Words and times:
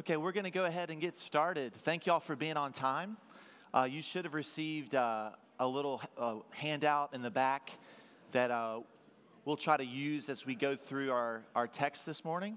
Okay, 0.00 0.16
we're 0.16 0.32
going 0.32 0.44
to 0.44 0.50
go 0.50 0.64
ahead 0.64 0.90
and 0.90 1.02
get 1.02 1.18
started. 1.18 1.74
Thank 1.74 2.06
y'all 2.06 2.18
for 2.18 2.34
being 2.34 2.56
on 2.56 2.72
time. 2.72 3.18
Uh, 3.74 3.86
you 3.90 4.00
should 4.00 4.24
have 4.24 4.32
received 4.32 4.94
uh, 4.94 5.32
a 5.60 5.68
little 5.68 6.00
uh, 6.16 6.36
handout 6.48 7.12
in 7.12 7.20
the 7.20 7.30
back 7.30 7.70
that 8.30 8.50
uh, 8.50 8.80
we'll 9.44 9.54
try 9.54 9.76
to 9.76 9.84
use 9.84 10.30
as 10.30 10.46
we 10.46 10.54
go 10.54 10.74
through 10.74 11.10
our, 11.10 11.42
our 11.54 11.66
text 11.66 12.06
this 12.06 12.24
morning. 12.24 12.56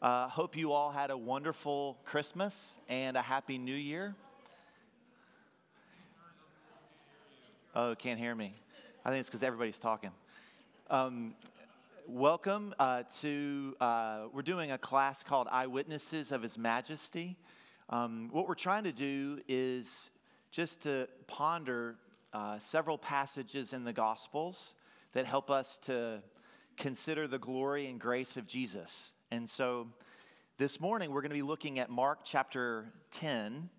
Uh, 0.00 0.28
hope 0.28 0.56
you 0.56 0.72
all 0.72 0.90
had 0.90 1.10
a 1.10 1.16
wonderful 1.16 1.98
Christmas 2.06 2.78
and 2.88 3.18
a 3.18 3.22
happy 3.22 3.58
new 3.58 3.74
year. 3.74 4.14
Oh, 7.76 7.94
can't 7.98 8.18
hear 8.18 8.34
me. 8.34 8.54
I 9.04 9.10
think 9.10 9.20
it's 9.20 9.28
because 9.28 9.42
everybody's 9.42 9.78
talking. 9.78 10.10
Um, 10.88 11.34
welcome 12.12 12.74
uh, 12.78 13.02
to, 13.20 13.74
uh, 13.80 14.24
we're 14.34 14.42
doing 14.42 14.70
a 14.70 14.76
class 14.76 15.22
called 15.22 15.48
Eyewitnesses 15.50 16.30
of 16.30 16.42
His 16.42 16.58
Majesty. 16.58 17.38
Um, 17.88 18.28
what 18.30 18.46
we're 18.46 18.54
trying 18.54 18.84
to 18.84 18.92
do 18.92 19.40
is 19.48 20.10
just 20.50 20.82
to 20.82 21.08
ponder 21.26 21.96
uh, 22.34 22.58
several 22.58 22.98
passages 22.98 23.72
in 23.72 23.84
the 23.84 23.94
Gospels 23.94 24.74
that 25.12 25.24
help 25.24 25.50
us 25.50 25.78
to 25.80 26.22
consider 26.76 27.26
the 27.26 27.38
glory 27.38 27.86
and 27.86 27.98
grace 27.98 28.36
of 28.36 28.46
Jesus. 28.46 29.14
And 29.30 29.48
so 29.48 29.88
this 30.58 30.82
morning 30.82 31.12
we're 31.12 31.22
going 31.22 31.30
to 31.30 31.34
be 31.34 31.40
looking 31.40 31.78
at 31.78 31.88
Mark 31.88 32.20
chapter 32.24 32.92
10, 33.12 33.70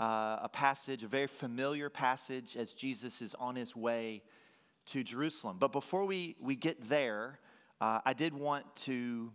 uh, 0.00 0.38
a 0.40 0.48
passage, 0.50 1.04
a 1.04 1.08
very 1.08 1.26
familiar 1.26 1.90
passage 1.90 2.56
as 2.56 2.72
Jesus 2.72 3.20
is 3.20 3.34
on 3.34 3.54
his 3.54 3.76
way 3.76 4.22
to 4.86 5.04
Jerusalem. 5.04 5.58
But 5.60 5.72
before 5.72 6.06
we, 6.06 6.36
we 6.40 6.56
get 6.56 6.82
there, 6.82 7.38
uh, 7.80 8.00
I 8.04 8.14
did 8.14 8.32
want 8.32 8.64
to 8.76 9.30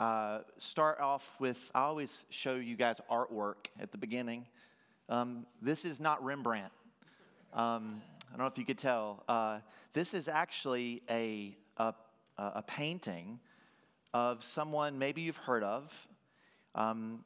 uh, 0.00 0.40
start 0.56 1.00
off 1.00 1.36
with, 1.38 1.70
I 1.74 1.82
always 1.82 2.26
show 2.28 2.56
you 2.56 2.76
guys 2.76 3.00
artwork 3.10 3.68
at 3.78 3.92
the 3.92 3.98
beginning. 3.98 4.46
Um, 5.08 5.46
this 5.62 5.84
is 5.84 6.00
not 6.00 6.22
Rembrandt. 6.24 6.72
Um, 7.52 8.02
I 8.26 8.30
don't 8.30 8.40
know 8.40 8.46
if 8.46 8.58
you 8.58 8.64
could 8.64 8.78
tell. 8.78 9.22
Uh, 9.28 9.60
this 9.92 10.12
is 10.12 10.26
actually 10.26 11.02
a, 11.08 11.56
a, 11.76 11.94
a, 12.36 12.64
painting 12.66 13.38
of 14.12 14.42
someone 14.42 14.98
maybe 14.98 15.20
you've 15.20 15.36
heard 15.36 15.62
of. 15.62 16.08
Um, 16.74 17.20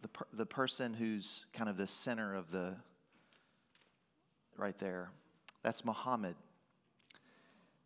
the, 0.00 0.08
per, 0.08 0.24
the 0.32 0.46
person 0.46 0.94
who's 0.94 1.44
kind 1.52 1.68
of 1.68 1.76
the 1.76 1.86
center 1.86 2.34
of 2.34 2.50
the, 2.50 2.74
right 4.56 4.78
there, 4.78 5.10
that's 5.62 5.84
Muhammad 5.84 6.36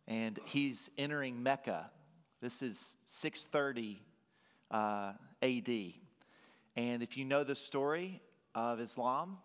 and 0.09 0.39
he's 0.45 0.89
entering 0.97 1.41
Mecca. 1.41 1.91
This 2.41 2.61
is 2.61 2.95
630 3.07 4.01
uh, 4.71 5.11
AD. 5.41 5.69
And 6.77 7.03
if 7.03 7.17
you 7.17 7.25
know 7.25 7.43
the 7.43 7.55
story 7.55 8.21
of 8.55 8.79
Islam, 8.79 9.37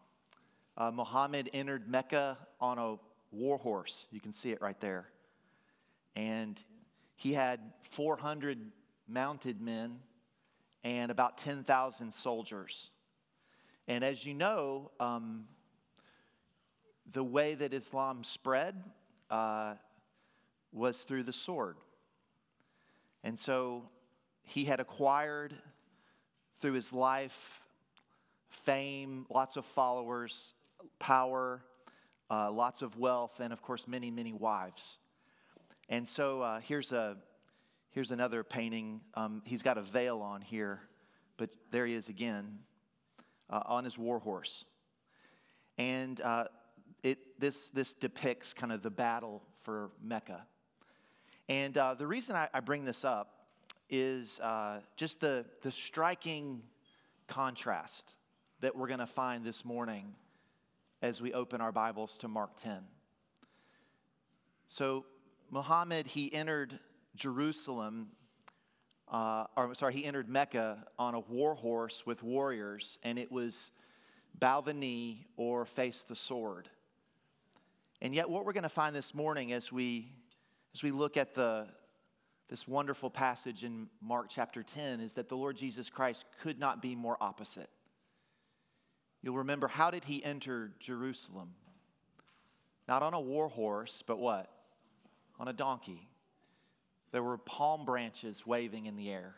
uh, 0.76 0.92
Muhammad 0.92 1.50
entered 1.52 1.88
Mecca 1.88 2.38
on 2.60 2.78
a 2.78 2.96
war 3.32 3.58
horse. 3.58 4.06
You 4.12 4.20
can 4.20 4.32
see 4.32 4.52
it 4.52 4.60
right 4.60 4.78
there. 4.80 5.08
And 6.14 6.62
he 7.16 7.32
had 7.32 7.58
400 7.80 8.58
mounted 9.08 9.60
men 9.60 9.98
and 10.84 11.10
about 11.10 11.36
10,000 11.36 12.12
soldiers. 12.12 12.92
And 13.88 14.04
as 14.04 14.24
you 14.24 14.34
know, 14.34 14.92
um, 15.00 15.46
the 17.12 17.24
way 17.24 17.54
that 17.54 17.74
Islam 17.74 18.22
spread, 18.22 18.76
uh, 19.30 19.74
was 20.72 21.02
through 21.02 21.24
the 21.24 21.32
sword. 21.32 21.76
And 23.24 23.38
so 23.38 23.88
he 24.42 24.66
had 24.66 24.80
acquired 24.80 25.54
through 26.60 26.74
his 26.74 26.92
life 26.92 27.62
fame, 28.50 29.26
lots 29.30 29.56
of 29.56 29.64
followers, 29.64 30.52
power, 30.98 31.64
uh, 32.30 32.52
lots 32.52 32.82
of 32.82 32.98
wealth, 32.98 33.40
and 33.40 33.52
of 33.52 33.62
course, 33.62 33.88
many, 33.88 34.10
many 34.10 34.34
wives. 34.34 34.98
And 35.88 36.06
so 36.06 36.42
uh, 36.42 36.60
here's, 36.60 36.92
a, 36.92 37.16
here's 37.90 38.10
another 38.12 38.44
painting. 38.44 39.00
Um, 39.14 39.42
he's 39.46 39.62
got 39.62 39.78
a 39.78 39.82
veil 39.82 40.20
on 40.20 40.42
here, 40.42 40.80
but 41.38 41.48
there 41.70 41.86
he 41.86 41.94
is 41.94 42.10
again 42.10 42.58
uh, 43.48 43.62
on 43.64 43.84
his 43.84 43.98
war 43.98 44.18
horse. 44.18 44.66
And 45.78 46.20
uh, 46.20 46.44
it, 47.02 47.40
this, 47.40 47.70
this 47.70 47.94
depicts 47.94 48.52
kind 48.52 48.70
of 48.70 48.82
the 48.82 48.90
battle 48.90 49.42
for 49.62 49.90
Mecca. 50.02 50.46
And 51.48 51.76
uh, 51.76 51.94
the 51.94 52.06
reason 52.06 52.36
I, 52.36 52.48
I, 52.54 52.60
bring 52.60 52.84
this 52.84 53.04
up 53.04 53.44
is 53.90 54.40
uh, 54.40 54.80
just 54.96 55.20
the, 55.20 55.44
the 55.60 55.70
striking 55.70 56.62
contrast 57.26 58.14
that 58.60 58.74
we're 58.74 58.86
going 58.86 59.00
to 59.00 59.06
find 59.06 59.44
this 59.44 59.62
morning 59.62 60.14
as 61.02 61.20
we 61.20 61.34
open 61.34 61.60
our 61.60 61.70
Bibles 61.70 62.16
to 62.18 62.28
Mark 62.28 62.56
10. 62.56 62.78
So, 64.68 65.04
Muhammad, 65.50 66.06
he 66.06 66.32
entered 66.32 66.78
Jerusalem, 67.14 68.08
uh, 69.12 69.44
or 69.54 69.74
sorry, 69.74 69.92
he 69.92 70.06
entered 70.06 70.30
Mecca 70.30 70.86
on 70.98 71.14
a 71.14 71.20
war 71.20 71.54
horse 71.54 72.06
with 72.06 72.22
warriors, 72.22 72.98
and 73.02 73.18
it 73.18 73.30
was 73.30 73.70
bow 74.38 74.62
the 74.62 74.72
knee 74.72 75.26
or 75.36 75.66
face 75.66 76.04
the 76.04 76.16
sword. 76.16 76.70
And 78.00 78.14
yet, 78.14 78.30
what 78.30 78.46
we're 78.46 78.54
going 78.54 78.62
to 78.62 78.70
find 78.70 78.96
this 78.96 79.14
morning 79.14 79.52
as 79.52 79.70
we 79.70 80.10
as 80.74 80.82
we 80.82 80.90
look 80.90 81.16
at 81.16 81.34
the, 81.34 81.66
this 82.48 82.66
wonderful 82.66 83.08
passage 83.08 83.62
in 83.62 83.88
Mark 84.02 84.26
chapter 84.28 84.62
10 84.62 85.00
is 85.00 85.14
that 85.14 85.28
the 85.28 85.36
Lord 85.36 85.56
Jesus 85.56 85.88
Christ 85.88 86.26
could 86.40 86.58
not 86.58 86.82
be 86.82 86.96
more 86.96 87.16
opposite. 87.20 87.70
You'll 89.22 89.38
remember 89.38 89.68
how 89.68 89.90
did 89.90 90.04
he 90.04 90.22
enter 90.24 90.72
Jerusalem? 90.80 91.54
Not 92.88 93.02
on 93.02 93.14
a 93.14 93.20
war 93.20 93.48
horse, 93.48 94.02
but 94.06 94.18
what? 94.18 94.50
On 95.38 95.48
a 95.48 95.52
donkey. 95.52 96.08
There 97.12 97.22
were 97.22 97.38
palm 97.38 97.84
branches 97.84 98.44
waving 98.44 98.86
in 98.86 98.96
the 98.96 99.10
air. 99.10 99.36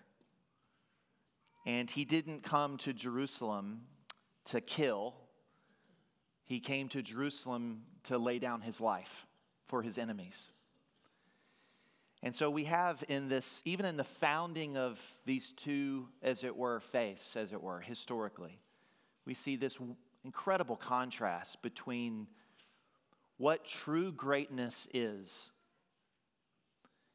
And 1.66 1.90
he 1.90 2.04
didn't 2.04 2.42
come 2.42 2.78
to 2.78 2.92
Jerusalem 2.92 3.82
to 4.46 4.60
kill, 4.60 5.14
he 6.44 6.60
came 6.60 6.88
to 6.90 7.02
Jerusalem 7.02 7.82
to 8.04 8.16
lay 8.16 8.38
down 8.38 8.60
his 8.60 8.80
life 8.80 9.26
for 9.64 9.82
his 9.82 9.98
enemies. 9.98 10.50
And 12.26 12.34
so 12.34 12.50
we 12.50 12.64
have 12.64 13.04
in 13.08 13.28
this, 13.28 13.62
even 13.64 13.86
in 13.86 13.96
the 13.96 14.02
founding 14.02 14.76
of 14.76 15.00
these 15.26 15.52
two, 15.52 16.08
as 16.20 16.42
it 16.42 16.56
were, 16.56 16.80
faiths, 16.80 17.36
as 17.36 17.52
it 17.52 17.62
were, 17.62 17.78
historically, 17.78 18.58
we 19.24 19.32
see 19.32 19.54
this 19.54 19.78
incredible 20.24 20.74
contrast 20.74 21.62
between 21.62 22.26
what 23.36 23.64
true 23.64 24.10
greatness 24.10 24.88
is. 24.92 25.52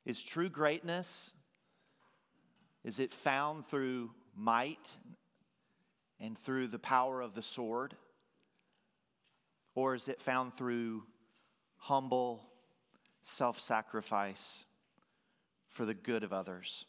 Is 0.05 0.23
true 0.23 0.47
greatness, 0.47 1.33
is 2.85 3.01
it 3.01 3.11
found 3.11 3.65
through 3.65 4.11
might 4.33 4.95
and 6.21 6.37
through 6.37 6.67
the 6.67 6.79
power 6.79 7.19
of 7.19 7.33
the 7.33 7.41
sword? 7.41 7.97
Or 9.75 9.93
is 9.93 10.07
it 10.07 10.21
found 10.21 10.53
through 10.53 11.03
humble 11.75 12.47
self 13.23 13.59
sacrifice 13.59 14.63
for 15.71 15.85
the 15.85 15.93
good 15.93 16.23
of 16.23 16.31
others. 16.31 16.85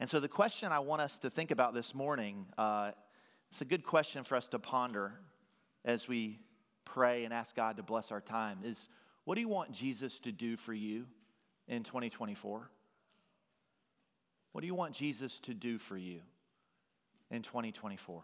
And 0.00 0.08
so, 0.08 0.18
the 0.18 0.28
question 0.28 0.72
I 0.72 0.78
want 0.78 1.02
us 1.02 1.18
to 1.20 1.30
think 1.30 1.50
about 1.50 1.74
this 1.74 1.94
morning, 1.94 2.46
uh, 2.56 2.92
it's 3.50 3.60
a 3.60 3.64
good 3.64 3.84
question 3.84 4.24
for 4.24 4.36
us 4.36 4.48
to 4.48 4.58
ponder 4.58 5.12
as 5.84 6.08
we 6.08 6.40
pray 6.84 7.24
and 7.24 7.34
ask 7.34 7.54
God 7.54 7.76
to 7.76 7.82
bless 7.82 8.10
our 8.10 8.20
time 8.20 8.58
is 8.64 8.88
what 9.24 9.36
do 9.36 9.40
you 9.40 9.48
want 9.48 9.72
Jesus 9.72 10.20
to 10.20 10.32
do 10.32 10.56
for 10.56 10.72
you 10.72 11.06
in 11.68 11.82
2024? 11.82 12.70
What 14.52 14.60
do 14.60 14.66
you 14.66 14.74
want 14.74 14.94
Jesus 14.94 15.40
to 15.40 15.54
do 15.54 15.78
for 15.78 15.96
you 15.96 16.20
in 17.30 17.42
2024? 17.42 18.22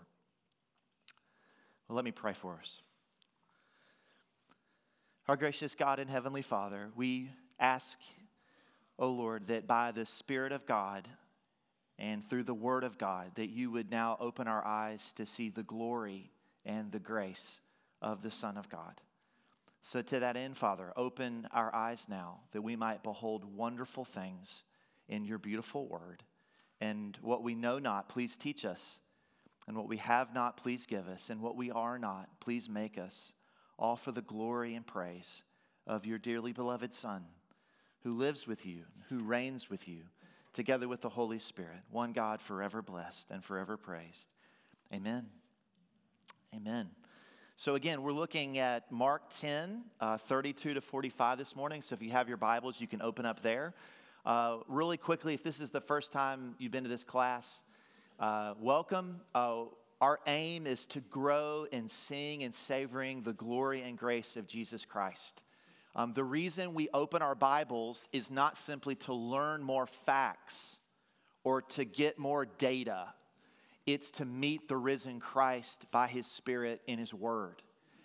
Well, 1.89 1.97
let 1.97 2.05
me 2.05 2.13
pray 2.13 2.33
for 2.33 2.57
us. 2.61 2.81
Our 5.29 5.37
gracious 5.37 5.75
God 5.75 6.01
and 6.01 6.11
Heavenly 6.11 6.43
Father, 6.43 6.91
we 6.97 7.31
ask 7.59 7.99
O 9.01 9.07
oh 9.07 9.13
Lord, 9.13 9.47
that 9.47 9.67
by 9.67 9.93
the 9.93 10.05
Spirit 10.05 10.53
of 10.53 10.67
God 10.67 11.09
and 11.99 12.23
through 12.23 12.43
the 12.45 12.53
Word 12.53 12.85
of 12.85 12.99
God, 12.99 13.33
that 13.37 13.49
you 13.49 13.71
would 13.71 13.91
now 13.91 14.19
open 14.21 14.47
our 14.47 14.65
eyes 14.65 15.15
to 15.15 15.25
see 15.25 15.49
the 15.49 15.63
glory 15.63 16.31
and 16.67 16.93
the 16.93 17.01
grace 17.01 17.63
of 18.03 18.23
the 18.23 18.31
Son 18.31 18.59
of 18.59 18.69
God. 18.69 19.01
So, 19.81 20.03
to 20.03 20.21
that 20.21 20.37
end, 20.37 20.59
Father, 20.59 20.93
open 20.97 21.49
our 21.51 21.75
eyes 21.75 22.09
now 22.11 22.41
that 22.53 22.61
we 22.61 22.77
might 22.77 23.03
behold 23.03 23.43
wonderful 23.57 24.05
things 24.05 24.65
in 25.09 25.25
your 25.25 25.39
beautiful 25.39 25.89
Word. 25.89 26.23
And 26.79 27.17
what 27.23 27.43
we 27.43 27.55
know 27.55 27.79
not, 27.79 28.11
please 28.11 28.37
teach 28.37 28.67
us. 28.67 29.01
And 29.67 29.79
what 29.79 29.89
we 29.89 29.97
have 29.97 30.35
not, 30.35 30.59
please 30.59 30.85
give 30.85 31.09
us. 31.09 31.31
And 31.31 31.41
what 31.41 31.57
we 31.57 31.71
are 31.71 31.99
not, 31.99 32.29
please 32.41 32.69
make 32.69 32.99
us. 32.99 33.33
All 33.79 33.97
for 33.97 34.13
the 34.13 34.21
glory 34.21 34.75
and 34.75 34.87
praise 34.87 35.43
of 35.87 36.05
your 36.05 36.19
dearly 36.19 36.53
beloved 36.53 36.93
Son 36.93 37.25
who 38.03 38.15
lives 38.15 38.47
with 38.47 38.67
you, 38.67 38.83
who 39.09 39.21
reigns 39.21 39.69
with 39.69 39.89
you, 39.89 40.03
together 40.53 40.89
with 40.89 41.01
the 41.01 41.09
Holy 41.09 41.39
Spirit, 41.39 41.81
one 41.91 42.13
God 42.13 42.41
forever 42.41 42.83
blessed 42.83 43.31
and 43.31 43.45
forever 43.45 43.77
praised. 43.77 44.31
Amen. 44.93 45.27
Amen. 46.55 46.91
So, 47.57 47.75
again, 47.75 48.03
we're 48.03 48.13
looking 48.13 48.59
at 48.59 48.91
Mark 48.91 49.29
10, 49.31 49.83
uh, 50.01 50.17
32 50.17 50.75
to 50.75 50.81
45 50.81 51.39
this 51.39 51.55
morning. 51.55 51.83
So, 51.83 51.95
if 51.95 52.03
you 52.03 52.11
have 52.11 52.27
your 52.27 52.39
Bibles, 52.39 52.81
you 52.81 52.87
can 52.87 53.03
open 53.03 53.27
up 53.27 53.43
there. 53.43 53.75
Uh, 54.25 54.59
really 54.67 54.97
quickly, 54.97 55.35
if 55.35 55.43
this 55.43 55.61
is 55.61 55.71
the 55.71 55.81
first 55.81 56.13
time 56.13 56.55
you've 56.59 56.73
been 56.73 56.85
to 56.85 56.91
this 56.91 57.05
class, 57.05 57.63
uh, 58.19 58.55
welcome. 58.59 59.21
Uh, 59.35 59.65
our 60.01 60.21
aim 60.27 60.67
is 60.67 60.87
to 60.87 61.01
grow 61.01 61.67
in 61.71 61.87
seeing 61.87 62.43
and 62.43 62.55
savoring 62.55 63.21
the 63.21 63.35
glory 63.35 63.83
and 63.83 63.99
grace 63.99 64.37
of 64.37 64.47
Jesus 64.47 64.87
Christ. 64.87 65.43
Um, 65.95 66.13
the 66.13 66.25
reason 66.25 66.75
we 66.75 66.89
open 66.95 67.21
our 67.21 67.35
Bibles 67.35 68.09
is 68.13 68.31
not 68.31 68.57
simply 68.57 68.95
to 68.97 69.13
learn 69.13 69.63
more 69.63 69.87
facts 69.87 70.79
or 71.43 71.63
to 71.63 71.85
get 71.85 72.19
more 72.19 72.47
data, 72.47 73.15
it's 73.87 74.11
to 74.13 74.25
meet 74.25 74.69
the 74.69 74.77
risen 74.77 75.19
Christ 75.19 75.87
by 75.91 76.07
his 76.07 76.27
Spirit 76.27 76.81
in 76.87 76.99
his 76.99 77.15
word. 77.15 77.63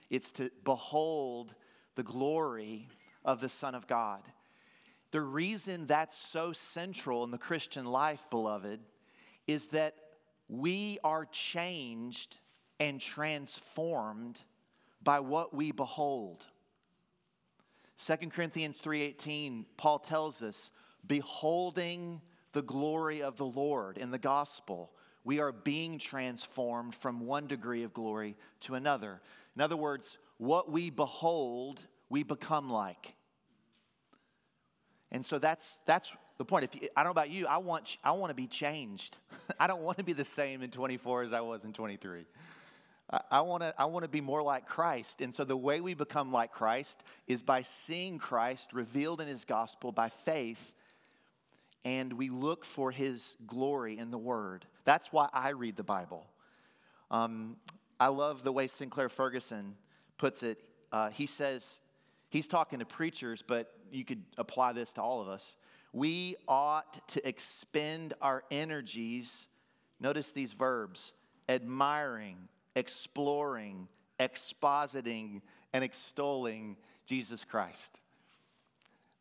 It's 0.09 0.31
to 0.33 0.49
behold 0.63 1.53
the 1.95 2.03
glory 2.03 2.87
of 3.23 3.41
the 3.41 3.49
Son 3.49 3.75
of 3.75 3.85
God. 3.85 4.21
The 5.11 5.21
reason 5.21 5.85
that's 5.85 6.17
so 6.17 6.53
central 6.53 7.23
in 7.23 7.31
the 7.31 7.37
Christian 7.37 7.85
life, 7.85 8.27
beloved, 8.29 8.79
is 9.47 9.67
that 9.67 9.95
we 10.47 10.97
are 11.03 11.25
changed 11.25 12.39
and 12.79 12.99
transformed 12.99 14.41
by 15.03 15.19
what 15.19 15.53
we 15.53 15.71
behold. 15.71 16.47
2 17.97 18.29
Corinthians 18.31 18.79
3:18 18.79 19.65
Paul 19.77 19.99
tells 19.99 20.41
us 20.43 20.71
beholding 21.05 22.21
the 22.51 22.61
glory 22.61 23.21
of 23.21 23.37
the 23.37 23.45
Lord 23.45 23.97
in 23.97 24.11
the 24.11 24.19
gospel 24.19 24.91
we 25.25 25.39
are 25.39 25.51
being 25.51 25.97
transformed 25.97 26.95
from 26.95 27.19
one 27.19 27.47
degree 27.47 27.83
of 27.83 27.93
glory 27.93 28.37
to 28.61 28.75
another. 28.75 29.19
In 29.55 29.61
other 29.61 29.75
words, 29.75 30.19
what 30.37 30.71
we 30.71 30.91
behold, 30.91 31.85
we 32.09 32.23
become 32.23 32.69
like. 32.69 33.15
And 35.11 35.25
so 35.25 35.39
that's 35.39 35.79
that's 35.87 36.15
the 36.37 36.45
point. 36.45 36.65
If 36.65 36.81
you, 36.81 36.89
I 36.95 37.01
don't 37.01 37.07
know 37.07 37.11
about 37.11 37.31
you, 37.31 37.47
I 37.47 37.57
want 37.57 37.97
I 38.03 38.11
want 38.11 38.29
to 38.29 38.35
be 38.35 38.47
changed. 38.47 39.17
I 39.59 39.65
don't 39.65 39.81
want 39.81 39.97
to 39.97 40.03
be 40.03 40.13
the 40.13 40.23
same 40.23 40.61
in 40.61 40.69
24 40.69 41.23
as 41.23 41.33
I 41.33 41.41
was 41.41 41.65
in 41.65 41.73
23. 41.73 42.25
I 43.29 43.41
want 43.41 43.61
to 43.61 43.73
I 43.77 43.85
want 43.85 44.03
to 44.03 44.09
be 44.09 44.21
more 44.21 44.41
like 44.41 44.65
Christ. 44.65 45.21
And 45.21 45.33
so 45.33 45.43
the 45.43 45.55
way 45.55 45.79
we 45.79 45.93
become 45.93 46.31
like 46.31 46.51
Christ 46.51 47.03
is 47.27 47.43
by 47.43 47.61
seeing 47.61 48.17
Christ 48.17 48.73
revealed 48.73 49.21
in 49.21 49.27
his 49.27 49.45
gospel 49.45 49.91
by 49.91 50.09
faith 50.09 50.73
and 51.85 52.13
we 52.13 52.29
look 52.29 52.65
for 52.65 52.89
his 52.89 53.37
glory 53.45 53.97
in 53.99 54.09
the 54.09 54.17
word. 54.17 54.65
That's 54.83 55.13
why 55.13 55.29
I 55.31 55.49
read 55.49 55.75
the 55.75 55.83
Bible. 55.83 56.25
Um, 57.11 57.57
I 57.99 58.07
love 58.07 58.43
the 58.43 58.51
way 58.51 58.65
Sinclair 58.65 59.07
Ferguson 59.07 59.75
puts 60.17 60.41
it. 60.41 60.63
Uh, 60.91 61.11
he 61.11 61.27
says, 61.27 61.81
he's 62.29 62.47
talking 62.47 62.79
to 62.79 62.85
preachers, 62.85 63.43
but 63.43 63.71
you 63.91 64.03
could 64.03 64.23
apply 64.37 64.73
this 64.73 64.93
to 64.93 65.01
all 65.01 65.21
of 65.21 65.27
us. 65.27 65.57
We 65.93 66.35
ought 66.47 67.07
to 67.09 67.25
expend 67.25 68.15
our 68.19 68.43
energies, 68.49 69.47
notice 69.99 70.31
these 70.31 70.53
verbs, 70.53 71.13
admiring, 71.47 72.37
exploring, 72.75 73.87
expositing, 74.19 75.41
and 75.73 75.83
extolling 75.83 76.77
Jesus 77.05 77.43
Christ. 77.43 77.99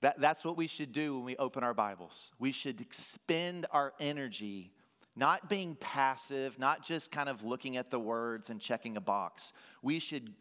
That, 0.01 0.21
that's 0.21 0.45
what 0.45 0.57
we 0.57 0.67
should 0.67 0.93
do 0.93 1.17
when 1.17 1.25
we 1.25 1.37
open 1.37 1.65
our 1.65 1.75
Bibles. 1.75 2.33
We 2.39 2.53
should 2.53 2.81
expend 2.81 3.67
our 3.71 3.95
energy 3.99 4.71
not 5.17 5.49
being 5.49 5.77
passive, 5.77 6.59
not 6.59 6.83
just 6.83 7.13
kind 7.13 7.29
of 7.29 7.45
looking 7.45 7.77
at 7.77 7.91
the 7.91 7.99
words 7.99 8.51
and 8.51 8.61
checking 8.61 8.97
a 8.97 9.01
box. 9.01 9.53
We 9.81 9.99
should, 10.01 10.33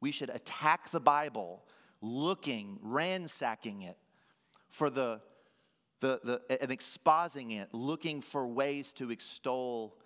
we 0.00 0.10
should 0.10 0.30
attack 0.30 0.90
the 0.90 1.00
Bible, 1.00 1.62
looking, 2.00 2.78
ransacking 2.82 3.82
it 3.82 3.96
for 4.68 4.90
the, 4.90 5.20
the, 6.00 6.20
the, 6.24 6.62
and 6.62 6.72
exposing 6.72 7.52
it, 7.52 7.72
looking 7.72 8.20
for 8.20 8.46
ways 8.46 8.92
to 8.94 9.10
extol 9.10 9.96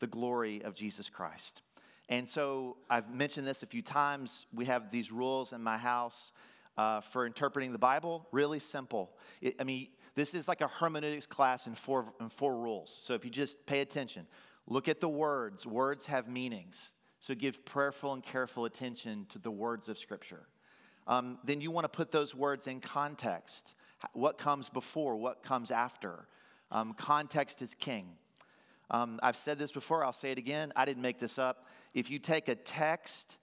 the 0.00 0.06
glory 0.06 0.62
of 0.62 0.74
Jesus 0.74 1.08
Christ. 1.08 1.62
And 2.08 2.28
so 2.28 2.76
I've 2.90 3.12
mentioned 3.14 3.46
this 3.46 3.62
a 3.62 3.66
few 3.66 3.82
times. 3.82 4.46
We 4.52 4.66
have 4.66 4.90
these 4.90 5.12
rules 5.12 5.52
in 5.52 5.62
my 5.62 5.78
house 5.78 6.32
uh, 6.76 7.00
for 7.00 7.26
interpreting 7.26 7.72
the 7.72 7.78
Bible. 7.78 8.26
Really 8.32 8.60
simple. 8.60 9.16
It, 9.40 9.56
I 9.60 9.64
mean, 9.64 9.88
this 10.14 10.34
is 10.34 10.48
like 10.48 10.60
a 10.60 10.68
hermeneutics 10.68 11.26
class 11.26 11.66
in 11.66 11.74
four, 11.74 12.12
in 12.20 12.28
four 12.28 12.56
rules. 12.56 12.94
So 12.94 13.14
if 13.14 13.24
you 13.24 13.30
just 13.30 13.64
pay 13.66 13.80
attention, 13.80 14.26
look 14.66 14.88
at 14.88 15.00
the 15.00 15.08
words. 15.08 15.66
Words 15.66 16.06
have 16.06 16.28
meanings. 16.28 16.94
So 17.20 17.34
give 17.34 17.64
prayerful 17.64 18.12
and 18.12 18.22
careful 18.22 18.64
attention 18.64 19.26
to 19.30 19.38
the 19.38 19.50
words 19.50 19.88
of 19.88 19.96
Scripture. 19.96 20.48
Um, 21.06 21.38
then 21.44 21.60
you 21.60 21.70
want 21.70 21.84
to 21.84 21.88
put 21.88 22.10
those 22.10 22.34
words 22.34 22.66
in 22.66 22.80
context. 22.80 23.74
What 24.12 24.38
comes 24.38 24.68
before? 24.68 25.16
What 25.16 25.42
comes 25.42 25.70
after? 25.70 26.26
Um, 26.70 26.94
context 26.94 27.62
is 27.62 27.74
king. 27.74 28.06
Um, 28.92 29.18
I've 29.22 29.36
said 29.36 29.58
this 29.58 29.72
before, 29.72 30.04
I'll 30.04 30.12
say 30.12 30.32
it 30.32 30.38
again. 30.38 30.72
I 30.76 30.84
didn't 30.84 31.02
make 31.02 31.18
this 31.18 31.38
up. 31.38 31.66
If 31.94 32.10
you 32.10 32.18
take 32.18 32.48
a 32.48 32.54
text 32.54 33.38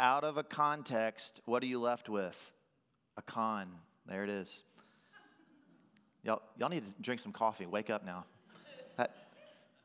out 0.00 0.24
of 0.24 0.36
a 0.36 0.42
context, 0.42 1.40
what 1.44 1.62
are 1.62 1.66
you 1.66 1.78
left 1.78 2.08
with? 2.08 2.52
A 3.16 3.22
con. 3.22 3.68
There 4.06 4.24
it 4.24 4.30
is. 4.30 4.64
Y'all, 6.24 6.42
y'all 6.58 6.68
need 6.68 6.84
to 6.84 6.92
drink 7.00 7.20
some 7.20 7.32
coffee. 7.32 7.66
Wake 7.66 7.88
up 7.88 8.04
now. 8.04 8.24
That, 8.96 9.14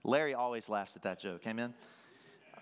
Larry 0.04 0.34
always 0.34 0.70
laughs 0.70 0.96
at 0.96 1.04
that 1.04 1.20
joke. 1.20 1.42
Amen. 1.46 1.74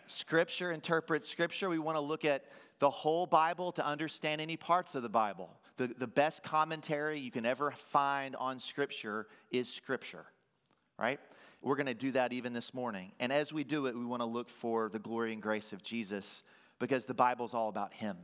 Scripture 0.08 0.72
interprets 0.72 1.30
Scripture. 1.30 1.70
We 1.70 1.80
want 1.80 1.96
to 1.96 2.02
look 2.02 2.26
at 2.26 2.46
the 2.80 2.90
whole 2.90 3.26
Bible 3.26 3.72
to 3.74 3.86
understand 3.86 4.42
any 4.42 4.58
parts 4.58 4.96
of 4.96 5.04
the 5.04 5.10
Bible. 5.10 5.50
The, 5.78 5.88
the 5.88 6.08
best 6.08 6.44
commentary 6.44 7.20
you 7.20 7.32
can 7.32 7.46
ever 7.46 7.72
find 7.72 8.36
on 8.36 8.60
Scripture 8.60 9.28
is 9.52 9.72
Scripture, 9.72 10.26
right? 11.00 11.20
We're 11.62 11.76
going 11.76 11.88
to 11.88 11.94
do 11.94 12.12
that 12.12 12.34
even 12.34 12.54
this 12.54 12.74
morning. 12.74 13.12
And 13.20 13.32
as 13.32 13.52
we 13.52 13.64
do 13.64 13.88
it, 13.88 13.98
we 13.98 14.06
want 14.06 14.22
to 14.22 14.28
look 14.28 14.50
for 14.50 14.90
the 14.90 15.00
glory 15.00 15.34
and 15.34 15.42
grace 15.42 15.74
of 15.74 15.82
Jesus 15.82 16.44
because 16.80 17.06
the 17.06 17.14
Bible's 17.14 17.54
all 17.54 17.70
about 17.70 17.94
Him. 17.94 18.18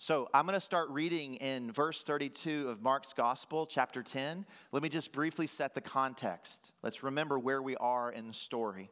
So 0.00 0.28
I'm 0.32 0.46
going 0.46 0.54
to 0.54 0.60
start 0.60 0.88
reading 0.90 1.34
in 1.36 1.72
verse 1.72 2.02
32 2.02 2.68
of 2.68 2.82
Mark's 2.82 3.12
Gospel, 3.12 3.66
chapter 3.66 4.02
10. 4.02 4.46
Let 4.70 4.82
me 4.82 4.88
just 4.88 5.12
briefly 5.12 5.48
set 5.48 5.74
the 5.74 5.80
context. 5.80 6.70
Let's 6.82 7.02
remember 7.02 7.38
where 7.38 7.60
we 7.60 7.76
are 7.76 8.12
in 8.12 8.28
the 8.28 8.32
story. 8.32 8.90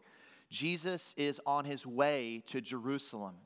Jesus 0.50 1.14
is 1.16 1.40
on 1.46 1.64
his 1.64 1.86
way 1.86 2.42
to 2.46 2.60
Jerusalem. 2.60 3.36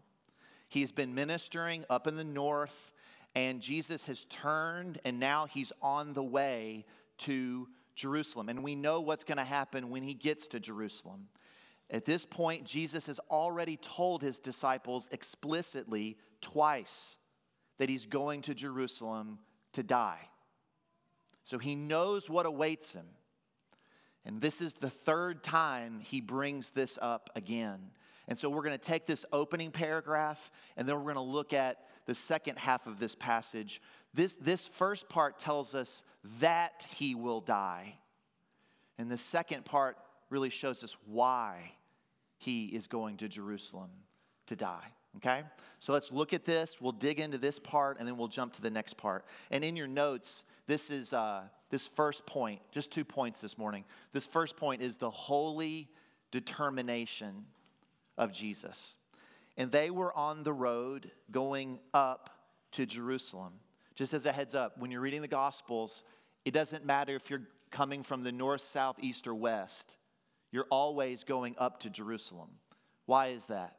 He's 0.69 0.90
been 0.90 1.14
ministering 1.14 1.85
up 1.90 2.07
in 2.07 2.17
the 2.17 2.25
north, 2.25 2.93
and 3.35 3.61
Jesus 3.61 4.07
has 4.07 4.25
turned, 4.25 4.99
and 5.05 5.21
now 5.21 5.47
he's 5.47 5.73
on 5.83 6.14
the 6.14 6.23
way 6.23 6.87
to 7.19 7.69
Jerusalem. 7.94 8.49
And 8.49 8.62
we 8.62 8.75
know 8.75 9.00
what's 9.00 9.25
going 9.25 9.38
to 9.38 9.44
happen 9.44 9.90
when 9.90 10.02
he 10.02 10.14
gets 10.14 10.49
to 10.49 10.61
Jerusalem. 10.61 11.28
At 11.90 12.04
this 12.04 12.25
point, 12.25 12.64
Jesus 12.64 13.06
has 13.09 13.18
already 13.30 13.76
told 13.76 14.23
his 14.23 14.38
disciples 14.38 15.09
explicitly 15.12 16.16
twice 16.40 17.16
that 17.78 17.88
he's 17.88 18.06
going 18.06 18.42
to 18.42 18.54
Jerusalem 18.54 19.38
to 19.73 19.82
die. 19.82 20.28
So 21.42 21.59
he 21.59 21.75
knows 21.75 22.30
what 22.30 22.47
awaits 22.47 22.94
him. 22.94 23.06
And 24.25 24.40
this 24.40 24.61
is 24.61 24.75
the 24.75 24.90
third 24.90 25.42
time 25.42 25.99
he 26.00 26.20
brings 26.20 26.70
this 26.70 26.99
up 27.00 27.30
again. 27.35 27.90
And 28.28 28.38
so 28.38 28.49
we're 28.49 28.62
going 28.62 28.78
to 28.78 28.87
take 28.87 29.06
this 29.06 29.25
opening 29.32 29.73
paragraph 29.73 30.52
and 30.76 30.87
then 30.87 30.94
we're 30.97 31.12
going 31.12 31.14
to 31.16 31.20
look 31.20 31.52
at 31.52 31.78
the 32.06 32.14
second 32.14 32.59
half 32.59 32.87
of 32.87 33.00
this 33.00 33.14
passage. 33.14 33.80
This, 34.12 34.37
this 34.37 34.67
first 34.67 35.09
part 35.09 35.38
tells 35.38 35.75
us 35.75 36.05
that 36.40 36.87
he 36.97 37.14
will 37.14 37.40
die. 37.40 37.97
And 38.99 39.11
the 39.11 39.17
second 39.17 39.64
part 39.64 39.97
really 40.31 40.50
shows 40.50 40.85
us 40.85 40.97
why 41.07 41.73
he 42.38 42.67
is 42.67 42.87
going 42.87 43.19
to 43.19 43.29
Jerusalem 43.29 43.90
to 44.47 44.57
die. 44.57 44.87
Okay? 45.17 45.43
So 45.79 45.93
let's 45.93 46.12
look 46.12 46.33
at 46.33 46.45
this. 46.45 46.81
We'll 46.81 46.93
dig 46.93 47.21
into 47.21 47.38
this 47.38 47.59
part 47.59 47.99
and 47.99 48.07
then 48.07 48.17
we'll 48.17 48.29
jump 48.29 48.55
to 48.55 48.62
the 48.62 48.71
next 48.71 48.97
part. 48.97 49.25
And 49.50 49.64
in 49.64 49.76
your 49.76 49.88
notes, 49.88 50.45
this 50.67 50.90
is 50.90 51.12
uh, 51.12 51.43
this 51.71 51.88
first 51.88 52.26
point, 52.26 52.61
just 52.73 52.93
two 52.93 53.05
points 53.05 53.40
this 53.40 53.57
morning. 53.57 53.85
This 54.12 54.26
first 54.26 54.57
point 54.57 54.83
is 54.83 54.97
the 54.97 55.11
holy 55.11 55.88
determination 56.31 57.47
of 58.19 58.33
Jesus. 58.33 58.97
And 59.57 59.71
they 59.71 59.90
were 59.90 60.17
on 60.17 60.43
the 60.43 60.52
road 60.52 61.11
going 61.31 61.81
up 61.93 62.31
to 62.73 62.87
Jerusalem. 62.87 63.55
Just 64.00 64.14
as 64.14 64.25
a 64.25 64.33
heads 64.33 64.54
up, 64.54 64.78
when 64.78 64.90
you're 64.90 65.02
reading 65.02 65.21
the 65.21 65.28
Gospels, 65.28 66.04
it 66.47 66.52
doesn't 66.52 66.87
matter 66.87 67.14
if 67.14 67.28
you're 67.28 67.47
coming 67.71 68.02
from 68.02 68.23
the 68.23 68.33
north, 68.33 68.62
south, 68.62 68.97
east, 69.02 69.26
or 69.26 69.35
west 69.35 69.99
you're 70.50 70.66
always 70.71 71.23
going 71.23 71.54
up 71.59 71.80
to 71.80 71.90
Jerusalem. 71.90 72.49
Why 73.04 73.28
is 73.28 73.49
that? 73.49 73.76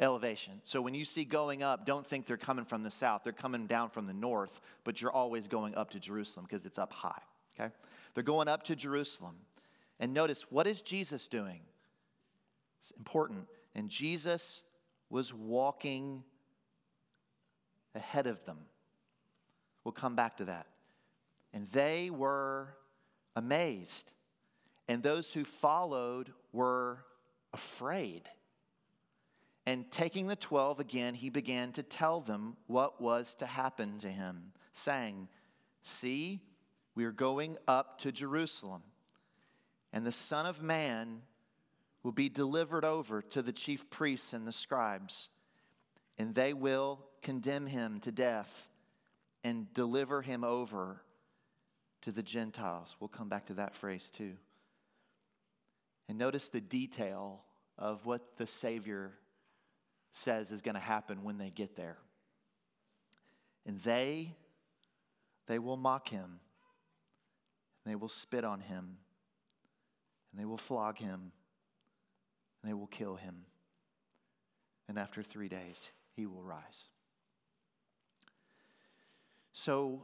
Elevation. 0.00 0.54
So 0.64 0.82
when 0.82 0.92
you 0.92 1.04
see 1.04 1.24
going 1.24 1.62
up, 1.62 1.86
don't 1.86 2.04
think 2.04 2.26
they're 2.26 2.36
coming 2.36 2.64
from 2.64 2.82
the 2.82 2.90
south. 2.90 3.22
They're 3.22 3.32
coming 3.32 3.68
down 3.68 3.90
from 3.90 4.08
the 4.08 4.12
north, 4.12 4.60
but 4.82 5.00
you're 5.00 5.12
always 5.12 5.46
going 5.46 5.76
up 5.76 5.90
to 5.90 6.00
Jerusalem 6.00 6.46
because 6.48 6.66
it's 6.66 6.80
up 6.80 6.92
high. 6.92 7.22
Okay? 7.58 7.72
They're 8.12 8.24
going 8.24 8.48
up 8.48 8.64
to 8.64 8.74
Jerusalem. 8.74 9.36
And 9.98 10.12
notice, 10.12 10.50
what 10.50 10.66
is 10.66 10.82
Jesus 10.82 11.28
doing? 11.28 11.60
It's 12.80 12.90
important. 12.90 13.46
And 13.76 13.88
Jesus 13.88 14.64
was 15.10 15.32
walking 15.32 16.24
ahead 17.94 18.26
of 18.26 18.44
them. 18.44 18.58
We'll 19.84 19.92
come 19.92 20.16
back 20.16 20.36
to 20.38 20.44
that. 20.46 20.66
And 21.52 21.66
they 21.68 22.10
were 22.10 22.76
amazed. 23.36 24.12
And 24.88 25.02
those 25.02 25.32
who 25.32 25.44
followed 25.44 26.32
were 26.52 27.04
afraid. 27.52 28.28
And 29.66 29.90
taking 29.90 30.26
the 30.26 30.36
twelve 30.36 30.80
again, 30.80 31.14
he 31.14 31.28
began 31.28 31.72
to 31.72 31.82
tell 31.82 32.20
them 32.20 32.56
what 32.66 33.00
was 33.00 33.34
to 33.36 33.46
happen 33.46 33.98
to 33.98 34.08
him, 34.08 34.52
saying, 34.72 35.28
See, 35.82 36.40
we 36.94 37.04
are 37.04 37.12
going 37.12 37.58
up 37.66 37.98
to 37.98 38.10
Jerusalem, 38.10 38.82
and 39.92 40.06
the 40.06 40.12
Son 40.12 40.46
of 40.46 40.62
Man 40.62 41.22
will 42.02 42.12
be 42.12 42.28
delivered 42.28 42.84
over 42.84 43.20
to 43.20 43.42
the 43.42 43.52
chief 43.52 43.90
priests 43.90 44.32
and 44.32 44.46
the 44.46 44.52
scribes, 44.52 45.28
and 46.18 46.34
they 46.34 46.54
will 46.54 47.07
condemn 47.22 47.66
him 47.66 48.00
to 48.00 48.12
death 48.12 48.68
and 49.44 49.72
deliver 49.74 50.22
him 50.22 50.44
over 50.44 51.02
to 52.02 52.12
the 52.12 52.22
Gentiles. 52.22 52.96
We'll 53.00 53.08
come 53.08 53.28
back 53.28 53.46
to 53.46 53.54
that 53.54 53.74
phrase 53.74 54.10
too. 54.10 54.34
And 56.08 56.18
notice 56.18 56.48
the 56.48 56.60
detail 56.60 57.42
of 57.76 58.06
what 58.06 58.36
the 58.36 58.46
Savior 58.46 59.12
says 60.10 60.52
is 60.52 60.62
going 60.62 60.74
to 60.74 60.80
happen 60.80 61.22
when 61.22 61.38
they 61.38 61.50
get 61.50 61.76
there. 61.76 61.98
And 63.66 63.78
they 63.80 64.34
they 65.46 65.58
will 65.58 65.76
mock 65.76 66.08
him. 66.08 66.40
They 67.86 67.94
will 67.94 68.08
spit 68.08 68.44
on 68.44 68.60
him. 68.60 68.98
And 70.30 70.40
they 70.40 70.44
will 70.44 70.58
flog 70.58 70.98
him. 70.98 71.32
And 72.62 72.70
they 72.70 72.74
will 72.74 72.86
kill 72.86 73.16
him. 73.16 73.46
And 74.88 74.98
after 74.98 75.22
3 75.22 75.48
days 75.48 75.90
he 76.14 76.26
will 76.26 76.42
rise. 76.42 76.88
So 79.58 80.02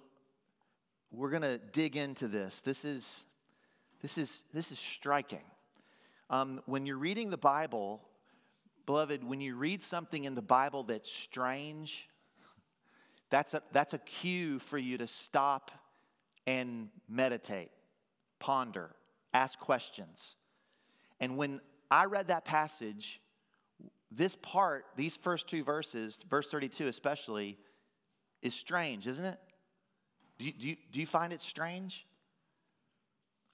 we're 1.13 1.31
going 1.31 1.43
to 1.43 1.59
dig 1.59 1.97
into 1.97 2.27
this. 2.27 2.61
This 2.61 2.85
is 2.85 3.25
this 4.03 4.19
is 4.19 4.43
this 4.53 4.73
is 4.73 4.81
striking. 4.81 5.45
Um, 6.29 6.61
when 6.67 6.87
you're 6.87 6.99
reading 6.99 7.31
the 7.31 7.39
Bible, 7.39 8.03
beloved, 8.85 9.23
when 9.23 9.41
you 9.41 9.55
read 9.55 9.81
something 9.81 10.25
in 10.25 10.35
the 10.35 10.43
Bible 10.43 10.83
that's 10.83 11.09
strange, 11.09 12.09
that's 13.31 13.55
a, 13.55 13.63
that's 13.71 13.95
a 13.95 13.99
cue 13.99 14.59
for 14.59 14.77
you 14.77 14.99
to 14.99 15.07
stop 15.07 15.71
and 16.49 16.89
meditate, 17.09 17.71
ponder, 18.41 18.91
ask 19.35 19.61
questions. 19.61 20.35
And 21.21 21.37
when 21.37 21.61
I 21.93 22.07
read 22.07 22.27
that 22.27 22.45
passage, 22.45 23.21
this 24.11 24.35
part, 24.35 24.85
these 24.97 25.17
first 25.17 25.47
two 25.47 25.63
verses, 25.63 26.25
verse 26.29 26.51
32 26.51 26.89
especially, 26.89 27.57
is 28.45 28.55
strange, 28.55 29.09
isn't 29.09 29.25
it? 29.25 29.39
Do 30.39 30.45
you, 30.47 30.53
do 30.53 30.69
you, 30.69 30.77
do 30.93 31.01
you 31.01 31.07
find 31.07 31.33
it 31.33 31.41
strange? 31.41 32.07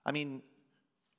I 0.04 0.12
mean, 0.12 0.42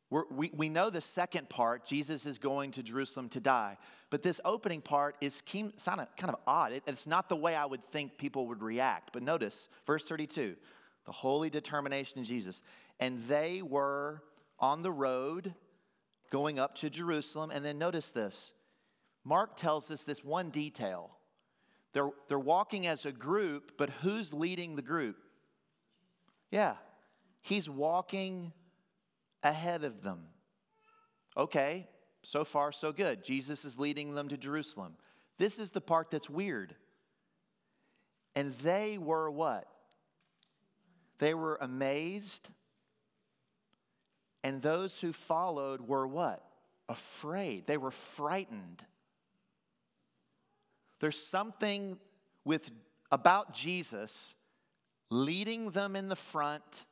we 0.09 0.51
we, 0.53 0.69
know 0.69 0.89
the 0.89 0.99
second 0.99 1.49
part, 1.49 1.85
Jesus 1.85 2.25
is 2.25 2.37
going 2.37 2.71
to 2.71 2.83
Jerusalem 2.83 3.29
to 3.29 3.39
die. 3.39 3.77
But 4.09 4.23
this 4.23 4.41
opening 4.43 4.81
part 4.81 5.15
is 5.21 5.41
kind 5.41 5.71
of, 5.87 6.15
kind 6.17 6.33
of 6.33 6.35
odd. 6.45 6.73
It, 6.73 6.83
it's 6.85 7.07
not 7.07 7.29
the 7.29 7.37
way 7.37 7.55
I 7.55 7.65
would 7.65 7.81
think 7.81 8.17
people 8.17 8.47
would 8.47 8.61
react. 8.61 9.13
But 9.13 9.23
notice, 9.23 9.69
verse 9.85 10.03
32 10.03 10.55
the 11.05 11.11
holy 11.11 11.49
determination 11.49 12.19
of 12.19 12.25
Jesus. 12.25 12.61
And 12.99 13.19
they 13.21 13.61
were 13.61 14.21
on 14.59 14.83
the 14.83 14.91
road 14.91 15.53
going 16.29 16.59
up 16.59 16.75
to 16.75 16.89
Jerusalem. 16.89 17.49
And 17.51 17.65
then 17.65 17.77
notice 17.77 18.11
this 18.11 18.53
Mark 19.23 19.55
tells 19.55 19.89
us 19.91 20.03
this 20.03 20.23
one 20.23 20.49
detail. 20.49 21.11
They're, 21.93 22.09
they're 22.27 22.39
walking 22.39 22.87
as 22.87 23.05
a 23.05 23.11
group, 23.11 23.73
but 23.77 23.89
who's 23.89 24.33
leading 24.33 24.75
the 24.75 24.81
group? 24.81 25.17
Yeah, 26.49 26.75
he's 27.41 27.69
walking 27.69 28.53
ahead 29.43 29.83
of 29.83 30.01
them. 30.01 30.27
Okay, 31.35 31.87
so 32.23 32.43
far, 32.43 32.71
so 32.71 32.91
good. 32.91 33.23
Jesus 33.23 33.65
is 33.65 33.79
leading 33.79 34.15
them 34.15 34.29
to 34.29 34.37
Jerusalem. 34.37 34.95
This 35.37 35.59
is 35.59 35.71
the 35.71 35.81
part 35.81 36.11
that's 36.11 36.29
weird. 36.29 36.75
And 38.35 38.51
they 38.51 38.97
were 38.97 39.29
what? 39.29 39.67
They 41.19 41.33
were 41.33 41.57
amazed. 41.61 42.51
And 44.43 44.61
those 44.61 44.99
who 44.99 45.13
followed 45.13 45.81
were 45.81 46.07
what? 46.07 46.43
Afraid. 46.87 47.67
They 47.67 47.77
were 47.77 47.91
frightened. 47.91 48.85
There's 51.01 51.21
something 51.21 51.97
with 52.45 52.71
about 53.11 53.53
Jesus 53.53 54.35
leading 55.09 55.71
them 55.71 55.97
in 55.97 56.07
the 56.07 56.15
front. 56.15 56.85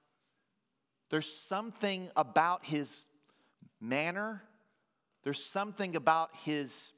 There's 1.10 1.32
something 1.32 2.10
about 2.18 2.66
his 2.66 3.08
manner 3.80 4.44
there's 5.24 5.44
something 5.44 5.96
about 5.96 6.34
his, 6.44 6.94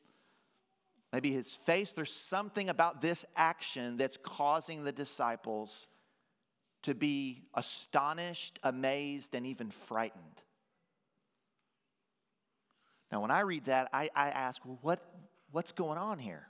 maybe 1.12 1.32
his 1.32 1.54
face, 1.54 1.92
there's 1.92 2.14
something 2.14 2.70
about 2.70 3.02
this 3.02 3.26
action 3.36 3.98
that's 3.98 4.18
causing 4.18 4.84
the 4.84 4.92
disciples 4.92 5.88
to 6.84 6.96
be 6.96 7.44
astonished, 7.54 8.60
amazed, 8.64 9.36
and 9.36 9.46
even 9.46 9.70
frightened. 9.70 10.44
Now, 13.12 13.22
when 13.22 13.32
I 13.32 13.42
read 13.42 13.66
that, 13.66 13.90
I, 13.92 14.10
I 14.16 14.30
ask, 14.30 14.64
well, 14.66 14.80
what, 14.82 15.04
what's 15.52 15.74
going 15.74 15.98
on 15.98 16.18
here? 16.18 16.48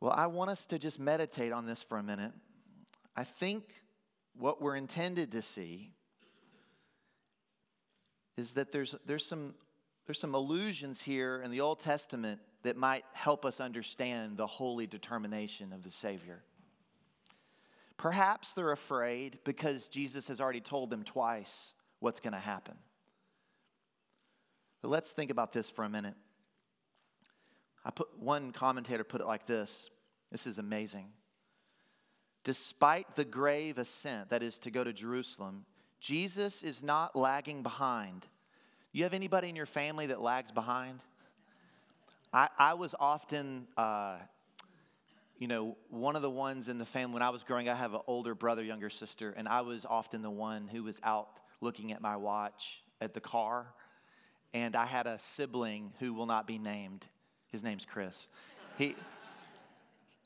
Well, 0.00 0.12
I 0.16 0.26
want 0.26 0.50
us 0.50 0.66
to 0.66 0.78
just 0.78 1.00
meditate 1.00 1.52
on 1.52 1.66
this 1.66 1.82
for 1.82 1.98
a 1.98 2.02
minute. 2.02 2.32
I 3.16 3.24
think 3.24 3.64
what 4.38 4.62
we're 4.62 4.76
intended 4.76 5.32
to 5.32 5.42
see 5.42 5.92
is 8.36 8.54
that 8.54 8.70
there's, 8.70 8.94
there's, 9.06 9.24
some, 9.24 9.54
there's 10.06 10.20
some 10.20 10.34
allusions 10.34 11.02
here 11.02 11.42
in 11.44 11.50
the 11.50 11.60
Old 11.60 11.80
Testament 11.80 12.40
that 12.62 12.76
might 12.76 13.04
help 13.12 13.44
us 13.44 13.60
understand 13.60 14.36
the 14.36 14.46
holy 14.46 14.86
determination 14.86 15.72
of 15.72 15.82
the 15.82 15.90
Savior. 15.90 16.42
Perhaps 17.96 18.52
they're 18.52 18.70
afraid 18.70 19.40
because 19.44 19.88
Jesus 19.88 20.28
has 20.28 20.40
already 20.40 20.60
told 20.60 20.90
them 20.90 21.02
twice 21.02 21.74
what's 21.98 22.20
going 22.20 22.32
to 22.32 22.38
happen. 22.38 22.74
But 24.82 24.88
let's 24.90 25.12
think 25.12 25.32
about 25.32 25.52
this 25.52 25.68
for 25.68 25.84
a 25.84 25.88
minute. 25.88 26.14
I 27.88 27.90
put 27.90 28.18
one 28.18 28.52
commentator 28.52 29.02
put 29.02 29.22
it 29.22 29.26
like 29.26 29.46
this. 29.46 29.88
This 30.30 30.46
is 30.46 30.58
amazing. 30.58 31.06
Despite 32.44 33.14
the 33.16 33.24
grave 33.24 33.78
ascent, 33.78 34.28
that 34.28 34.42
is 34.42 34.58
to 34.60 34.70
go 34.70 34.84
to 34.84 34.92
Jerusalem, 34.92 35.64
Jesus 35.98 36.62
is 36.62 36.82
not 36.82 37.16
lagging 37.16 37.62
behind. 37.62 38.26
You 38.92 39.04
have 39.04 39.14
anybody 39.14 39.48
in 39.48 39.56
your 39.56 39.66
family 39.66 40.06
that 40.06 40.20
lags 40.20 40.52
behind? 40.52 41.00
I, 42.32 42.48
I 42.58 42.74
was 42.74 42.94
often, 43.00 43.66
uh, 43.78 44.18
you 45.38 45.48
know, 45.48 45.76
one 45.88 46.14
of 46.14 46.20
the 46.20 46.30
ones 46.30 46.68
in 46.68 46.76
the 46.76 46.84
family 46.84 47.14
when 47.14 47.22
I 47.22 47.30
was 47.30 47.42
growing. 47.42 47.70
I 47.70 47.74
have 47.74 47.94
an 47.94 48.00
older 48.06 48.34
brother, 48.34 48.62
younger 48.62 48.90
sister, 48.90 49.34
and 49.34 49.48
I 49.48 49.62
was 49.62 49.86
often 49.86 50.20
the 50.20 50.30
one 50.30 50.68
who 50.68 50.82
was 50.82 51.00
out 51.04 51.30
looking 51.62 51.92
at 51.92 52.02
my 52.02 52.16
watch 52.16 52.82
at 53.00 53.14
the 53.14 53.20
car. 53.20 53.66
And 54.52 54.76
I 54.76 54.84
had 54.84 55.06
a 55.06 55.18
sibling 55.18 55.94
who 56.00 56.12
will 56.12 56.26
not 56.26 56.46
be 56.46 56.58
named. 56.58 57.06
His 57.48 57.64
name's 57.64 57.84
Chris. 57.84 58.28
He, 58.76 58.94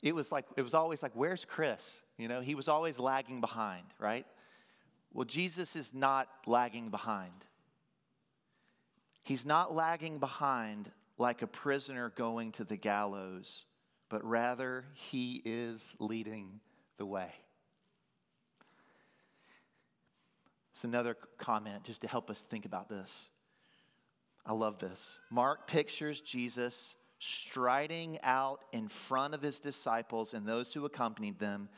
it 0.01 0.13
was 0.13 0.31
like 0.31 0.45
it 0.57 0.61
was 0.61 0.73
always 0.73 1.01
like, 1.01 1.13
"Where's 1.13 1.45
Chris?" 1.45 2.03
You 2.17 2.27
know, 2.27 2.41
he 2.41 2.55
was 2.55 2.67
always 2.67 2.99
lagging 2.99 3.41
behind, 3.41 3.85
right? 3.99 4.25
Well, 5.13 5.25
Jesus 5.25 5.75
is 5.75 5.93
not 5.93 6.27
lagging 6.45 6.89
behind. 6.89 7.45
He's 9.23 9.45
not 9.45 9.73
lagging 9.73 10.19
behind 10.19 10.91
like 11.17 11.41
a 11.41 11.47
prisoner 11.47 12.11
going 12.15 12.51
to 12.53 12.63
the 12.63 12.75
gallows, 12.75 13.65
but 14.09 14.23
rather 14.25 14.85
he 14.93 15.41
is 15.45 15.95
leading 15.99 16.59
the 16.97 17.05
way. 17.05 17.31
It's 20.71 20.83
another 20.83 21.15
comment 21.37 21.83
just 21.83 22.01
to 22.01 22.07
help 22.07 22.29
us 22.29 22.41
think 22.41 22.65
about 22.65 22.89
this. 22.89 23.29
I 24.45 24.53
love 24.53 24.79
this. 24.79 25.19
Mark 25.29 25.67
pictures 25.67 26.21
Jesus 26.21 26.95
striding 27.23 28.19
out 28.21 28.65
in 28.73 28.89
front 28.89 29.33
of 29.33 29.41
his 29.41 29.61
disciples 29.61 30.33
and 30.33 30.45
those 30.45 30.73
who 30.73 30.83
accompanied 30.83 31.39
them. 31.39 31.69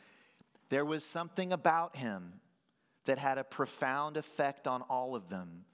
There 0.70 0.84
was 0.84 1.04
something 1.04 1.52
about 1.52 1.94
him 1.94 2.40
that 3.04 3.18
had 3.18 3.38
a 3.38 3.44
profound 3.44 4.16
effect 4.16 4.66
on 4.66 4.82
all 4.82 5.14
of 5.14 5.28
them. 5.28 5.64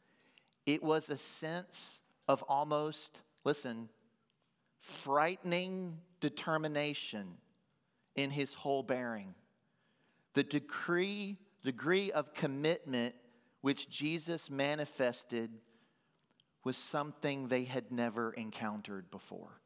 It 0.67 0.83
was 0.83 1.09
a 1.09 1.17
sense 1.17 2.03
of 2.29 2.43
almost, 2.49 3.23
listen, 3.45 3.89
frightening 4.79 5.97
determination 6.21 7.39
in 8.15 8.31
his 8.31 8.53
whole 8.53 8.83
bearing. 8.83 9.35
the 10.35 10.43
degree, 10.43 11.39
degree 11.63 12.13
of 12.13 12.35
commitment 12.35 13.15
which 13.63 13.89
Jesus 13.89 14.51
manifested 14.51 15.51
was 16.63 16.77
something 16.77 17.49
they 17.49 17.65
had 17.65 17.91
never 17.91 18.33
encountered 18.33 19.11
before. 19.11 19.62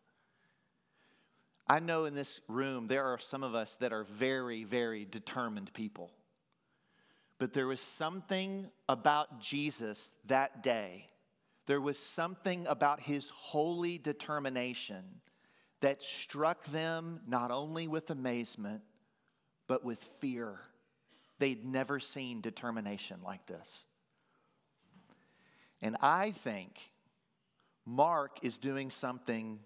I 1.69 1.81
know 1.81 2.05
in 2.05 2.15
this 2.15 2.41
room 2.49 2.87
there 2.87 3.07
are 3.07 3.19
some 3.19 3.43
of 3.43 3.55
us 3.55 3.77
that 3.79 3.93
are 3.93 4.05
very, 4.05 4.65
very 4.65 5.05
determined 5.05 5.73
people. 5.73 6.13
But 7.39 7.53
there 7.53 7.67
was 7.67 7.81
something 7.81 8.71
about 8.89 9.41
Jesus 9.41 10.13
that 10.27 10.63
day. 10.63 11.07
There 11.67 11.81
was 11.81 11.99
something 11.99 12.67
about 12.67 13.01
his 13.01 13.31
holy 13.31 13.99
determination 13.99 15.05
that 15.81 16.03
struck 16.03 16.65
them 16.67 17.21
not 17.27 17.51
only 17.51 17.89
with 17.89 18.11
amazement, 18.11 18.83
but 19.67 19.85
with 19.85 19.99
fear. 19.99 20.61
They'd 21.39 21.65
never 21.65 21.99
seen 21.99 22.41
determination 22.41 23.21
like 23.23 23.45
this. 23.47 23.85
And 25.83 25.97
I 26.01 26.31
think 26.31 26.93
Mark 27.85 28.39
is 28.43 28.57
doing 28.57 28.89
something 28.91 29.59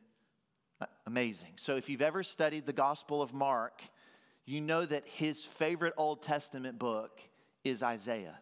amazing. 1.11 1.55
So 1.57 1.75
if 1.75 1.89
you've 1.89 2.03
ever 2.03 2.23
studied 2.23 2.67
the 2.67 2.73
Gospel 2.73 3.21
of 3.21 3.35
Mark, 3.35 3.83
you 4.47 4.61
know 4.61 4.87
that 4.87 5.05
his 5.05 5.45
favorite 5.45 5.93
Old 5.97 6.23
Testament 6.23 6.79
book 6.79 7.21
is 7.65 7.83
Isaiah. 7.83 8.39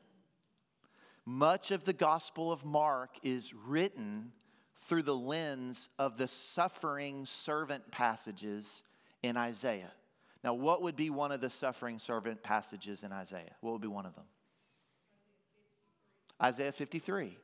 Much 1.24 1.70
of 1.70 1.84
the 1.84 1.94
Gospel 1.94 2.52
of 2.52 2.66
Mark 2.66 3.16
is 3.22 3.54
written 3.54 4.32
through 4.86 5.04
the 5.04 5.16
lens 5.16 5.88
of 5.98 6.18
the 6.18 6.28
suffering 6.28 7.24
servant 7.24 7.90
passages 7.90 8.82
in 9.22 9.38
Isaiah. 9.38 9.94
Now, 10.44 10.52
what 10.52 10.82
would 10.82 10.94
be 10.94 11.08
one 11.08 11.32
of 11.32 11.40
the 11.40 11.50
suffering 11.50 11.98
servant 11.98 12.42
passages 12.42 13.02
in 13.02 13.12
Isaiah? 13.12 13.56
What 13.62 13.72
would 13.72 13.80
be 13.80 13.88
one 13.88 14.04
of 14.04 14.14
them? 14.14 14.26
Isaiah 16.42 16.72
53. 16.72 17.34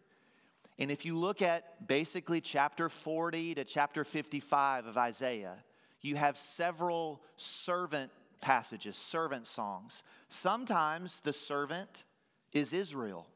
And 0.79 0.91
if 0.91 1.05
you 1.05 1.17
look 1.17 1.41
at 1.41 1.87
basically 1.87 2.41
chapter 2.41 2.89
40 2.89 3.55
to 3.55 3.65
chapter 3.65 4.05
55 4.05 4.87
of 4.87 4.99
Isaiah, 4.99 5.63
you 6.01 6.17
have 6.17 6.37
several 6.37 7.23
servant 7.37 8.11
passages, 8.41 8.97
servant 8.97 9.47
songs. 9.47 10.05
Sometimes 10.29 11.21
the 11.21 11.33
servant 11.33 12.05
is 12.53 12.73
Israel. 12.73 13.27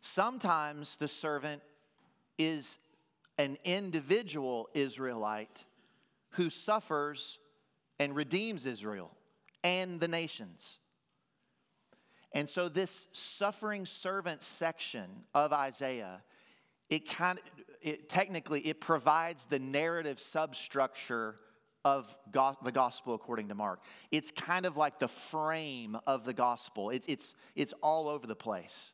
Sometimes 0.00 0.96
the 0.96 1.08
servant 1.08 1.62
is 2.38 2.78
an 3.36 3.56
individual 3.64 4.68
Israelite 4.74 5.64
who 6.30 6.50
suffers 6.50 7.38
and 7.98 8.14
redeems 8.14 8.66
Israel 8.66 9.10
and 9.62 10.00
the 10.00 10.08
nations. 10.08 10.78
And 12.32 12.48
so 12.48 12.68
this 12.68 13.08
suffering 13.12 13.86
servant 13.86 14.42
section 14.42 15.06
of 15.34 15.52
Isaiah, 15.52 16.22
it 16.90 17.08
kind 17.08 17.38
of, 17.38 17.44
it, 17.80 18.08
technically, 18.08 18.60
it 18.60 18.80
provides 18.80 19.46
the 19.46 19.58
narrative 19.58 20.20
substructure 20.20 21.36
of 21.84 22.16
go- 22.30 22.56
the 22.62 22.72
gospel 22.72 23.14
according 23.14 23.48
to 23.48 23.54
Mark. 23.54 23.80
It's 24.10 24.30
kind 24.30 24.66
of 24.66 24.76
like 24.76 24.98
the 24.98 25.08
frame 25.08 25.96
of 26.06 26.24
the 26.24 26.34
gospel. 26.34 26.90
It's, 26.90 27.06
it's, 27.06 27.34
it's 27.54 27.72
all 27.82 28.08
over 28.08 28.26
the 28.26 28.36
place. 28.36 28.92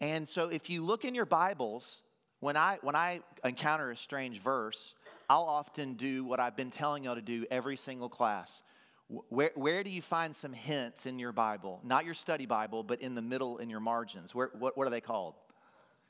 And 0.00 0.28
so 0.28 0.48
if 0.48 0.68
you 0.68 0.84
look 0.84 1.04
in 1.04 1.14
your 1.14 1.26
Bibles, 1.26 2.02
when 2.40 2.56
I, 2.56 2.78
when 2.82 2.94
I 2.94 3.20
encounter 3.44 3.90
a 3.90 3.96
strange 3.96 4.40
verse, 4.40 4.94
I'll 5.28 5.44
often 5.44 5.94
do 5.94 6.24
what 6.24 6.38
I've 6.38 6.56
been 6.56 6.70
telling 6.70 7.04
y'all 7.04 7.14
to 7.14 7.22
do 7.22 7.46
every 7.50 7.76
single 7.76 8.08
class. 8.08 8.62
Where, 9.08 9.52
where 9.54 9.84
do 9.84 9.90
you 9.90 10.02
find 10.02 10.34
some 10.34 10.52
hints 10.52 11.06
in 11.06 11.18
your 11.18 11.32
Bible? 11.32 11.80
Not 11.84 12.04
your 12.04 12.14
study 12.14 12.44
Bible, 12.44 12.82
but 12.82 13.00
in 13.00 13.14
the 13.14 13.22
middle 13.22 13.58
in 13.58 13.70
your 13.70 13.80
margins. 13.80 14.34
Where, 14.34 14.50
what, 14.58 14.76
what 14.76 14.86
are 14.86 14.90
they 14.90 15.00
called? 15.00 15.34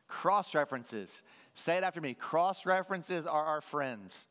Cross 0.08 0.54
references. 0.54 1.23
Say 1.52 1.76
it 1.76 1.84
after 1.84 2.00
me. 2.00 2.14
Cross 2.14 2.64
references 2.64 3.26
are 3.26 3.44
our 3.44 3.60
friends. 3.60 4.28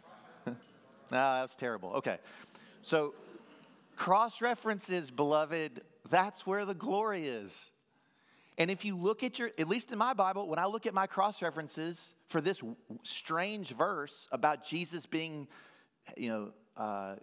no, 0.46 0.54
that's 1.10 1.54
terrible. 1.54 1.90
Okay. 1.94 2.18
So, 2.82 3.14
cross 3.96 4.42
references, 4.42 5.10
beloved, 5.10 5.82
that's 6.10 6.46
where 6.46 6.64
the 6.64 6.74
glory 6.74 7.26
is. 7.26 7.70
And 8.56 8.70
if 8.70 8.84
you 8.84 8.96
look 8.96 9.22
at 9.22 9.38
your, 9.38 9.50
at 9.58 9.68
least 9.68 9.92
in 9.92 9.98
my 9.98 10.14
Bible, 10.14 10.48
when 10.48 10.58
I 10.58 10.66
look 10.66 10.86
at 10.86 10.94
my 10.94 11.06
cross 11.06 11.40
references 11.42 12.16
for 12.26 12.40
this 12.40 12.60
strange 13.04 13.70
verse 13.70 14.26
about 14.32 14.66
Jesus 14.66 15.06
being, 15.06 15.46
you 16.16 16.28
know, 16.28 16.52
uh, 16.76 17.16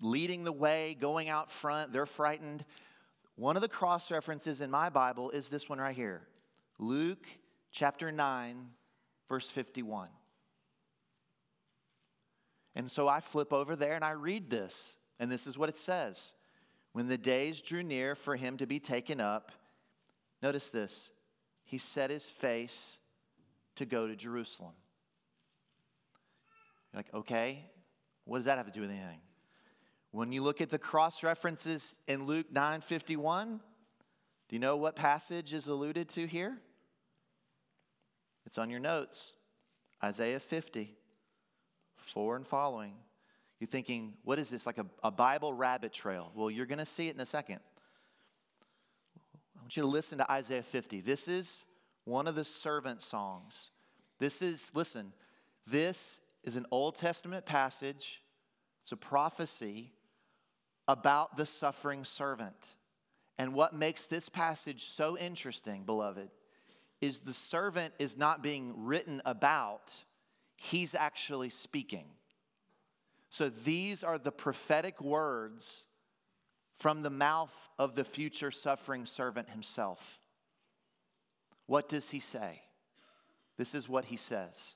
leading 0.00 0.44
the 0.44 0.52
way, 0.52 0.96
going 0.98 1.28
out 1.28 1.50
front, 1.50 1.92
they're 1.92 2.06
frightened. 2.06 2.64
One 3.36 3.56
of 3.56 3.62
the 3.62 3.68
cross 3.68 4.10
references 4.10 4.60
in 4.60 4.70
my 4.70 4.90
Bible 4.90 5.30
is 5.30 5.48
this 5.48 5.68
one 5.68 5.78
right 5.78 5.94
here 5.94 6.22
Luke 6.78 7.26
chapter 7.70 8.10
9, 8.10 8.68
verse 9.28 9.50
51. 9.50 10.08
And 12.74 12.90
so 12.90 13.08
I 13.08 13.20
flip 13.20 13.52
over 13.52 13.76
there 13.76 13.94
and 13.94 14.04
I 14.04 14.12
read 14.12 14.48
this, 14.48 14.96
and 15.18 15.30
this 15.30 15.46
is 15.46 15.58
what 15.58 15.68
it 15.68 15.76
says. 15.76 16.34
When 16.92 17.08
the 17.08 17.18
days 17.18 17.62
drew 17.62 17.82
near 17.82 18.14
for 18.14 18.36
him 18.36 18.56
to 18.58 18.66
be 18.66 18.80
taken 18.80 19.20
up, 19.20 19.52
notice 20.42 20.70
this, 20.70 21.12
he 21.64 21.78
set 21.78 22.10
his 22.10 22.28
face 22.28 22.98
to 23.76 23.86
go 23.86 24.06
to 24.06 24.16
Jerusalem. 24.16 24.72
You're 26.92 26.98
like, 26.98 27.14
okay, 27.14 27.64
what 28.24 28.38
does 28.38 28.46
that 28.46 28.58
have 28.58 28.66
to 28.66 28.72
do 28.72 28.80
with 28.80 28.90
anything? 28.90 29.20
When 30.12 30.32
you 30.32 30.42
look 30.42 30.60
at 30.60 30.70
the 30.70 30.78
cross 30.78 31.22
references 31.22 32.00
in 32.08 32.26
Luke 32.26 32.52
9:51, 32.52 33.60
do 34.48 34.56
you 34.56 34.58
know 34.58 34.76
what 34.76 34.96
passage 34.96 35.54
is 35.54 35.68
alluded 35.68 36.08
to 36.10 36.26
here? 36.26 36.58
It's 38.44 38.58
on 38.58 38.70
your 38.70 38.80
notes. 38.80 39.36
Isaiah 40.02 40.40
50, 40.40 40.96
4 41.96 42.36
and 42.36 42.46
following. 42.46 42.94
You're 43.60 43.68
thinking, 43.68 44.14
what 44.24 44.38
is 44.38 44.50
this, 44.50 44.66
like 44.66 44.78
a, 44.78 44.86
a 45.04 45.10
Bible 45.10 45.52
rabbit 45.52 45.92
trail? 45.92 46.32
Well, 46.34 46.50
you're 46.50 46.66
going 46.66 46.78
to 46.78 46.86
see 46.86 47.08
it 47.08 47.14
in 47.14 47.20
a 47.20 47.26
second. 47.26 47.60
I 49.56 49.60
want 49.60 49.76
you 49.76 49.82
to 49.82 49.88
listen 49.88 50.18
to 50.18 50.32
Isaiah 50.32 50.62
50. 50.62 51.02
This 51.02 51.28
is 51.28 51.66
one 52.04 52.26
of 52.26 52.34
the 52.34 52.44
servant 52.44 53.02
songs. 53.02 53.70
This 54.18 54.40
is, 54.40 54.72
listen, 54.74 55.12
this 55.66 56.22
is 56.42 56.56
an 56.56 56.66
Old 56.70 56.96
Testament 56.96 57.44
passage, 57.44 58.22
it's 58.80 58.92
a 58.92 58.96
prophecy 58.96 59.92
about 60.90 61.36
the 61.36 61.46
suffering 61.46 62.02
servant. 62.02 62.74
And 63.38 63.54
what 63.54 63.72
makes 63.72 64.08
this 64.08 64.28
passage 64.28 64.82
so 64.82 65.16
interesting, 65.16 65.84
beloved, 65.84 66.30
is 67.00 67.20
the 67.20 67.32
servant 67.32 67.94
is 68.00 68.18
not 68.18 68.42
being 68.42 68.74
written 68.76 69.22
about, 69.24 69.94
he's 70.56 70.96
actually 70.96 71.48
speaking. 71.48 72.06
So 73.28 73.48
these 73.48 74.02
are 74.02 74.18
the 74.18 74.32
prophetic 74.32 75.00
words 75.00 75.84
from 76.74 77.02
the 77.02 77.10
mouth 77.10 77.54
of 77.78 77.94
the 77.94 78.04
future 78.04 78.50
suffering 78.50 79.06
servant 79.06 79.48
himself. 79.48 80.20
What 81.66 81.88
does 81.88 82.10
he 82.10 82.18
say? 82.18 82.62
This 83.56 83.76
is 83.76 83.88
what 83.88 84.06
he 84.06 84.16
says. 84.16 84.74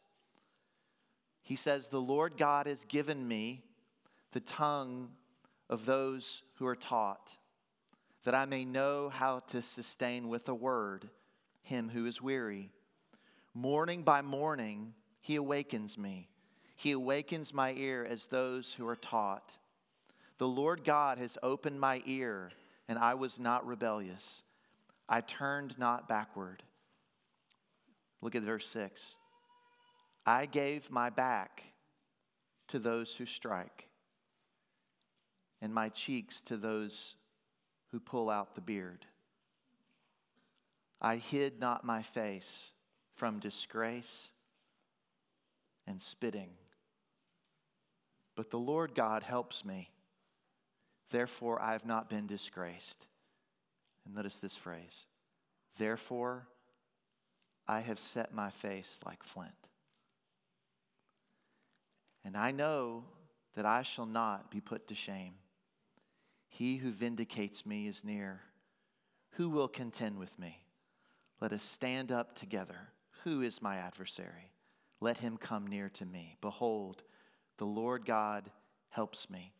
He 1.42 1.57
says, 1.57 1.88
The 1.88 2.00
Lord 2.00 2.37
God 2.37 2.68
has 2.68 2.85
given 2.85 3.27
me 3.27 3.64
the 4.31 4.40
tongue 4.40 5.09
of 5.68 5.87
those 5.87 6.42
who 6.57 6.66
are 6.66 6.77
taught, 6.77 7.37
that 8.24 8.35
I 8.35 8.46
may 8.46 8.64
know 8.64 9.09
how 9.09 9.40
to 9.48 9.62
sustain 9.62 10.29
with 10.29 10.48
a 10.48 10.55
word 10.55 11.09
him 11.62 11.88
who 11.88 12.07
is 12.07 12.20
weary. 12.20 12.70
Morning 13.55 14.03
by 14.03 14.22
morning, 14.22 14.94
he 15.20 15.37
awakens 15.37 15.96
me. 15.96 16.29
He 16.77 16.92
awakens 16.92 17.55
my 17.55 17.72
ear 17.72 18.07
as 18.09 18.27
those 18.27 18.74
who 18.74 18.87
are 18.87 18.96
taught. 18.96 19.57
The 20.38 20.48
Lord 20.48 20.85
God 20.85 21.18
has 21.18 21.38
opened 21.42 21.81
my 21.81 22.03
ear, 22.05 22.50
and 22.88 22.98
I 22.98 23.14
was 23.14 23.40
not 23.40 23.66
rebellious. 23.66 24.42
I 25.09 25.20
turned 25.20 25.79
not 25.79 26.09
backward. 26.09 26.62
Look 28.20 28.35
at 28.35 28.42
verse 28.42 28.66
6. 28.66 29.16
I 30.27 30.46
gave 30.46 30.90
my 30.90 31.11
back 31.11 31.62
to 32.68 32.79
those 32.79 33.14
who 33.14 33.27
strike 33.27 33.87
and 35.64 35.72
my 35.72 35.88
cheeks 35.88 36.42
to 36.42 36.59
those 36.59 37.16
who 37.90 37.98
pull 37.98 38.29
out 38.29 38.55
the 38.55 38.61
beard. 38.61 39.07
I 41.00 41.16
hid 41.16 41.59
not 41.59 41.85
my 41.85 42.03
face 42.03 42.70
from 43.16 43.38
disgrace 43.38 44.33
and 45.87 45.98
spitting. 45.98 46.50
But 48.37 48.50
the 48.50 48.59
Lord 48.59 48.94
God 48.94 49.22
helps 49.22 49.64
me. 49.64 49.88
Therefore, 51.11 51.62
I 51.62 51.72
have 51.72 51.87
not 51.87 52.11
been 52.11 52.27
disgraced. 52.27 53.07
And 54.05 54.14
notice 54.14 54.40
this 54.40 54.59
phrase 54.59 55.07
Therefore, 55.79 56.46
I 57.66 57.81
have 57.81 57.98
set 57.98 58.35
my 58.35 58.50
face 58.50 59.00
like 59.07 59.22
flint. 59.22 59.50
And 62.22 62.37
I 62.37 62.50
know 62.50 63.05
that 63.55 63.64
I 63.64 63.81
shall 63.81 64.07
not 64.07 64.50
be 64.50 64.61
put 64.61 64.88
to 64.88 64.94
shame. 64.94 65.33
He 66.55 66.77
who 66.77 66.93
vindicates 66.93 67.67
me 67.67 67.88
is 67.88 68.05
near. 68.05 68.40
Who 69.33 69.51
will 69.51 69.67
contend 69.67 70.21
with 70.21 70.38
me? 70.38 70.64
Let 71.40 71.51
us 71.53 71.64
stand 71.64 72.12
up 72.12 72.37
together. 72.37 72.93
Who 73.25 73.40
is 73.43 73.61
my 73.61 73.79
adversary? 73.79 74.53
Let 75.01 75.17
him 75.19 75.37
come 75.37 75.67
near 75.67 75.88
to 75.95 76.07
me. 76.07 76.37
Behold, 76.40 77.03
the 77.57 77.64
Lord 77.64 78.07
God 78.07 78.53
helps 78.90 79.29
me. 79.29 79.53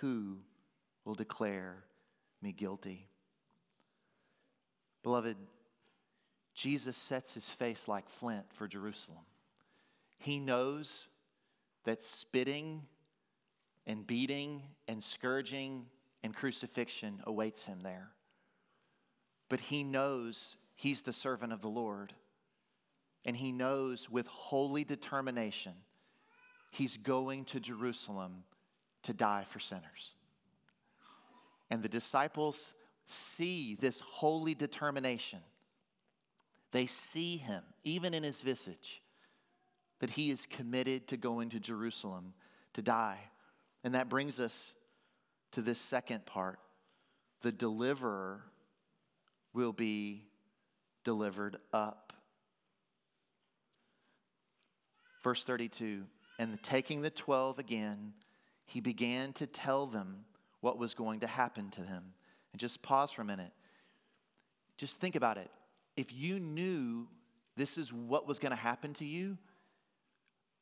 Who 0.00 0.38
will 1.04 1.14
declare 1.14 1.84
me 2.40 2.52
guilty? 2.52 3.08
Beloved, 5.02 5.36
Jesus 6.54 6.96
sets 6.96 7.34
his 7.34 7.50
face 7.50 7.88
like 7.88 8.08
flint 8.08 8.46
for 8.54 8.66
Jerusalem. 8.66 9.26
He 10.16 10.40
knows 10.40 11.10
that 11.84 12.02
spitting 12.02 12.84
and 13.86 14.06
beating 14.06 14.62
and 14.88 15.04
scourging 15.04 15.84
and 16.26 16.34
crucifixion 16.34 17.20
awaits 17.24 17.66
him 17.66 17.78
there. 17.84 18.08
But 19.48 19.60
he 19.60 19.84
knows 19.84 20.56
he's 20.74 21.02
the 21.02 21.12
servant 21.12 21.52
of 21.52 21.60
the 21.60 21.68
Lord. 21.68 22.12
And 23.24 23.36
he 23.36 23.52
knows 23.52 24.10
with 24.10 24.26
holy 24.26 24.82
determination 24.82 25.72
he's 26.72 26.96
going 26.96 27.44
to 27.46 27.60
Jerusalem 27.60 28.42
to 29.04 29.14
die 29.14 29.44
for 29.44 29.60
sinners. 29.60 30.14
And 31.70 31.80
the 31.80 31.88
disciples 31.88 32.74
see 33.04 33.76
this 33.76 34.00
holy 34.00 34.54
determination. 34.54 35.38
They 36.72 36.86
see 36.86 37.36
him, 37.36 37.62
even 37.84 38.14
in 38.14 38.24
his 38.24 38.40
visage, 38.40 39.00
that 40.00 40.10
he 40.10 40.32
is 40.32 40.44
committed 40.44 41.06
to 41.06 41.16
going 41.16 41.50
to 41.50 41.60
Jerusalem 41.60 42.34
to 42.72 42.82
die. 42.82 43.20
And 43.84 43.94
that 43.94 44.08
brings 44.08 44.40
us 44.40 44.74
to 45.56 45.62
this 45.62 45.80
second 45.80 46.26
part 46.26 46.58
the 47.40 47.50
deliverer 47.50 48.42
will 49.54 49.72
be 49.72 50.24
delivered 51.02 51.56
up. 51.72 52.12
Verse 55.22 55.44
32 55.44 56.04
And 56.38 56.62
taking 56.62 57.00
the 57.00 57.08
twelve 57.08 57.58
again, 57.58 58.12
he 58.66 58.82
began 58.82 59.32
to 59.34 59.46
tell 59.46 59.86
them 59.86 60.26
what 60.60 60.76
was 60.78 60.92
going 60.92 61.20
to 61.20 61.26
happen 61.26 61.70
to 61.70 61.80
him. 61.80 62.12
And 62.52 62.60
just 62.60 62.82
pause 62.82 63.10
for 63.10 63.22
a 63.22 63.24
minute. 63.24 63.52
Just 64.76 65.00
think 65.00 65.16
about 65.16 65.38
it. 65.38 65.50
If 65.96 66.12
you 66.12 66.38
knew 66.38 67.08
this 67.56 67.78
is 67.78 67.90
what 67.90 68.28
was 68.28 68.38
going 68.38 68.50
to 68.50 68.56
happen 68.56 68.92
to 68.94 69.06
you, 69.06 69.38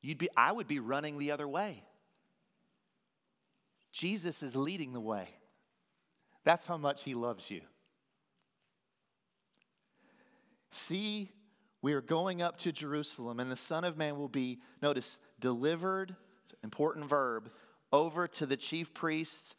you'd 0.02 0.18
be, 0.18 0.28
I 0.36 0.52
would 0.52 0.68
be 0.68 0.78
running 0.78 1.18
the 1.18 1.32
other 1.32 1.48
way. 1.48 1.82
Jesus 3.94 4.42
is 4.42 4.56
leading 4.56 4.92
the 4.92 5.00
way. 5.00 5.28
That's 6.42 6.66
how 6.66 6.76
much 6.76 7.04
he 7.04 7.14
loves 7.14 7.48
you. 7.48 7.60
See, 10.70 11.30
we 11.80 11.92
are 11.92 12.00
going 12.00 12.42
up 12.42 12.58
to 12.58 12.72
Jerusalem, 12.72 13.38
and 13.38 13.52
the 13.52 13.56
Son 13.56 13.84
of 13.84 13.96
Man 13.96 14.18
will 14.18 14.28
be, 14.28 14.58
notice, 14.82 15.20
delivered, 15.38 16.16
important 16.64 17.08
verb, 17.08 17.52
over 17.92 18.26
to 18.26 18.46
the 18.46 18.56
chief 18.56 18.92
priests 18.92 19.54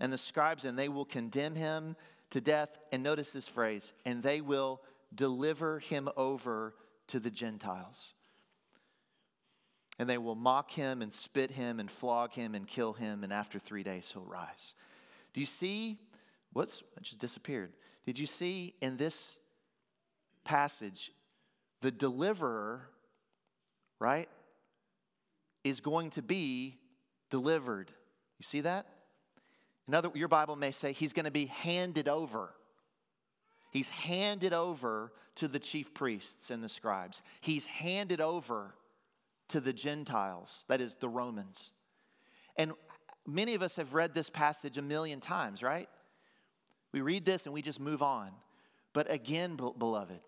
and 0.00 0.12
the 0.12 0.18
scribes, 0.18 0.64
and 0.64 0.76
they 0.76 0.88
will 0.88 1.04
condemn 1.04 1.54
him 1.54 1.94
to 2.30 2.40
death. 2.40 2.80
And 2.90 3.04
notice 3.04 3.32
this 3.32 3.46
phrase, 3.46 3.94
and 4.04 4.20
they 4.20 4.40
will 4.40 4.82
deliver 5.14 5.78
him 5.78 6.08
over 6.16 6.74
to 7.06 7.20
the 7.20 7.30
Gentiles 7.30 8.15
and 9.98 10.08
they 10.08 10.18
will 10.18 10.34
mock 10.34 10.70
him 10.70 11.02
and 11.02 11.12
spit 11.12 11.50
him 11.50 11.80
and 11.80 11.90
flog 11.90 12.32
him 12.32 12.54
and 12.54 12.66
kill 12.66 12.92
him, 12.92 13.24
and 13.24 13.32
after 13.32 13.58
three 13.58 13.82
days 13.82 14.10
he'll 14.12 14.24
rise. 14.24 14.74
Do 15.32 15.40
you 15.40 15.46
see 15.46 15.98
what's 16.52 16.82
just 17.02 17.18
disappeared? 17.18 17.72
Did 18.04 18.18
you 18.18 18.26
see 18.26 18.74
in 18.80 18.96
this 18.96 19.38
passage 20.44 21.12
the 21.80 21.90
deliverer, 21.90 22.88
right, 23.98 24.28
is 25.64 25.80
going 25.80 26.10
to 26.10 26.22
be 26.22 26.78
delivered? 27.30 27.90
You 28.38 28.44
see 28.44 28.60
that? 28.60 28.86
Another, 29.88 30.10
your 30.14 30.28
Bible 30.28 30.56
may 30.56 30.72
say 30.72 30.92
he's 30.92 31.12
going 31.12 31.24
to 31.24 31.30
be 31.30 31.46
handed 31.46 32.08
over. 32.08 32.52
He's 33.70 33.88
handed 33.88 34.52
over 34.52 35.12
to 35.36 35.48
the 35.48 35.58
chief 35.58 35.94
priests 35.94 36.50
and 36.50 36.62
the 36.62 36.68
scribes. 36.68 37.22
He's 37.40 37.66
handed 37.66 38.20
over 38.20 38.74
to 39.48 39.60
the 39.60 39.72
Gentiles, 39.72 40.64
that 40.68 40.80
is, 40.80 40.96
the 40.96 41.08
Romans. 41.08 41.72
And 42.56 42.72
many 43.26 43.54
of 43.54 43.62
us 43.62 43.76
have 43.76 43.94
read 43.94 44.14
this 44.14 44.30
passage 44.30 44.78
a 44.78 44.82
million 44.82 45.20
times, 45.20 45.62
right? 45.62 45.88
We 46.92 47.00
read 47.00 47.24
this 47.24 47.46
and 47.46 47.54
we 47.54 47.62
just 47.62 47.80
move 47.80 48.02
on. 48.02 48.30
But 48.92 49.10
again, 49.12 49.56
beloved, 49.56 50.20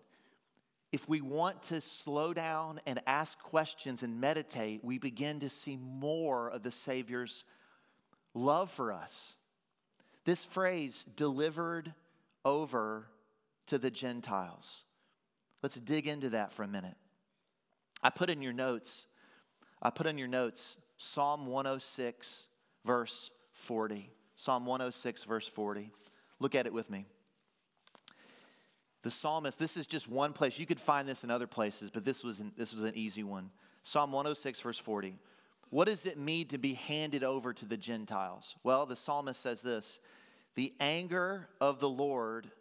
if 0.91 1.07
we 1.07 1.21
want 1.21 1.63
to 1.63 1.81
slow 1.81 2.33
down 2.33 2.79
and 2.85 2.99
ask 3.05 3.39
questions 3.39 4.03
and 4.03 4.19
meditate, 4.19 4.83
we 4.83 4.97
begin 4.97 5.39
to 5.41 5.49
see 5.49 5.77
more 5.77 6.49
of 6.49 6.63
the 6.63 6.71
Savior's 6.71 7.45
love 8.33 8.69
for 8.69 8.91
us. 8.91 9.35
This 10.25 10.45
phrase, 10.45 11.05
delivered 11.15 11.93
over 12.45 13.07
to 13.67 13.77
the 13.77 13.91
Gentiles. 13.91 14.83
Let's 15.61 15.79
dig 15.79 16.07
into 16.07 16.29
that 16.29 16.51
for 16.51 16.63
a 16.63 16.67
minute. 16.67 16.95
I 18.01 18.09
put 18.09 18.29
in 18.29 18.41
your 18.41 18.53
notes 18.53 19.07
I 19.81 19.89
put 19.89 20.05
in 20.05 20.17
your 20.17 20.27
notes 20.27 20.77
Psalm 20.97 21.47
106, 21.47 22.47
verse 22.85 23.31
40. 23.53 24.11
Psalm 24.35 24.65
106, 24.65 25.23
verse 25.23 25.47
40. 25.47 25.91
Look 26.39 26.55
at 26.55 26.65
it 26.65 26.73
with 26.73 26.89
me. 26.89 27.05
The 29.01 29.11
psalmist, 29.11 29.57
this 29.57 29.77
is 29.77 29.87
just 29.87 30.09
one 30.09 30.33
place. 30.33 30.59
You 30.59 30.65
could 30.65 30.79
find 30.79 31.07
this 31.07 31.23
in 31.23 31.31
other 31.31 31.47
places, 31.47 31.89
but 31.89 32.03
this 32.03 32.23
was 32.23 32.41
an, 32.41 32.51
this 32.57 32.73
was 32.73 32.83
an 32.83 32.91
easy 32.95 33.23
one. 33.23 33.49
Psalm 33.83 34.11
106, 34.11 34.59
verse 34.59 34.77
40. 34.77 35.15
What 35.69 35.85
does 35.85 36.05
it 36.05 36.17
mean 36.17 36.47
to 36.47 36.57
be 36.57 36.73
handed 36.73 37.23
over 37.23 37.53
to 37.53 37.65
the 37.65 37.77
Gentiles? 37.77 38.57
Well, 38.63 38.85
the 38.85 38.97
psalmist 38.97 39.39
says 39.39 39.61
this 39.61 40.01
The 40.55 40.73
anger 40.81 41.47
of 41.61 41.79
the 41.79 41.89
Lord 41.89 42.51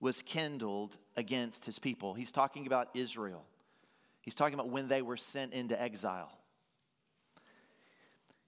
was 0.00 0.22
kindled 0.22 0.96
against 1.16 1.66
his 1.66 1.78
people. 1.78 2.14
He's 2.14 2.32
talking 2.32 2.66
about 2.66 2.88
Israel. 2.94 3.44
He's 4.28 4.34
talking 4.34 4.52
about 4.52 4.68
when 4.68 4.88
they 4.88 5.00
were 5.00 5.16
sent 5.16 5.54
into 5.54 5.80
exile. 5.80 6.30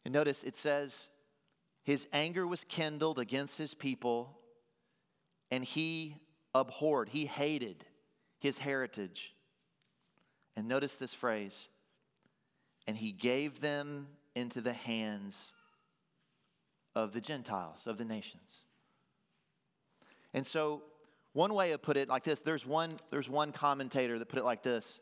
And 0.05 0.13
notice 0.13 0.43
it 0.43 0.59
says, 0.59 1.09
His 1.85 2.07
anger 2.13 2.47
was 2.47 2.65
kindled 2.65 3.19
against 3.19 3.57
his 3.57 3.73
people, 3.73 4.39
and 5.51 5.65
he 5.65 6.17
abhorred, 6.55 7.09
he 7.09 7.25
hated 7.25 7.87
his 8.41 8.59
heritage. 8.59 9.35
And 10.55 10.69
notice 10.69 10.97
this 10.97 11.15
phrase, 11.15 11.71
and 12.87 12.95
he 12.95 13.11
gave 13.11 13.63
them 13.63 14.07
into 14.35 14.61
the 14.61 14.75
hands 14.75 15.55
of 16.95 17.15
the 17.15 17.23
Gentiles, 17.23 17.87
of 17.87 17.97
the 17.97 18.05
nations. 18.05 18.59
And 20.35 20.47
so, 20.47 20.83
one 21.33 21.55
way 21.55 21.73
of 21.73 21.81
put 21.81 21.97
it 21.97 22.11
like 22.11 22.25
this, 22.25 22.43
there's 22.43 22.67
one, 22.67 22.99
there's 23.11 23.31
one 23.31 23.51
commentator 23.51 24.19
that 24.19 24.29
put 24.29 24.39
it 24.39 24.45
like 24.45 24.63
this 24.63 25.01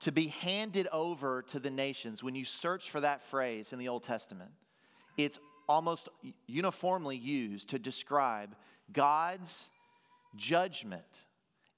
to 0.00 0.12
be 0.12 0.28
handed 0.28 0.88
over 0.92 1.42
to 1.42 1.58
the 1.58 1.70
nations, 1.70 2.22
when 2.22 2.34
you 2.34 2.44
search 2.44 2.90
for 2.90 3.00
that 3.00 3.20
phrase 3.20 3.72
in 3.72 3.78
the 3.78 3.88
Old 3.88 4.02
Testament, 4.02 4.50
it's 5.16 5.38
almost 5.68 6.08
uniformly 6.46 7.16
used 7.16 7.68
to 7.70 7.78
describe 7.78 8.56
God's 8.92 9.70
judgment 10.36 11.26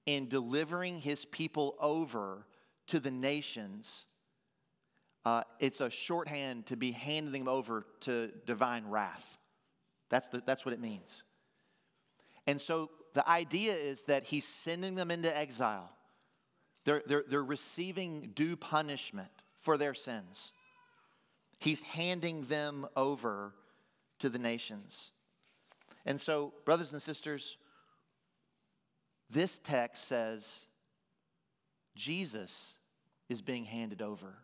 in 0.06 0.28
delivering 0.28 0.98
his 0.98 1.24
people 1.24 1.76
over 1.80 2.46
to 2.87 3.00
the 3.00 3.11
nations. 3.11 4.06
Uh, 5.24 5.42
it's 5.61 5.80
a 5.80 5.90
shorthand 5.90 6.66
to 6.66 6.76
be 6.76 6.92
handing 6.92 7.32
them 7.32 7.48
over 7.48 7.87
to 8.00 8.30
divine 8.46 8.87
wrath. 8.87 9.37
That's, 10.11 10.28
the, 10.28 10.42
that's 10.44 10.64
what 10.64 10.72
it 10.72 10.80
means. 10.80 11.22
And 12.46 12.61
so 12.61 12.90
the 13.14 13.28
idea 13.28 13.72
is 13.72 14.04
that 14.04 14.24
he's 14.24 14.46
sending 14.46 14.94
them 14.94 15.11
into 15.11 15.37
exile 15.37 15.90
they're, 16.85 17.03
they're, 17.07 17.25
they're 17.29 17.45
receiving 17.45 18.33
due 18.35 18.57
punishment 18.57 19.31
for 19.57 19.77
their 19.77 19.95
sins. 19.95 20.53
He's 21.59 21.83
handing 21.83 22.42
them 22.42 22.87
over 22.97 23.53
to 24.18 24.29
the 24.29 24.38
nations. 24.38 25.12
And 26.05 26.21
so, 26.21 26.53
brothers 26.64 26.92
and 26.92 27.01
sisters, 27.01 27.57
this 29.31 29.59
text 29.59 30.05
says 30.05 30.66
Jesus 31.95 32.79
is 33.29 33.40
being 33.40 33.64
handed 33.64 34.03
over 34.03 34.38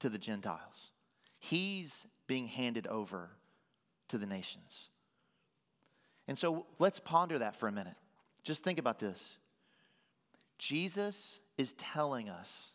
to 0.00 0.08
the 0.08 0.18
Gentiles. 0.18 0.92
He's 1.38 2.06
being 2.26 2.46
handed 2.46 2.86
over 2.86 3.30
to 4.08 4.18
the 4.18 4.26
nations. 4.26 4.90
And 6.26 6.36
so 6.36 6.66
let's 6.78 7.00
ponder 7.00 7.38
that 7.38 7.56
for 7.56 7.68
a 7.68 7.72
minute. 7.72 7.96
Just 8.44 8.62
think 8.62 8.78
about 8.78 8.98
this. 8.98 9.38
Jesus 10.58 11.40
is 11.56 11.74
telling 11.74 12.28
us 12.28 12.72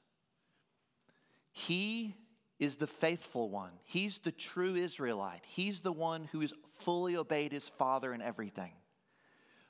he 1.52 2.16
is 2.60 2.78
the 2.78 2.88
faithful 2.88 3.50
one. 3.50 3.72
He's 3.84 4.20
the 4.20 4.32
true 4.32 4.76
Israelite. 4.76 5.44
He's 5.46 5.82
the 5.82 5.92
one 5.92 6.30
who 6.32 6.40
has 6.42 6.54
fully 6.78 7.16
obeyed 7.16 7.52
his 7.52 7.70
father 7.70 8.14
in 8.14 8.22
everything. 8.22 8.72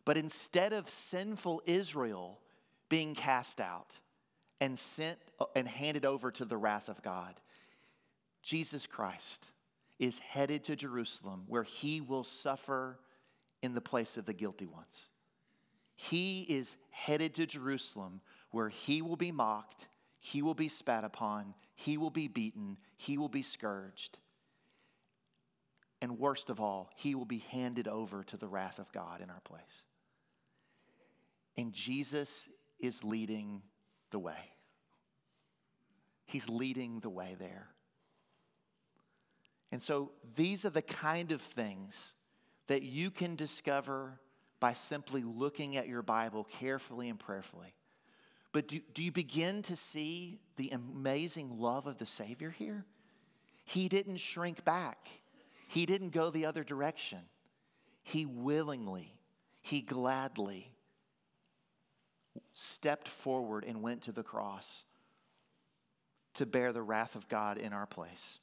But 0.06 0.17
instead 0.17 0.73
of 0.73 0.89
sinful 0.89 1.62
Israel 1.65 2.39
being 2.89 3.15
cast 3.15 3.60
out 3.60 3.99
and 4.62 4.78
sent 4.78 5.17
and 5.56 5.67
handed 5.67 6.06
over 6.06 6.30
to 6.32 6.45
the 6.45 6.58
wrath 6.58 6.89
of 6.89 7.02
God, 7.02 7.34
Jesus 8.41 8.86
Christ 8.86 9.47
is 9.99 10.19
headed 10.19 10.65
to 10.65 10.76
Jerusalem 10.76 11.43
where 11.47 11.63
he 11.63 12.02
will 12.02 12.23
suffer 12.23 12.99
in 13.62 13.73
the 13.73 13.82
place 13.82 14.17
of 14.17 14.26
the 14.26 14.34
guilty 14.34 14.65
ones. 14.65 15.06
He 16.09 16.41
is 16.41 16.75
headed 16.89 17.35
to 17.35 17.45
Jerusalem 17.45 18.19
where 18.51 18.67
he 18.69 19.01
will 19.01 19.15
be 19.15 19.31
mocked, 19.31 19.87
he 20.19 20.41
will 20.41 20.53
be 20.53 20.67
spat 20.67 21.03
upon, 21.03 21.53
he 21.75 21.97
will 21.97 22.09
be 22.09 22.27
beaten, 22.27 22.77
he 22.97 23.17
will 23.17 23.29
be 23.29 23.41
scourged. 23.41 24.19
And 26.01 26.19
worst 26.19 26.49
of 26.49 26.59
all, 26.59 26.89
he 26.95 27.15
will 27.15 27.25
be 27.25 27.43
handed 27.49 27.87
over 27.87 28.23
to 28.25 28.37
the 28.37 28.47
wrath 28.47 28.79
of 28.79 28.91
God 28.91 29.21
in 29.21 29.29
our 29.29 29.39
place. 29.45 29.83
And 31.55 31.71
Jesus 31.71 32.49
is 32.79 33.05
leading 33.05 33.61
the 34.11 34.19
way. 34.19 34.51
He's 36.25 36.49
leading 36.49 36.99
the 36.99 37.09
way 37.09 37.37
there. 37.39 37.69
And 39.71 39.81
so 39.81 40.11
these 40.35 40.65
are 40.65 40.69
the 40.69 40.81
kind 40.81 41.31
of 41.31 41.39
things 41.39 42.13
that 42.67 42.81
you 42.81 43.09
can 43.09 43.35
discover 43.35 44.19
by 44.63 44.71
simply 44.71 45.23
looking 45.23 45.76
at 45.76 45.89
your 45.89 46.02
Bible 46.02 46.45
carefully 46.45 47.10
and 47.10 47.19
prayerfully. 47.19 47.73
But 48.54 48.69
do, 48.69 48.80
do 48.93 49.04
you 49.04 49.12
begin 49.12 49.62
to 49.63 49.76
see 49.76 50.39
the 50.56 50.69
amazing 50.69 51.60
love 51.60 51.86
of 51.86 51.97
the 51.97 52.06
Savior 52.06 52.49
here? 52.49 52.86
He 53.65 53.89
didn't 53.89 54.21
shrink 54.21 54.63
back, 54.63 55.10
He 55.67 55.86
didn't 55.86 56.12
go 56.12 56.30
the 56.30 56.45
other 56.45 56.63
direction. 56.63 57.19
He 58.04 58.26
willingly, 58.26 59.17
He 59.62 59.82
gladly 59.82 60.71
stepped 62.54 63.10
forward 63.10 63.65
and 63.67 63.82
went 63.82 64.04
to 64.04 64.13
the 64.13 64.23
cross 64.23 64.86
to 66.36 66.45
bear 66.45 66.71
the 66.71 66.82
wrath 66.82 67.17
of 67.17 67.28
God 67.28 67.58
in 67.58 67.73
our 67.73 67.86
place. 67.86 68.39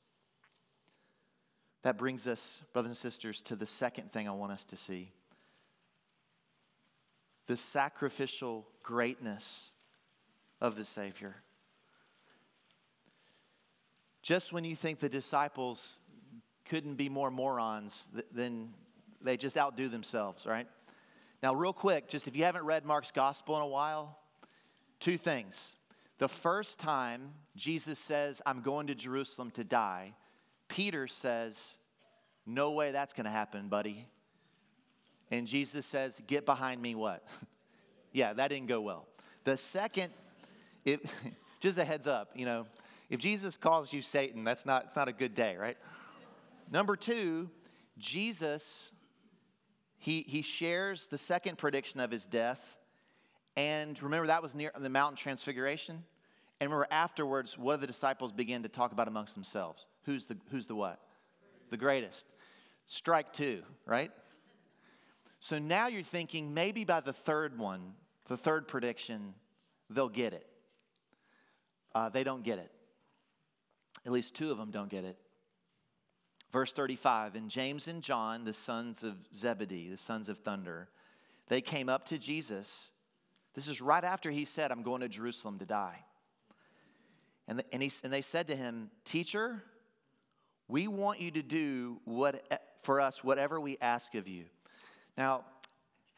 That 1.81 1.97
brings 1.97 2.27
us, 2.27 2.61
brothers 2.75 2.91
and 2.91 2.97
sisters, 2.99 3.41
to 3.45 3.57
the 3.57 3.65
second 3.65 4.13
thing 4.13 4.29
I 4.29 4.33
want 4.33 4.53
us 4.53 4.67
to 4.67 4.77
see 4.77 5.13
the 7.51 7.57
sacrificial 7.57 8.65
greatness 8.85 9.73
of 10.61 10.77
the 10.77 10.85
Savior. 10.85 11.35
Just 14.23 14.53
when 14.53 14.63
you 14.63 14.77
think 14.77 15.01
the 15.01 15.09
disciples 15.09 15.99
couldn't 16.67 16.95
be 16.95 17.09
more 17.09 17.29
morons, 17.29 18.09
then 18.31 18.73
they 19.21 19.37
just 19.37 19.59
outdo 19.59 19.89
themselves, 19.89 20.47
right? 20.47 20.69
Now, 21.43 21.53
real 21.53 21.73
quick, 21.73 22.07
just 22.07 22.29
if 22.29 22.37
you 22.37 22.45
haven't 22.45 22.67
read 22.67 22.85
Mark's 22.85 23.11
gospel 23.11 23.57
in 23.57 23.63
a 23.63 23.67
while, 23.67 24.17
two 25.01 25.19
things. 25.19 25.75
The 26.19 26.29
first 26.29 26.79
time 26.79 27.33
Jesus 27.57 27.99
says, 27.99 28.41
I'm 28.47 28.63
going 28.63 28.87
to 28.87 28.95
Jerusalem 28.95 29.51
to 29.53 29.65
die, 29.65 30.15
Peter 30.69 31.09
says, 31.09 31.79
No 32.47 32.71
way 32.71 32.93
that's 32.93 33.13
going 33.13 33.25
to 33.25 33.33
happen, 33.33 33.67
buddy. 33.67 34.07
And 35.31 35.47
Jesus 35.47 35.87
says, 35.87 36.21
Get 36.27 36.47
behind 36.47 36.81
me, 36.81 36.95
what? 36.95 37.27
yeah, 38.13 38.33
that 38.33 38.49
didn't 38.49 38.69
go 38.69 38.81
well. 38.81 39.07
The 39.45 39.57
second, 39.57 40.13
it, 40.85 41.01
just 41.61 41.79
a 41.79 41.85
heads 41.85 42.07
up, 42.07 42.31
you 42.35 42.45
know, 42.45 42.67
if 43.09 43.19
Jesus 43.19 43.57
calls 43.57 43.93
you 43.93 44.03
Satan, 44.03 44.45
that's 44.45 44.65
not, 44.65 44.85
it's 44.85 44.97
not 44.97 45.09
a 45.09 45.13
good 45.13 45.35
day, 45.35 45.57
right? 45.57 45.77
Number 46.71 46.95
two, 46.95 47.51
Jesus, 47.99 48.93
he, 49.99 50.25
he 50.29 50.43
shares 50.43 51.09
the 51.09 51.19
second 51.19 51.59
prediction 51.59 52.01
of 52.01 52.11
his 52.13 52.27
death. 52.27 52.77
And 53.57 54.01
remember, 54.01 54.29
that 54.29 54.43
was 54.43 54.55
near 54.55 54.71
the 54.79 54.89
mountain 54.89 55.17
transfiguration. 55.17 56.05
And 56.61 56.71
remember, 56.71 56.87
afterwards, 56.93 57.59
what 57.59 57.77
do 57.77 57.81
the 57.81 57.87
disciples 57.89 58.31
begin 58.31 58.63
to 58.63 58.69
talk 58.69 58.93
about 58.93 59.09
amongst 59.09 59.35
themselves? 59.35 59.87
Who's 60.05 60.27
the, 60.27 60.37
who's 60.51 60.69
the 60.69 60.77
what? 60.77 61.01
The 61.71 61.77
greatest. 61.77 62.27
Strike 62.87 63.33
two, 63.33 63.63
right? 63.87 64.11
So 65.41 65.59
now 65.59 65.89
you're 65.89 66.03
thinking 66.03 66.53
maybe 66.53 66.85
by 66.85 67.01
the 67.01 67.15
third 67.15 67.59
one, 67.59 67.95
the 68.29 68.37
third 68.37 68.69
prediction, 68.69 69.35
they'll 69.89 70.11
get 70.11 70.35
it. 70.35 70.47
Uh, 71.95 72.11
they 72.11 72.23
don't 72.23 72.45
get 72.45 72.59
it. 72.59 72.71
At 74.07 74.13
least 74.13 74.37
two 74.37 74.51
of 74.51 74.59
them 74.59 74.71
don't 74.71 74.91
get 74.91 75.05
it. 75.05 75.17
Verse 76.51 76.73
35 76.73 77.35
And 77.35 77.49
James 77.49 77.89
and 77.89 78.03
John, 78.03 78.45
the 78.45 78.53
sons 78.53 79.03
of 79.03 79.17
Zebedee, 79.35 79.89
the 79.89 79.97
sons 79.97 80.29
of 80.29 80.39
thunder, 80.39 80.89
they 81.49 81.61
came 81.61 81.89
up 81.89 82.07
to 82.07 82.19
Jesus. 82.19 82.93
This 83.55 83.67
is 83.67 83.81
right 83.81 84.05
after 84.05 84.31
he 84.31 84.45
said, 84.45 84.71
I'm 84.71 84.83
going 84.83 85.01
to 85.01 85.09
Jerusalem 85.09 85.59
to 85.59 85.67
die. 85.67 86.05
And, 87.49 87.59
the, 87.59 87.65
and, 87.73 87.83
he, 87.83 87.91
and 88.05 88.13
they 88.13 88.21
said 88.21 88.47
to 88.49 88.57
him, 88.57 88.91
Teacher, 89.05 89.65
we 90.69 90.87
want 90.87 91.21
you 91.21 91.33
to 91.33 91.43
do 91.43 92.01
what, 92.05 92.47
for 92.83 93.01
us 93.01 93.25
whatever 93.25 93.59
we 93.59 93.77
ask 93.81 94.15
of 94.15 94.29
you. 94.29 94.45
Now, 95.17 95.45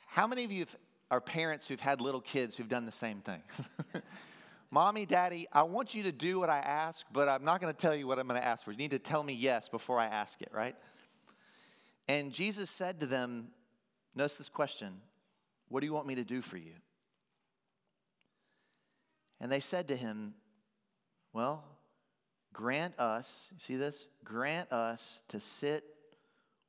how 0.07 0.27
many 0.27 0.45
of 0.45 0.53
you 0.53 0.67
are 1.11 1.21
parents 1.21 1.69
who've 1.69 1.81
had 1.81 2.01
little 2.01 2.21
kids 2.21 2.57
who've 2.57 2.69
done 2.69 2.87
the 2.87 2.93
same 2.93 3.21
thing? 3.21 3.43
Mommy, 4.71 5.05
Daddy, 5.05 5.47
I 5.53 5.65
want 5.65 5.95
you 5.95 6.05
to 6.05 6.13
do 6.13 6.39
what 6.39 6.49
I 6.49 6.59
ask, 6.59 7.05
but 7.13 7.29
I'm 7.29 7.45
not 7.45 7.61
going 7.61 7.73
to 7.73 7.79
tell 7.79 7.95
you 7.95 8.07
what 8.07 8.19
I'm 8.19 8.27
going 8.27 8.41
to 8.41 8.47
ask 8.47 8.65
for. 8.65 8.71
You 8.71 8.79
need 8.79 8.93
to 8.93 8.99
tell 8.99 9.23
me 9.23 9.35
yes 9.35 9.69
before 9.69 9.99
I 9.99 10.07
ask 10.07 10.41
it, 10.41 10.49
right? 10.53 10.75
And 12.09 12.33
Jesus 12.33 12.71
said 12.71 13.01
to 13.01 13.07
them, 13.07 13.49
Notice 14.15 14.39
this 14.39 14.49
question 14.49 15.01
What 15.69 15.81
do 15.81 15.87
you 15.87 15.93
want 15.93 16.07
me 16.07 16.15
to 16.17 16.25
do 16.25 16.41
for 16.41 16.57
you? 16.57 16.73
And 19.41 19.51
they 19.51 19.61
said 19.61 19.89
to 19.89 19.97
him, 19.97 20.35
well, 21.33 21.65
grant 22.53 22.99
us, 22.99 23.51
see 23.57 23.77
this? 23.77 24.07
Grant 24.25 24.71
us 24.71 25.25
to 25.29 25.41
sit 25.41 25.83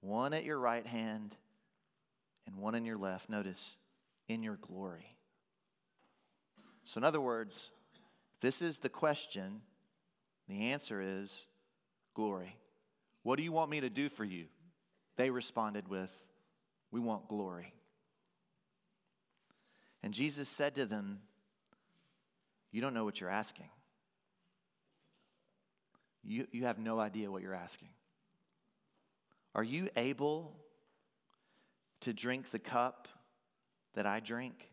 one 0.02 0.34
at 0.34 0.44
your 0.44 0.58
right 0.58 0.86
hand 0.86 1.36
and 2.46 2.56
one 2.58 2.76
in 2.76 2.86
your 2.86 2.98
left. 2.98 3.30
Notice, 3.30 3.78
in 4.28 4.44
your 4.44 4.58
glory. 4.58 5.16
So, 6.84 7.00
in 7.00 7.04
other 7.04 7.22
words, 7.22 7.72
this 8.42 8.62
is 8.62 8.80
the 8.80 8.90
question. 8.90 9.62
The 10.48 10.72
answer 10.72 11.02
is 11.02 11.48
glory. 12.14 12.58
What 13.24 13.38
do 13.38 13.44
you 13.44 13.52
want 13.52 13.70
me 13.70 13.82
to 13.82 13.90
do 13.90 14.10
for 14.10 14.26
you? 14.26 14.46
They 15.16 15.30
responded 15.30 15.88
with, 15.88 16.12
We 16.92 17.00
want 17.00 17.28
glory. 17.28 17.74
And 20.04 20.14
Jesus 20.14 20.50
said 20.50 20.76
to 20.76 20.86
them, 20.86 21.20
You 22.72 22.82
don't 22.82 22.94
know 22.94 23.06
what 23.06 23.22
you're 23.22 23.30
asking 23.30 23.70
you, 26.24 26.48
you 26.52 26.66
have 26.66 26.80
no 26.80 27.00
idea 27.00 27.30
what 27.30 27.42
you're 27.42 27.54
asking. 27.54 27.90
Are 29.56 29.64
you 29.64 29.90
able 29.96 30.56
to 32.04 32.14
drink 32.14 32.52
the 32.52 32.60
cup 32.60 33.08
that 33.94 34.06
I 34.06 34.20
drink? 34.20 34.70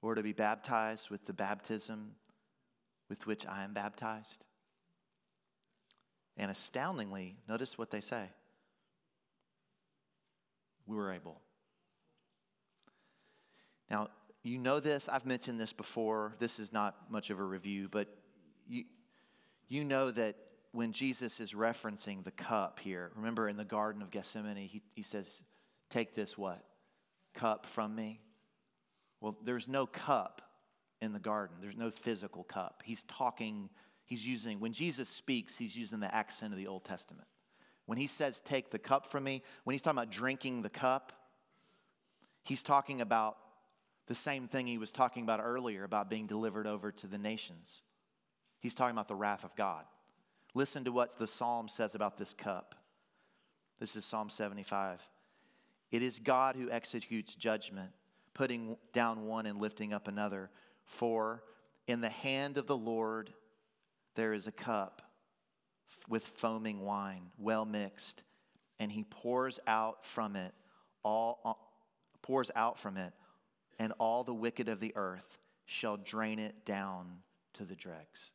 Or 0.00 0.14
to 0.14 0.22
be 0.22 0.32
baptized 0.32 1.10
with 1.10 1.26
the 1.26 1.32
baptism 1.32 2.16
with 3.08 3.26
which 3.26 3.46
I 3.46 3.62
am 3.62 3.72
baptized? 3.72 4.44
And 6.36 6.50
astoundingly, 6.50 7.36
notice 7.48 7.76
what 7.76 7.90
they 7.90 8.00
say. 8.00 8.24
We 10.86 10.96
were 10.96 11.12
able. 11.12 11.40
Now, 13.90 14.08
you 14.42 14.58
know 14.58 14.80
this, 14.80 15.08
I've 15.08 15.26
mentioned 15.26 15.60
this 15.60 15.72
before. 15.72 16.34
This 16.38 16.58
is 16.58 16.72
not 16.72 17.10
much 17.10 17.30
of 17.30 17.38
a 17.38 17.44
review, 17.44 17.88
but 17.88 18.08
you, 18.66 18.84
you 19.68 19.84
know 19.84 20.10
that 20.10 20.34
when 20.72 20.92
Jesus 20.92 21.38
is 21.38 21.52
referencing 21.52 22.24
the 22.24 22.30
cup 22.30 22.80
here, 22.80 23.12
remember 23.14 23.48
in 23.48 23.56
the 23.56 23.64
Garden 23.64 24.02
of 24.02 24.10
Gethsemane, 24.10 24.56
he, 24.56 24.82
he 24.94 25.02
says, 25.02 25.42
Take 25.92 26.14
this 26.14 26.38
what? 26.38 26.64
Cup 27.34 27.66
from 27.66 27.94
me. 27.94 28.22
Well, 29.20 29.36
there's 29.44 29.68
no 29.68 29.84
cup 29.84 30.40
in 31.02 31.12
the 31.12 31.18
garden, 31.18 31.58
there's 31.60 31.76
no 31.76 31.90
physical 31.90 32.44
cup. 32.44 32.82
He's 32.82 33.02
talking, 33.02 33.68
he's 34.06 34.26
using, 34.26 34.58
when 34.58 34.72
Jesus 34.72 35.08
speaks, 35.08 35.58
he's 35.58 35.76
using 35.76 36.00
the 36.00 36.12
accent 36.14 36.52
of 36.52 36.58
the 36.58 36.66
Old 36.66 36.84
Testament. 36.84 37.28
When 37.84 37.98
he 37.98 38.06
says, 38.06 38.40
Take 38.40 38.70
the 38.70 38.78
cup 38.78 39.06
from 39.06 39.24
me, 39.24 39.42
when 39.64 39.74
he's 39.74 39.82
talking 39.82 39.98
about 39.98 40.10
drinking 40.10 40.62
the 40.62 40.70
cup, 40.70 41.12
he's 42.42 42.62
talking 42.62 43.02
about 43.02 43.36
the 44.06 44.14
same 44.14 44.48
thing 44.48 44.66
he 44.66 44.78
was 44.78 44.92
talking 44.92 45.24
about 45.24 45.40
earlier 45.42 45.84
about 45.84 46.08
being 46.08 46.26
delivered 46.26 46.66
over 46.66 46.90
to 46.90 47.06
the 47.06 47.18
nations. 47.18 47.82
He's 48.60 48.74
talking 48.74 48.94
about 48.94 49.08
the 49.08 49.14
wrath 49.14 49.44
of 49.44 49.54
God. 49.56 49.84
Listen 50.54 50.84
to 50.84 50.92
what 50.92 51.18
the 51.18 51.26
psalm 51.26 51.68
says 51.68 51.94
about 51.94 52.16
this 52.16 52.32
cup. 52.32 52.76
This 53.78 53.94
is 53.94 54.06
Psalm 54.06 54.30
75. 54.30 55.06
It 55.92 56.02
is 56.02 56.18
God 56.18 56.56
who 56.56 56.70
executes 56.70 57.36
judgment, 57.36 57.92
putting 58.34 58.76
down 58.92 59.26
one 59.26 59.46
and 59.46 59.60
lifting 59.60 59.92
up 59.92 60.08
another. 60.08 60.50
For 60.84 61.44
in 61.86 62.00
the 62.00 62.08
hand 62.08 62.58
of 62.58 62.66
the 62.66 62.76
Lord 62.76 63.32
there 64.16 64.32
is 64.32 64.48
a 64.48 64.52
cup 64.52 65.02
with 66.08 66.26
foaming 66.26 66.80
wine, 66.80 67.30
well 67.38 67.64
mixed, 67.64 68.24
and 68.80 68.90
he 68.90 69.04
pours 69.04 69.60
out 69.68 70.04
from 70.04 70.34
it 70.34 70.52
all 71.04 71.40
uh, 71.44 71.54
pours 72.22 72.50
out 72.54 72.78
from 72.78 72.96
it, 72.96 73.12
and 73.78 73.92
all 73.98 74.24
the 74.24 74.34
wicked 74.34 74.68
of 74.68 74.80
the 74.80 74.92
earth 74.96 75.38
shall 75.66 75.96
drain 75.96 76.38
it 76.38 76.64
down 76.64 77.18
to 77.54 77.64
the 77.64 77.74
dregs. 77.74 78.32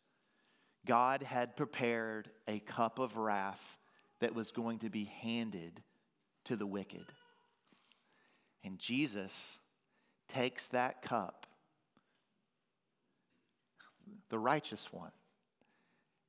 God 0.85 1.21
had 1.21 1.55
prepared 1.55 2.29
a 2.47 2.59
cup 2.59 2.99
of 2.99 3.17
wrath 3.17 3.77
that 4.19 4.33
was 4.33 4.51
going 4.51 4.79
to 4.79 4.89
be 4.89 5.05
handed 5.05 5.83
to 6.45 6.55
the 6.55 6.67
wicked. 6.67 7.05
And 8.67 8.77
Jesus 8.79 9.59
takes 10.27 10.67
that 10.67 11.01
cup, 11.01 11.47
the 14.29 14.37
righteous 14.37 14.91
one, 14.91 15.13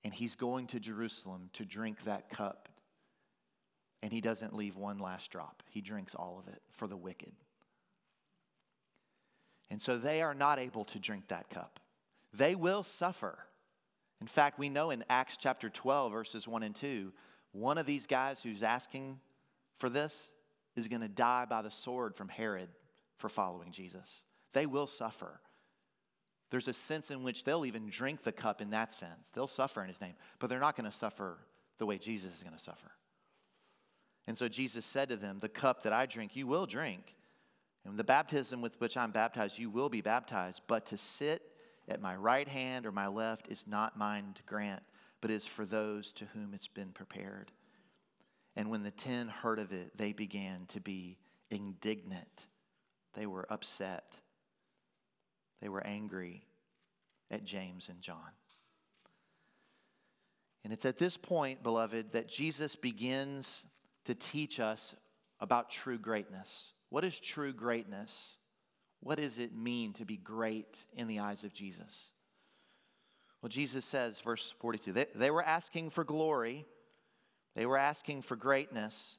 and 0.04 0.14
he's 0.14 0.36
going 0.36 0.68
to 0.68 0.78
Jerusalem 0.78 1.50
to 1.54 1.64
drink 1.64 2.04
that 2.04 2.30
cup. 2.30 2.68
And 4.04 4.12
he 4.12 4.20
doesn't 4.20 4.54
leave 4.54 4.76
one 4.76 5.00
last 5.00 5.32
drop, 5.32 5.64
he 5.68 5.80
drinks 5.80 6.14
all 6.14 6.38
of 6.38 6.46
it 6.54 6.60
for 6.70 6.86
the 6.86 6.96
wicked. 6.96 7.32
And 9.68 9.82
so 9.82 9.98
they 9.98 10.22
are 10.22 10.32
not 10.32 10.60
able 10.60 10.84
to 10.84 11.00
drink 11.00 11.26
that 11.28 11.50
cup. 11.50 11.80
They 12.32 12.54
will 12.54 12.84
suffer. 12.84 13.36
In 14.20 14.28
fact, 14.28 14.60
we 14.60 14.68
know 14.68 14.90
in 14.90 15.02
Acts 15.10 15.38
chapter 15.38 15.68
12, 15.68 16.12
verses 16.12 16.46
1 16.46 16.62
and 16.62 16.74
2, 16.76 17.12
one 17.50 17.78
of 17.78 17.86
these 17.86 18.06
guys 18.06 18.44
who's 18.44 18.62
asking 18.62 19.18
for 19.74 19.88
this 19.88 20.34
is 20.78 20.88
going 20.88 21.02
to 21.02 21.08
die 21.08 21.44
by 21.44 21.60
the 21.60 21.70
sword 21.70 22.14
from 22.14 22.28
Herod 22.28 22.70
for 23.18 23.28
following 23.28 23.70
Jesus. 23.70 24.24
They 24.52 24.64
will 24.64 24.86
suffer. 24.86 25.40
There's 26.50 26.68
a 26.68 26.72
sense 26.72 27.10
in 27.10 27.22
which 27.22 27.44
they'll 27.44 27.66
even 27.66 27.90
drink 27.90 28.22
the 28.22 28.32
cup 28.32 28.62
in 28.62 28.70
that 28.70 28.92
sense. 28.92 29.30
They'll 29.30 29.46
suffer 29.46 29.82
in 29.82 29.88
his 29.88 30.00
name, 30.00 30.14
but 30.38 30.48
they're 30.48 30.60
not 30.60 30.76
going 30.76 30.90
to 30.90 30.96
suffer 30.96 31.36
the 31.76 31.84
way 31.84 31.98
Jesus 31.98 32.36
is 32.36 32.42
going 32.42 32.56
to 32.56 32.62
suffer. 32.62 32.90
And 34.26 34.36
so 34.36 34.48
Jesus 34.48 34.86
said 34.86 35.10
to 35.10 35.16
them, 35.16 35.38
The 35.38 35.48
cup 35.48 35.82
that 35.82 35.92
I 35.92 36.06
drink, 36.06 36.36
you 36.36 36.46
will 36.46 36.66
drink. 36.66 37.14
And 37.84 37.98
the 37.98 38.04
baptism 38.04 38.60
with 38.60 38.80
which 38.80 38.96
I'm 38.96 39.10
baptized, 39.10 39.58
you 39.58 39.70
will 39.70 39.88
be 39.88 40.00
baptized. 40.00 40.62
But 40.66 40.86
to 40.86 40.96
sit 40.96 41.42
at 41.88 42.02
my 42.02 42.14
right 42.16 42.48
hand 42.48 42.86
or 42.86 42.92
my 42.92 43.06
left 43.06 43.48
is 43.48 43.66
not 43.66 43.98
mine 43.98 44.32
to 44.34 44.42
grant, 44.44 44.82
but 45.20 45.30
is 45.30 45.46
for 45.46 45.64
those 45.64 46.12
to 46.14 46.26
whom 46.26 46.52
it's 46.54 46.68
been 46.68 46.90
prepared. 46.90 47.52
And 48.58 48.70
when 48.70 48.82
the 48.82 48.90
ten 48.90 49.28
heard 49.28 49.60
of 49.60 49.72
it, 49.72 49.96
they 49.96 50.12
began 50.12 50.66
to 50.70 50.80
be 50.80 51.16
indignant. 51.48 52.46
They 53.14 53.24
were 53.24 53.46
upset. 53.48 54.18
They 55.62 55.68
were 55.68 55.86
angry 55.86 56.42
at 57.30 57.44
James 57.44 57.88
and 57.88 58.00
John. 58.00 58.32
And 60.64 60.72
it's 60.72 60.84
at 60.86 60.98
this 60.98 61.16
point, 61.16 61.62
beloved, 61.62 62.10
that 62.12 62.28
Jesus 62.28 62.74
begins 62.74 63.64
to 64.06 64.14
teach 64.16 64.58
us 64.58 64.96
about 65.38 65.70
true 65.70 65.96
greatness. 65.96 66.72
What 66.88 67.04
is 67.04 67.20
true 67.20 67.52
greatness? 67.52 68.38
What 68.98 69.18
does 69.18 69.38
it 69.38 69.54
mean 69.56 69.92
to 69.94 70.04
be 70.04 70.16
great 70.16 70.84
in 70.96 71.06
the 71.06 71.20
eyes 71.20 71.44
of 71.44 71.52
Jesus? 71.52 72.10
Well, 73.40 73.50
Jesus 73.50 73.84
says, 73.84 74.20
verse 74.20 74.52
42, 74.58 74.90
they, 74.90 75.06
they 75.14 75.30
were 75.30 75.44
asking 75.44 75.90
for 75.90 76.02
glory, 76.02 76.66
they 77.54 77.66
were 77.66 77.78
asking 77.78 78.22
for 78.22 78.36
greatness. 78.36 79.18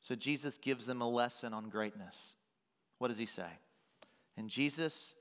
So 0.00 0.14
Jesus 0.14 0.58
gives 0.58 0.86
them 0.86 1.00
a 1.00 1.08
lesson 1.08 1.52
on 1.52 1.68
greatness. 1.68 2.34
What 2.98 3.08
does 3.08 3.18
he 3.18 3.26
say? 3.26 3.48
And 4.36 4.48
Jesus 4.48 5.14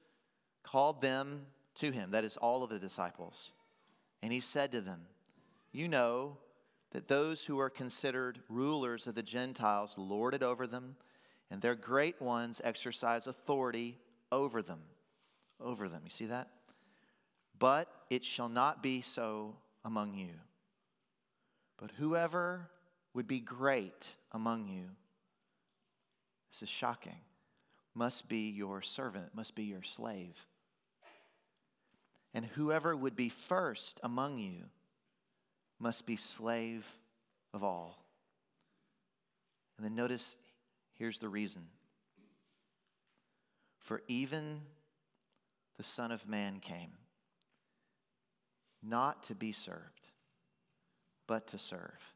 called 0.64 1.02
them 1.02 1.46
to 1.76 1.92
him, 1.92 2.12
that 2.12 2.24
is, 2.24 2.38
all 2.38 2.64
of 2.64 2.70
the 2.70 2.80
disciples, 2.80 3.54
and 4.22 4.34
he 4.34 4.40
said 4.40 4.72
to 4.72 4.82
them, 4.82 5.02
You 5.72 5.88
know 5.88 6.38
that 6.92 7.08
those 7.08 7.46
who 7.46 7.60
are 7.60 7.70
considered 7.70 8.40
rulers 8.50 9.08
of 9.08 9.16
the 9.16 9.24
Gentiles 9.24 9.96
lord 9.98 10.34
it 10.34 10.44
over 10.44 10.66
them 10.68 10.96
and 11.50 11.62
their 11.62 11.76
great 11.76 12.22
ones 12.22 12.62
exercise 12.64 13.28
authority 13.28 13.98
over 14.32 14.62
them. 14.62 14.80
Over 15.60 15.88
them. 15.88 16.02
You 16.04 16.10
see 16.10 16.26
that? 16.26 16.50
But 17.58 17.90
it 18.10 18.24
shall 18.24 18.50
not 18.50 18.84
be 18.84 19.02
so 19.02 19.56
among 19.86 20.14
you. 20.14 20.30
But 21.78 21.92
whoever 21.98 22.70
would 23.14 23.28
be 23.28 23.40
great 23.40 24.16
among 24.32 24.68
you, 24.68 24.86
this 26.52 26.64
is 26.64 26.70
shocking, 26.70 27.20
must 27.94 28.28
be 28.28 28.50
your 28.50 28.82
servant, 28.82 29.34
must 29.34 29.56
be 29.56 29.64
your 29.64 29.84
slave. 29.84 30.48
And 32.34 32.46
whoever 32.46 32.96
would 32.96 33.16
be 33.16 33.30
first 33.30 34.00
among 34.04 34.38
you 34.40 34.66
must 35.80 36.06
be 36.06 36.16
slave 36.16 36.98
of 37.54 37.64
all. 37.64 38.04
And 39.78 39.86
then 39.86 39.96
notice 39.96 40.38
Here's 40.98 41.20
the 41.20 41.30
reason. 41.30 41.64
For 43.80 44.02
even 44.08 44.62
the 45.78 45.84
Son 45.84 46.12
of 46.12 46.28
Man 46.28 46.60
came 46.60 46.92
not 48.84 49.24
to 49.24 49.36
be 49.36 49.52
served, 49.52 49.97
but 51.28 51.48
to 51.48 51.60
serve 51.60 52.14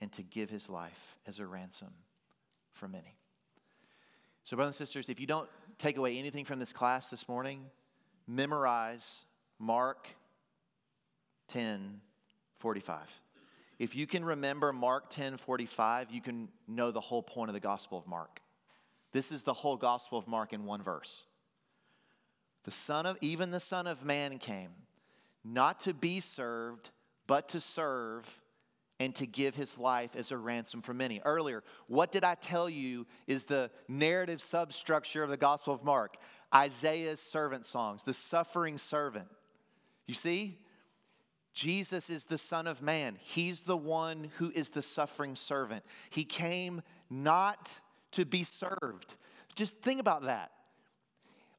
and 0.00 0.12
to 0.12 0.22
give 0.22 0.50
his 0.50 0.70
life 0.70 1.16
as 1.26 1.40
a 1.40 1.46
ransom 1.46 1.92
for 2.70 2.88
many. 2.88 3.16
So, 4.44 4.56
brothers 4.56 4.80
and 4.80 4.88
sisters, 4.88 5.08
if 5.08 5.20
you 5.20 5.26
don't 5.26 5.48
take 5.78 5.96
away 5.96 6.18
anything 6.18 6.44
from 6.44 6.58
this 6.58 6.72
class 6.72 7.08
this 7.08 7.28
morning, 7.28 7.64
memorize 8.26 9.26
Mark 9.58 10.08
10 11.48 12.00
45. 12.54 13.20
If 13.78 13.96
you 13.96 14.06
can 14.06 14.24
remember 14.24 14.72
Mark 14.72 15.08
10 15.10 15.36
45, 15.36 16.10
you 16.10 16.20
can 16.20 16.48
know 16.68 16.90
the 16.90 17.00
whole 17.00 17.22
point 17.22 17.48
of 17.48 17.54
the 17.54 17.60
Gospel 17.60 17.98
of 17.98 18.06
Mark. 18.06 18.40
This 19.12 19.32
is 19.32 19.42
the 19.42 19.54
whole 19.54 19.76
Gospel 19.76 20.18
of 20.18 20.28
Mark 20.28 20.52
in 20.52 20.64
one 20.64 20.82
verse. 20.82 21.24
The 22.64 22.70
Son 22.70 23.06
of, 23.06 23.16
even 23.20 23.50
the 23.50 23.60
Son 23.60 23.86
of 23.86 24.04
Man 24.04 24.38
came, 24.38 24.70
not 25.42 25.80
to 25.80 25.94
be 25.94 26.20
served, 26.20 26.90
but 27.30 27.46
to 27.46 27.60
serve 27.60 28.42
and 28.98 29.14
to 29.14 29.24
give 29.24 29.54
his 29.54 29.78
life 29.78 30.16
as 30.16 30.32
a 30.32 30.36
ransom 30.36 30.80
for 30.80 30.92
many. 30.92 31.20
Earlier, 31.24 31.62
what 31.86 32.10
did 32.10 32.24
I 32.24 32.34
tell 32.34 32.68
you 32.68 33.06
is 33.28 33.44
the 33.44 33.70
narrative 33.86 34.42
substructure 34.42 35.22
of 35.22 35.30
the 35.30 35.36
Gospel 35.36 35.72
of 35.72 35.84
Mark? 35.84 36.16
Isaiah's 36.52 37.20
servant 37.22 37.66
songs, 37.66 38.02
the 38.02 38.12
suffering 38.12 38.78
servant. 38.78 39.28
You 40.08 40.14
see? 40.14 40.58
Jesus 41.52 42.10
is 42.10 42.24
the 42.24 42.36
Son 42.36 42.66
of 42.66 42.82
Man. 42.82 43.16
He's 43.20 43.60
the 43.60 43.76
one 43.76 44.32
who 44.38 44.50
is 44.52 44.70
the 44.70 44.82
suffering 44.82 45.36
servant. 45.36 45.84
He 46.10 46.24
came 46.24 46.82
not 47.08 47.78
to 48.10 48.24
be 48.24 48.42
served. 48.42 49.14
Just 49.54 49.78
think 49.78 50.00
about 50.00 50.22
that. 50.22 50.50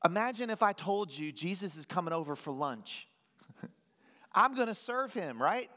Imagine 0.03 0.49
if 0.49 0.63
I 0.63 0.73
told 0.73 1.17
you 1.17 1.31
Jesus 1.31 1.77
is 1.77 1.85
coming 1.85 2.13
over 2.13 2.35
for 2.35 2.51
lunch. 2.51 3.07
I'm 4.33 4.55
going 4.55 4.67
to 4.67 4.75
serve 4.75 5.13
him, 5.13 5.41
right? 5.41 5.69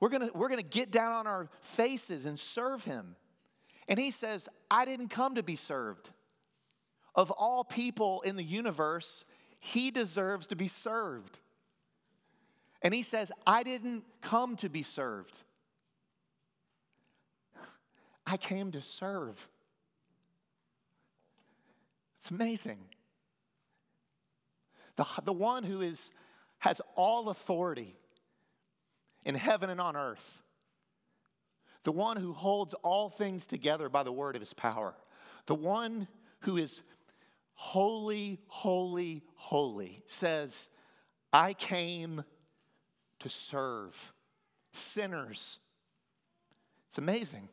We're 0.00 0.08
going 0.08 0.28
to 0.28 0.36
we're 0.36 0.48
going 0.48 0.60
to 0.60 0.66
get 0.66 0.90
down 0.90 1.12
on 1.12 1.26
our 1.26 1.48
faces 1.60 2.26
and 2.26 2.38
serve 2.38 2.84
him. 2.84 3.16
And 3.88 3.98
he 3.98 4.10
says, 4.10 4.48
I 4.70 4.84
didn't 4.84 5.08
come 5.08 5.34
to 5.34 5.42
be 5.42 5.56
served. 5.56 6.10
Of 7.14 7.30
all 7.30 7.62
people 7.62 8.22
in 8.22 8.36
the 8.36 8.44
universe, 8.44 9.24
he 9.58 9.90
deserves 9.90 10.46
to 10.48 10.56
be 10.56 10.68
served. 10.68 11.40
And 12.82 12.92
he 12.92 13.02
says, 13.02 13.30
I 13.46 13.62
didn't 13.62 14.04
come 14.20 14.56
to 14.56 14.68
be 14.68 14.82
served, 14.82 15.44
I 18.26 18.36
came 18.36 18.72
to 18.72 18.80
serve. 18.80 19.48
It's 22.16 22.30
amazing. 22.30 22.78
The, 24.94 25.04
the 25.24 25.32
one 25.32 25.64
who 25.64 25.80
is, 25.80 26.12
has 26.62 26.80
all 26.94 27.28
authority 27.28 27.96
in 29.24 29.34
heaven 29.34 29.68
and 29.68 29.80
on 29.80 29.96
earth, 29.96 30.44
the 31.82 31.90
one 31.90 32.16
who 32.16 32.32
holds 32.32 32.72
all 32.84 33.10
things 33.10 33.48
together 33.48 33.88
by 33.88 34.04
the 34.04 34.12
word 34.12 34.36
of 34.36 34.40
his 34.40 34.54
power, 34.54 34.94
the 35.46 35.56
one 35.56 36.06
who 36.42 36.56
is 36.56 36.82
holy, 37.54 38.38
holy, 38.46 39.24
holy, 39.34 40.04
says, 40.06 40.68
I 41.32 41.52
came 41.52 42.22
to 43.18 43.28
serve 43.28 44.12
sinners. 44.70 45.58
It's 46.86 46.98
amazing. 46.98 47.48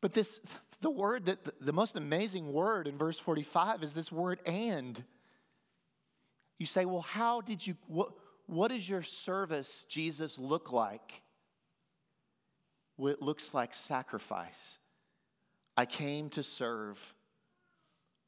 But 0.00 0.14
this, 0.14 0.40
the 0.80 0.88
word 0.88 1.26
that 1.26 1.60
the 1.60 1.74
most 1.74 1.94
amazing 1.94 2.54
word 2.54 2.88
in 2.88 2.96
verse 2.96 3.20
45 3.20 3.82
is 3.82 3.92
this 3.92 4.10
word 4.10 4.40
and. 4.46 5.04
You 6.62 6.66
say, 6.66 6.84
well, 6.84 7.02
how 7.02 7.40
did 7.40 7.66
you, 7.66 7.74
what, 7.88 8.12
what 8.46 8.70
does 8.70 8.88
your 8.88 9.02
service, 9.02 9.84
Jesus, 9.86 10.38
look 10.38 10.72
like? 10.72 11.22
Well, 12.96 13.12
it 13.12 13.20
looks 13.20 13.52
like 13.52 13.74
sacrifice. 13.74 14.78
I 15.76 15.86
came 15.86 16.30
to 16.30 16.44
serve 16.44 17.14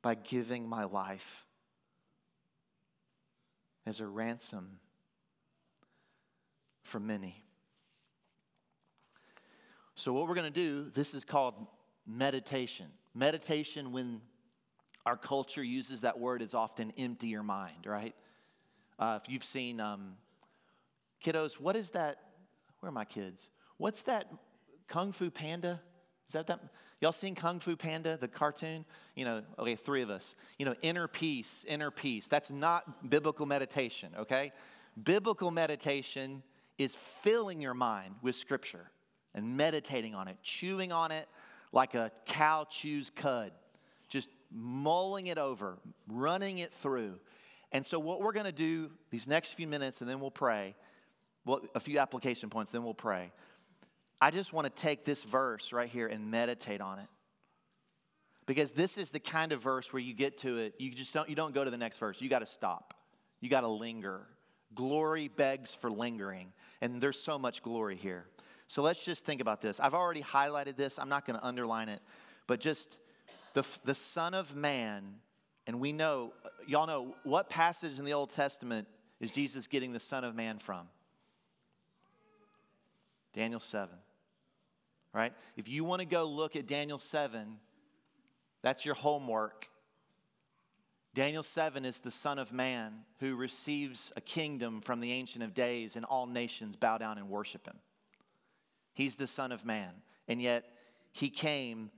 by 0.02 0.16
giving 0.16 0.68
my 0.68 0.82
life 0.82 1.46
as 3.86 4.00
a 4.00 4.06
ransom 4.08 4.80
for 6.82 6.98
many. 6.98 7.40
So, 9.94 10.12
what 10.12 10.26
we're 10.26 10.34
going 10.34 10.52
to 10.52 10.60
do, 10.60 10.90
this 10.90 11.14
is 11.14 11.24
called 11.24 11.54
meditation. 12.04 12.86
Meditation, 13.14 13.92
when 13.92 14.20
our 15.06 15.16
culture 15.16 15.62
uses 15.62 16.02
that 16.02 16.18
word, 16.18 16.42
as 16.42 16.54
often 16.54 16.92
empty 16.96 17.28
your 17.28 17.42
mind, 17.42 17.86
right? 17.86 18.14
Uh, 18.98 19.18
if 19.22 19.30
you've 19.30 19.44
seen 19.44 19.80
um, 19.80 20.14
kiddos, 21.22 21.54
what 21.60 21.76
is 21.76 21.90
that? 21.90 22.18
Where 22.80 22.88
are 22.88 22.92
my 22.92 23.04
kids? 23.04 23.48
What's 23.76 24.02
that 24.02 24.26
Kung 24.88 25.12
Fu 25.12 25.30
Panda? 25.30 25.80
Is 26.26 26.34
that 26.34 26.46
that? 26.46 26.60
Y'all 27.00 27.12
seen 27.12 27.34
Kung 27.34 27.58
Fu 27.58 27.76
Panda, 27.76 28.16
the 28.16 28.28
cartoon? 28.28 28.84
You 29.14 29.24
know, 29.24 29.42
okay, 29.58 29.74
three 29.74 30.02
of 30.02 30.10
us. 30.10 30.36
You 30.58 30.64
know, 30.64 30.74
inner 30.80 31.08
peace, 31.08 31.66
inner 31.68 31.90
peace. 31.90 32.28
That's 32.28 32.50
not 32.50 33.10
biblical 33.10 33.46
meditation, 33.46 34.10
okay? 34.18 34.52
Biblical 35.02 35.50
meditation 35.50 36.42
is 36.78 36.94
filling 36.94 37.60
your 37.60 37.74
mind 37.74 38.14
with 38.22 38.36
scripture 38.36 38.90
and 39.34 39.56
meditating 39.56 40.14
on 40.14 40.28
it, 40.28 40.36
chewing 40.42 40.92
on 40.92 41.10
it 41.10 41.28
like 41.72 41.94
a 41.94 42.12
cow 42.24 42.64
chews 42.68 43.10
cud, 43.10 43.50
just 44.08 44.28
mulling 44.54 45.26
it 45.26 45.36
over, 45.36 45.78
running 46.08 46.58
it 46.58 46.72
through. 46.72 47.18
And 47.72 47.84
so, 47.84 47.98
what 47.98 48.20
we're 48.20 48.32
going 48.32 48.46
to 48.46 48.52
do 48.52 48.90
these 49.10 49.26
next 49.26 49.54
few 49.54 49.66
minutes, 49.66 50.00
and 50.00 50.08
then 50.08 50.20
we'll 50.20 50.30
pray, 50.30 50.76
well, 51.44 51.60
a 51.74 51.80
few 51.80 51.98
application 51.98 52.48
points, 52.48 52.70
then 52.70 52.84
we'll 52.84 52.94
pray. 52.94 53.32
I 54.20 54.30
just 54.30 54.52
want 54.52 54.64
to 54.64 54.82
take 54.82 55.04
this 55.04 55.24
verse 55.24 55.72
right 55.72 55.88
here 55.88 56.06
and 56.06 56.30
meditate 56.30 56.80
on 56.80 57.00
it. 57.00 57.08
Because 58.46 58.72
this 58.72 58.96
is 58.98 59.10
the 59.10 59.20
kind 59.20 59.52
of 59.52 59.60
verse 59.60 59.92
where 59.92 60.00
you 60.00 60.14
get 60.14 60.38
to 60.38 60.58
it, 60.58 60.74
you 60.78 60.90
just 60.90 61.12
don't, 61.12 61.28
you 61.28 61.34
don't 61.34 61.54
go 61.54 61.64
to 61.64 61.70
the 61.70 61.78
next 61.78 61.98
verse. 61.98 62.20
You 62.20 62.28
got 62.28 62.40
to 62.40 62.46
stop. 62.46 62.94
You 63.40 63.48
got 63.48 63.62
to 63.62 63.68
linger. 63.68 64.26
Glory 64.74 65.28
begs 65.28 65.74
for 65.74 65.90
lingering. 65.90 66.52
And 66.80 67.00
there's 67.00 67.18
so 67.18 67.38
much 67.38 67.62
glory 67.62 67.96
here. 67.96 68.26
So 68.66 68.82
let's 68.82 69.04
just 69.04 69.24
think 69.24 69.40
about 69.40 69.60
this. 69.60 69.80
I've 69.80 69.94
already 69.94 70.22
highlighted 70.22 70.76
this, 70.76 70.98
I'm 70.98 71.08
not 71.08 71.26
going 71.26 71.38
to 71.38 71.44
underline 71.44 71.88
it, 71.88 72.00
but 72.46 72.60
just 72.60 72.98
the, 73.54 73.64
the 73.84 73.94
Son 73.94 74.34
of 74.34 74.54
Man, 74.54 75.14
and 75.66 75.80
we 75.80 75.92
know, 75.92 76.32
y'all 76.66 76.86
know, 76.86 77.14
what 77.22 77.48
passage 77.48 77.98
in 77.98 78.04
the 78.04 78.12
Old 78.12 78.30
Testament 78.30 78.86
is 79.20 79.32
Jesus 79.32 79.66
getting 79.66 79.92
the 79.92 80.00
Son 80.00 80.24
of 80.24 80.34
Man 80.34 80.58
from? 80.58 80.86
Daniel 83.32 83.60
7. 83.60 83.88
Right? 85.12 85.32
If 85.56 85.68
you 85.68 85.84
want 85.84 86.00
to 86.00 86.06
go 86.06 86.24
look 86.24 86.56
at 86.56 86.66
Daniel 86.66 86.98
7, 86.98 87.58
that's 88.62 88.84
your 88.84 88.96
homework. 88.96 89.68
Daniel 91.14 91.44
7 91.44 91.84
is 91.84 92.00
the 92.00 92.10
Son 92.10 92.40
of 92.40 92.52
Man 92.52 92.92
who 93.20 93.36
receives 93.36 94.12
a 94.16 94.20
kingdom 94.20 94.80
from 94.80 95.00
the 95.00 95.12
Ancient 95.12 95.44
of 95.44 95.54
Days, 95.54 95.94
and 95.94 96.04
all 96.04 96.26
nations 96.26 96.74
bow 96.74 96.98
down 96.98 97.18
and 97.18 97.28
worship 97.28 97.66
him. 97.66 97.76
He's 98.94 99.14
the 99.14 99.28
Son 99.28 99.52
of 99.52 99.64
Man. 99.64 99.92
And 100.26 100.42
yet, 100.42 100.64
he 101.12 101.30
came 101.30 101.90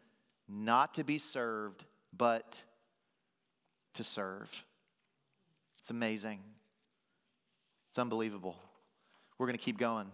not 0.48 0.94
to 0.94 1.04
be 1.04 1.18
served, 1.18 1.84
but 2.16 2.62
to 3.94 4.04
serve. 4.04 4.64
It's 5.78 5.90
amazing. 5.90 6.40
It's 7.90 7.98
unbelievable. 7.98 8.56
We're 9.38 9.46
going 9.46 9.58
to 9.58 9.64
keep 9.64 9.78
going. 9.78 10.10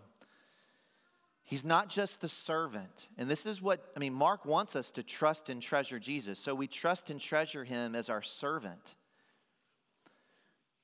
He's 1.44 1.64
not 1.64 1.90
just 1.90 2.20
the 2.20 2.28
servant. 2.28 3.08
And 3.18 3.28
this 3.28 3.44
is 3.44 3.60
what, 3.60 3.84
I 3.96 3.98
mean, 3.98 4.14
Mark 4.14 4.46
wants 4.46 4.74
us 4.74 4.90
to 4.92 5.02
trust 5.02 5.50
and 5.50 5.60
treasure 5.60 5.98
Jesus. 5.98 6.38
So 6.38 6.54
we 6.54 6.66
trust 6.66 7.10
and 7.10 7.20
treasure 7.20 7.64
him 7.64 7.94
as 7.94 8.08
our 8.08 8.22
servant. 8.22 8.94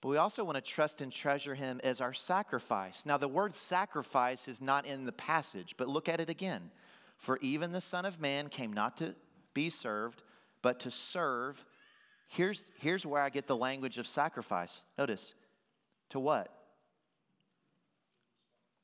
But 0.01 0.09
we 0.09 0.17
also 0.17 0.45
want 0.45 0.57
to 0.57 0.61
trust 0.61 1.01
and 1.01 1.11
treasure 1.11 1.55
him 1.55 1.81
as 1.83 2.01
our 2.01 2.13
sacrifice. 2.13 3.07
Now, 3.07 3.17
the 3.17 3.29
word 3.29 3.55
sacrifice 3.55 4.47
is 4.47 4.61
not 4.61 4.87
in 4.87 5.05
the 5.05 5.13
passage, 5.13 5.75
but 5.77 5.89
look 5.89 6.09
at 6.09 6.21
it 6.21 6.31
again. 6.31 6.71
For 7.17 7.39
even 7.41 7.73
the 7.73 7.81
Son 7.81 8.05
of 8.05 8.21
Man 8.21 8.49
came 8.49 8.73
not 8.73 8.97
to 8.99 9.15
be 9.59 9.71
served, 9.71 10.23
but 10.63 10.79
to 10.79 10.91
serve. 10.91 11.65
Here's, 12.29 12.63
here's 12.79 13.05
where 13.05 13.21
I 13.21 13.29
get 13.29 13.49
the 13.49 13.57
language 13.57 13.99
of 13.99 14.07
sacrifice. 14.07 14.85
Notice, 14.97 15.35
to 16.11 16.21
what? 16.21 16.49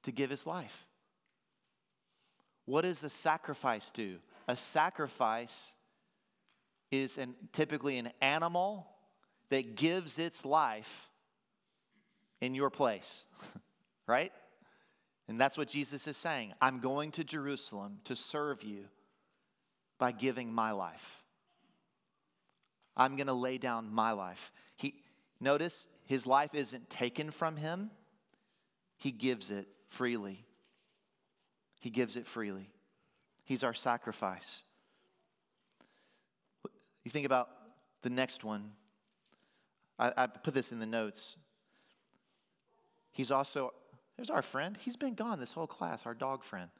To 0.03 0.11
give 0.11 0.31
his 0.31 0.49
life. 0.49 0.87
What 2.64 2.83
does 2.83 3.05
a 3.05 3.09
sacrifice 3.09 3.93
do? 3.93 4.16
A 4.49 4.57
sacrifice 4.57 5.75
is 6.91 7.18
an, 7.18 7.37
typically 7.53 7.97
an 7.99 8.11
animal 8.20 8.85
that 9.51 9.77
gives 9.77 10.18
its 10.18 10.45
life 10.45 11.09
in 12.41 12.53
your 12.53 12.70
place, 12.70 13.27
right? 14.09 14.33
And 15.29 15.41
that's 15.41 15.57
what 15.57 15.68
Jesus 15.68 16.09
is 16.09 16.16
saying. 16.16 16.53
I'm 16.61 16.81
going 16.81 17.12
to 17.12 17.22
Jerusalem 17.22 18.01
to 18.05 18.16
serve 18.16 18.64
you 18.64 18.87
by 19.99 20.12
giving 20.12 20.53
my 20.53 20.72
life. 20.72 21.22
I'm 22.97 23.16
going 23.16 23.26
to 23.26 23.34
lay 23.34 23.59
down 23.59 23.92
my 23.92 24.12
life. 24.12 24.53
He 24.76 24.95
notice 25.40 25.88
his 26.07 26.26
life 26.26 26.55
isn't 26.55 26.88
taken 26.90 27.30
from 27.30 27.57
him. 27.57 27.90
He 28.97 29.11
gives 29.11 29.51
it 29.51 29.66
freely. 29.88 30.45
He 31.80 31.90
gives 31.90 32.16
it 32.16 32.26
freely. 32.26 32.70
He's 33.45 33.64
our 33.64 33.74
sacrifice. 33.74 34.62
You 37.05 37.11
think 37.11 37.26
about 37.26 37.51
the 38.03 38.11
next 38.11 38.45
one 38.45 38.70
I, 39.99 40.12
I 40.16 40.26
put 40.26 40.55
this 40.55 40.72
in 40.72 40.78
the 40.78 40.86
notes. 40.86 41.36
He's 43.12 43.30
also, 43.30 43.72
there's 44.16 44.30
our 44.30 44.42
friend. 44.42 44.76
He's 44.80 44.97
been 44.97 45.14
gone 45.14 45.38
this 45.38 45.53
whole 45.53 45.66
class, 45.66 46.07
our 46.07 46.14
dog 46.14 46.42
friend. 46.42 46.70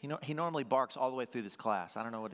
He, 0.00 0.06
no, 0.06 0.18
he 0.22 0.34
normally 0.34 0.64
barks 0.64 0.96
all 0.96 1.10
the 1.10 1.16
way 1.16 1.24
through 1.24 1.42
this 1.42 1.56
class. 1.56 1.96
I 1.96 2.02
don't 2.02 2.12
know 2.12 2.20
what, 2.20 2.32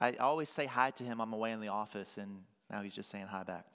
I 0.00 0.12
always 0.14 0.48
say 0.48 0.66
hi 0.66 0.90
to 0.92 1.04
him. 1.04 1.20
I'm 1.20 1.32
away 1.32 1.52
in 1.52 1.60
the 1.60 1.68
office, 1.68 2.18
and 2.18 2.42
now 2.70 2.82
he's 2.82 2.94
just 2.94 3.10
saying 3.10 3.26
hi 3.26 3.42
back. 3.42 3.66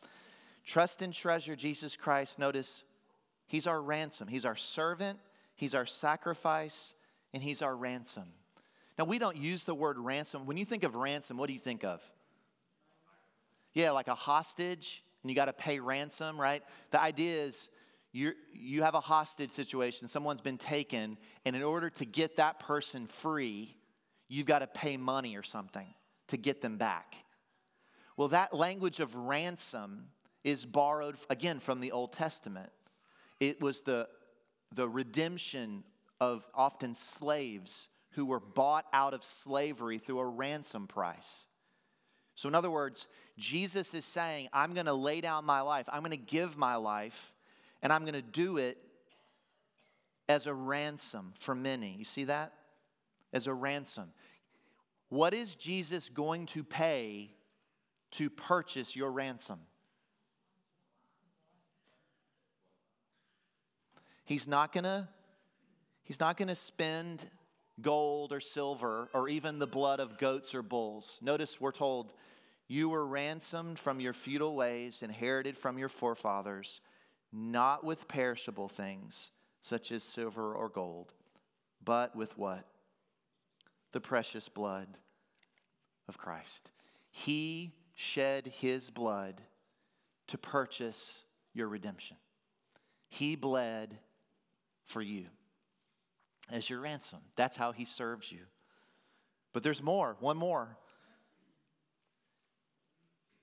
Trust 0.66 1.02
and 1.02 1.14
treasure 1.14 1.56
Jesus 1.56 1.98
Christ. 1.98 2.40
Notice, 2.40 2.84
he's 3.48 3.68
our 3.68 3.82
ransom. 3.82 4.28
He's 4.28 4.46
our 4.46 4.56
servant, 4.56 5.20
he's 5.56 5.76
our 5.76 5.86
sacrifice, 5.86 6.96
and 7.34 7.42
he's 7.42 7.62
our 7.62 7.76
ransom. 7.76 8.26
Now, 9.00 9.06
we 9.06 9.20
don't 9.20 9.38
use 9.38 9.64
the 9.64 9.74
word 9.74 9.98
ransom. 9.98 10.46
When 10.46 10.58
you 10.58 10.66
think 10.66 10.84
of 10.84 10.96
ransom, 10.96 11.38
what 11.38 11.48
do 11.48 11.54
you 11.54 11.60
think 11.60 11.84
of? 11.84 12.04
Yeah, 13.74 13.92
like 13.92 14.08
a 14.08 14.16
hostage 14.16 15.04
and 15.24 15.30
you 15.30 15.36
got 15.36 15.46
to 15.46 15.54
pay 15.54 15.80
ransom, 15.80 16.40
right? 16.40 16.64
The 16.92 17.02
idea 17.02 17.44
is 17.44 17.70
you 18.12 18.34
you 18.54 18.84
have 18.84 18.96
a 18.96 19.00
hostage 19.00 19.52
situation, 19.52 20.08
someone's 20.08 20.42
been 20.42 20.58
taken, 20.58 21.18
and 21.46 21.56
in 21.56 21.64
order 21.64 21.90
to 21.92 22.06
get 22.06 22.36
that 22.38 22.60
person 22.60 23.08
free, 23.08 23.76
you've 24.28 24.46
got 24.46 24.60
to 24.60 24.68
pay 24.68 24.98
money 24.98 25.36
or 25.36 25.44
something 25.44 25.88
to 26.28 26.38
get 26.38 26.62
them 26.62 26.78
back. 26.78 27.16
Well, 28.18 28.30
that 28.30 28.54
language 28.54 29.00
of 29.00 29.16
ransom 29.16 30.08
is 30.44 30.66
borrowed 30.66 31.16
again 31.30 31.60
from 31.60 31.80
the 31.80 31.92
Old 31.92 32.14
Testament. 32.14 32.72
It 33.40 33.62
was 33.62 33.82
the, 33.82 34.08
the 34.74 34.88
redemption 34.88 35.84
of 36.20 36.46
often 36.54 36.94
slaves 36.94 37.90
who 38.12 38.26
were 38.26 38.40
bought 38.40 38.86
out 38.94 39.14
of 39.14 39.24
slavery 39.24 39.98
through 39.98 40.20
a 40.20 40.26
ransom 40.26 40.88
price. 40.88 41.48
So, 42.36 42.48
in 42.50 42.56
other 42.56 42.72
words, 42.72 43.08
Jesus 43.38 43.94
is 43.94 44.06
saying, 44.06 44.50
I'm 44.54 44.74
going 44.74 44.86
to 44.86 44.94
lay 44.94 45.22
down 45.22 45.46
my 45.46 45.62
life, 45.62 45.88
I'm 45.92 46.02
going 46.02 46.12
to 46.12 46.18
give 46.18 46.58
my 46.58 46.76
life, 46.76 47.34
and 47.82 47.92
I'm 47.92 48.02
going 48.02 48.14
to 48.14 48.22
do 48.22 48.58
it 48.58 48.78
as 50.30 50.48
a 50.48 50.54
ransom 50.54 51.32
for 51.40 51.56
many. 51.56 51.96
You 51.98 52.06
see 52.06 52.26
that? 52.26 52.54
As 53.34 53.48
a 53.48 53.54
ransom. 53.54 54.12
What 55.10 55.34
is 55.34 55.56
Jesus 55.56 56.10
going 56.10 56.46
to 56.48 56.64
pay 56.64 57.32
to 58.12 58.30
purchase 58.30 58.96
your 58.96 59.12
ransom? 59.12 59.60
He's 64.24 64.48
not 64.48 64.72
going 64.72 64.86
to 64.86 65.08
He's 66.04 66.20
not 66.20 66.36
going 66.36 66.50
to 66.50 66.56
spend 66.56 67.26
gold 67.82 68.34
or 68.34 68.42
silver 68.42 69.08
or 69.14 69.30
even 69.30 69.60
the 69.60 69.68
blood 69.68 70.02
of 70.02 70.18
goats 70.18 70.54
or 70.54 70.62
bulls. 70.62 71.20
Notice 71.22 71.62
we're 71.62 71.72
told 71.72 72.14
you 72.68 72.90
were 72.90 73.06
ransomed 73.06 73.80
from 73.80 74.02
your 74.02 74.12
feudal 74.12 74.56
ways, 74.56 75.04
inherited 75.04 75.58
from 75.58 75.78
your 75.78 75.88
forefathers, 75.88 76.82
not 77.32 77.84
with 77.84 78.08
perishable 78.08 78.68
things 78.68 79.32
such 79.62 79.92
as 79.92 80.04
silver 80.04 80.54
or 80.54 80.70
gold, 80.70 81.14
but 81.84 82.16
with 82.16 82.38
what? 82.38 82.66
The 83.92 84.02
precious 84.02 84.50
blood 84.50 84.88
of 86.08 86.18
Christ. 86.18 86.72
He 87.12 87.74
shed 87.94 88.48
his 88.60 88.90
blood 88.90 89.42
to 90.28 90.38
purchase 90.38 91.24
your 91.54 91.68
redemption. 91.68 92.18
He 93.10 93.36
bled 93.36 93.98
for 94.86 95.02
you 95.02 95.26
as 96.52 96.70
your 96.70 96.80
ransom. 96.80 97.20
That's 97.36 97.58
how 97.58 97.72
he 97.72 97.86
serves 97.86 98.32
you. 98.32 98.42
But 99.54 99.64
there's 99.64 99.84
more, 99.84 100.16
one 100.20 100.38
more. 100.38 100.78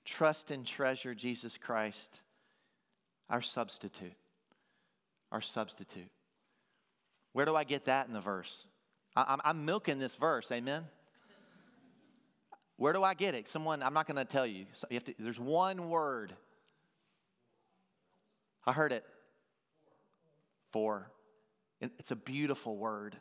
Trust 0.05 0.51
and 0.51 0.65
treasure 0.65 1.15
Jesus 1.15 1.59
Christ, 1.59 2.23
our 3.31 3.43
substitute. 3.43 4.13
Our 5.31 5.41
substitute. 5.41 6.11
Where 7.33 7.45
do 7.45 7.55
I 7.55 7.65
get 7.65 7.85
that 7.85 8.07
in 8.07 8.13
the 8.13 8.21
verse? 8.21 8.67
I, 9.15 9.39
am 9.45 9.65
milking 9.65 9.99
this 9.99 10.17
verse, 10.17 10.51
amen? 10.53 10.85
Where 12.77 12.93
do 12.93 13.03
I 13.03 13.15
get 13.15 13.35
it? 13.35 13.49
Someone, 13.49 13.83
I'm 13.83 13.93
not 13.93 14.07
going 14.07 14.17
to 14.17 14.25
tell 14.25 14.47
you. 14.47 14.67
you 14.89 14.95
have 14.95 15.05
to, 15.05 15.15
there's 15.19 15.41
one 15.41 15.89
word. 15.89 16.33
I 18.65 18.73
heard 18.73 18.93
it. 18.93 19.05
For. 20.71 21.11
It's 21.81 22.11
a 22.11 22.17
beautiful 22.17 22.77
word. 22.77 23.17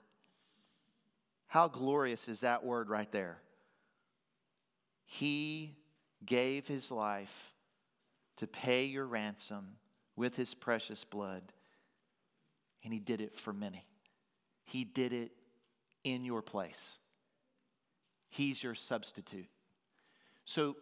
How 1.48 1.68
glorious 1.68 2.28
is 2.28 2.42
that 2.42 2.64
word 2.64 2.90
right 2.90 3.12
there? 3.12 3.40
He 5.06 5.76
gave 6.26 6.68
his 6.68 6.92
life 6.92 7.54
to 8.38 8.48
pay 8.48 8.86
your 8.86 9.06
ransom 9.06 9.78
with 10.18 10.36
his 10.36 10.54
precious 10.54 11.06
blood, 11.06 11.54
and 12.84 12.92
he 12.92 13.00
did 13.00 13.22
it 13.22 13.34
for 13.34 13.54
many. 13.54 13.86
He 14.66 14.84
did 14.84 15.14
it 15.14 15.32
in 16.04 16.26
your 16.26 16.42
place. 16.42 17.00
He's 18.30 18.62
your 18.62 18.76
substitute. 18.76 19.48
So 20.44 20.76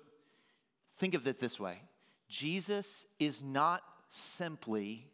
think 0.95 1.13
of 1.13 1.27
it 1.27 1.39
this 1.39 1.59
way 1.59 1.81
Jesus 2.27 3.05
is 3.19 3.43
not 3.43 3.83
simply 4.07 5.07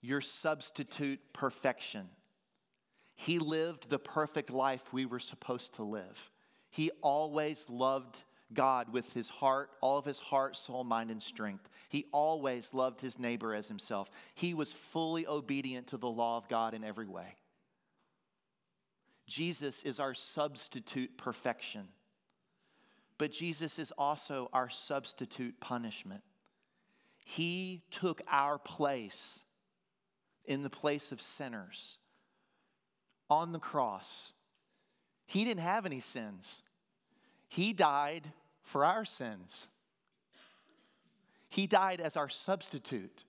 your 0.00 0.20
substitute 0.20 1.20
perfection. 1.32 2.08
He 3.14 3.38
lived 3.38 3.90
the 3.90 3.98
perfect 3.98 4.50
life 4.50 4.92
we 4.92 5.06
were 5.06 5.20
supposed 5.20 5.74
to 5.74 5.82
live. 5.82 6.30
He 6.70 6.90
always 7.02 7.68
loved 7.68 8.22
God 8.54 8.92
with 8.92 9.12
his 9.12 9.28
heart, 9.28 9.70
all 9.80 9.98
of 9.98 10.04
his 10.04 10.18
heart, 10.18 10.56
soul, 10.56 10.84
mind, 10.84 11.10
and 11.10 11.22
strength. 11.22 11.68
He 11.88 12.06
always 12.12 12.74
loved 12.74 13.00
his 13.00 13.18
neighbor 13.18 13.54
as 13.54 13.68
himself. 13.68 14.10
He 14.34 14.54
was 14.54 14.72
fully 14.72 15.26
obedient 15.26 15.88
to 15.88 15.96
the 15.96 16.08
law 16.08 16.36
of 16.36 16.48
God 16.48 16.74
in 16.74 16.84
every 16.84 17.06
way. 17.06 17.36
Jesus 19.26 19.82
is 19.82 20.00
our 20.00 20.14
substitute 20.14 21.16
perfection. 21.16 21.88
But 23.18 23.30
Jesus 23.30 23.78
is 23.78 23.92
also 23.96 24.50
our 24.52 24.68
substitute 24.68 25.60
punishment. 25.60 26.22
He 27.24 27.82
took 27.90 28.20
our 28.30 28.58
place 28.58 29.44
in 30.44 30.62
the 30.62 30.70
place 30.70 31.12
of 31.12 31.20
sinners 31.20 31.98
on 33.30 33.52
the 33.52 33.58
cross. 33.58 34.32
He 35.26 35.44
didn't 35.44 35.60
have 35.60 35.86
any 35.86 36.00
sins. 36.00 36.62
He 37.48 37.72
died 37.72 38.32
for 38.62 38.84
our 38.84 39.04
sins. 39.04 39.68
He 41.48 41.66
died 41.66 42.00
as 42.00 42.16
our 42.16 42.28
substitute. 42.28 43.24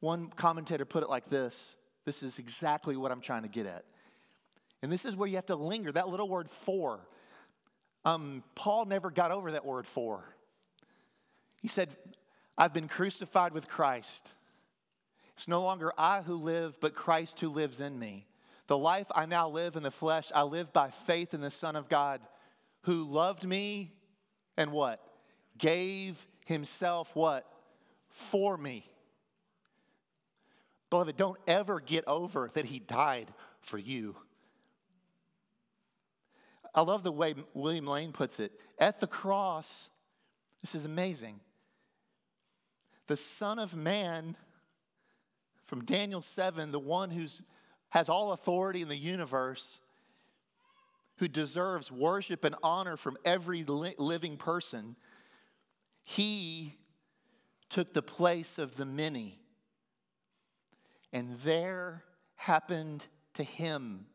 One 0.00 0.28
commentator 0.28 0.84
put 0.84 1.02
it 1.02 1.10
like 1.10 1.26
this 1.26 1.76
this 2.04 2.22
is 2.22 2.38
exactly 2.38 2.96
what 2.96 3.12
I'm 3.12 3.20
trying 3.20 3.42
to 3.42 3.50
get 3.50 3.66
at. 3.66 3.84
And 4.80 4.90
this 4.90 5.04
is 5.04 5.14
where 5.14 5.28
you 5.28 5.34
have 5.34 5.44
to 5.46 5.56
linger. 5.56 5.92
That 5.92 6.08
little 6.08 6.26
word 6.26 6.48
for. 6.48 7.06
Um, 8.06 8.42
Paul 8.54 8.86
never 8.86 9.10
got 9.10 9.30
over 9.30 9.52
that 9.52 9.66
word 9.66 9.86
for. 9.86 10.24
He 11.60 11.68
said, 11.68 11.94
I've 12.56 12.72
been 12.72 12.88
crucified 12.88 13.52
with 13.52 13.68
Christ. 13.68 14.32
It's 15.34 15.48
no 15.48 15.62
longer 15.62 15.92
I 15.98 16.22
who 16.22 16.36
live, 16.36 16.80
but 16.80 16.94
Christ 16.94 17.40
who 17.40 17.50
lives 17.50 17.82
in 17.82 17.98
me. 17.98 18.26
The 18.68 18.78
life 18.78 19.08
I 19.14 19.26
now 19.26 19.50
live 19.50 19.76
in 19.76 19.82
the 19.82 19.90
flesh, 19.90 20.32
I 20.34 20.44
live 20.44 20.72
by 20.72 20.88
faith 20.88 21.34
in 21.34 21.42
the 21.42 21.50
Son 21.50 21.76
of 21.76 21.90
God 21.90 22.20
who 22.88 23.04
loved 23.04 23.46
me 23.46 23.92
and 24.56 24.72
what? 24.72 24.98
Gave 25.58 26.26
himself 26.46 27.14
what? 27.14 27.46
For 28.08 28.56
me. 28.56 28.90
Beloved, 30.88 31.14
don't 31.18 31.38
ever 31.46 31.80
get 31.80 32.04
over 32.06 32.48
that 32.54 32.64
he 32.64 32.78
died 32.78 33.28
for 33.60 33.76
you. 33.76 34.16
I 36.74 36.80
love 36.80 37.02
the 37.02 37.12
way 37.12 37.34
William 37.52 37.86
Lane 37.86 38.12
puts 38.12 38.40
it. 38.40 38.52
At 38.78 39.00
the 39.00 39.06
cross, 39.06 39.90
this 40.62 40.74
is 40.74 40.86
amazing. 40.86 41.40
The 43.06 43.16
Son 43.16 43.58
of 43.58 43.76
Man, 43.76 44.34
from 45.64 45.84
Daniel 45.84 46.22
7, 46.22 46.72
the 46.72 46.80
one 46.80 47.10
who 47.10 47.26
has 47.90 48.08
all 48.08 48.32
authority 48.32 48.80
in 48.80 48.88
the 48.88 48.96
universe, 48.96 49.82
who 51.18 51.28
deserves 51.28 51.92
worship 51.92 52.44
and 52.44 52.54
honor 52.62 52.96
from 52.96 53.16
every 53.24 53.64
living 53.64 54.36
person, 54.36 54.96
he 56.04 56.74
took 57.68 57.92
the 57.92 58.02
place 58.02 58.58
of 58.58 58.76
the 58.76 58.86
many 58.86 59.38
and 61.12 61.34
there 61.34 62.04
happened 62.36 63.06
to 63.34 63.42
him 63.42 64.06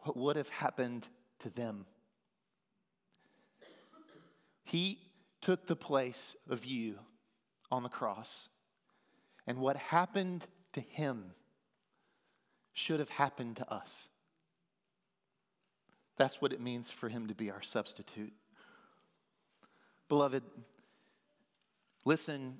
what 0.00 0.16
would 0.16 0.36
have 0.36 0.50
happened 0.50 1.08
to 1.40 1.50
them. 1.50 1.86
He 4.64 4.98
took 5.40 5.66
the 5.66 5.76
place 5.76 6.36
of 6.48 6.64
you 6.64 6.98
on 7.70 7.82
the 7.82 7.88
cross. 7.88 8.48
And 9.46 9.58
what 9.58 9.76
happened 9.76 10.46
to 10.72 10.80
him 10.80 11.32
should 12.72 12.98
have 12.98 13.10
happened 13.10 13.56
to 13.56 13.72
us. 13.72 14.08
That's 16.16 16.40
what 16.40 16.52
it 16.52 16.60
means 16.60 16.90
for 16.90 17.08
him 17.08 17.26
to 17.28 17.34
be 17.34 17.50
our 17.50 17.62
substitute. 17.62 18.32
Beloved, 20.08 20.42
listen 22.04 22.58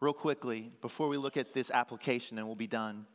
real 0.00 0.12
quickly 0.12 0.72
before 0.80 1.08
we 1.08 1.16
look 1.16 1.36
at 1.36 1.52
this 1.52 1.70
application 1.70 2.38
and 2.38 2.46
we'll 2.46 2.56
be 2.56 2.66
done. 2.66 3.06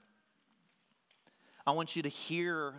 I 1.65 1.71
want 1.71 1.95
you 1.95 2.03
to 2.03 2.09
hear, 2.09 2.75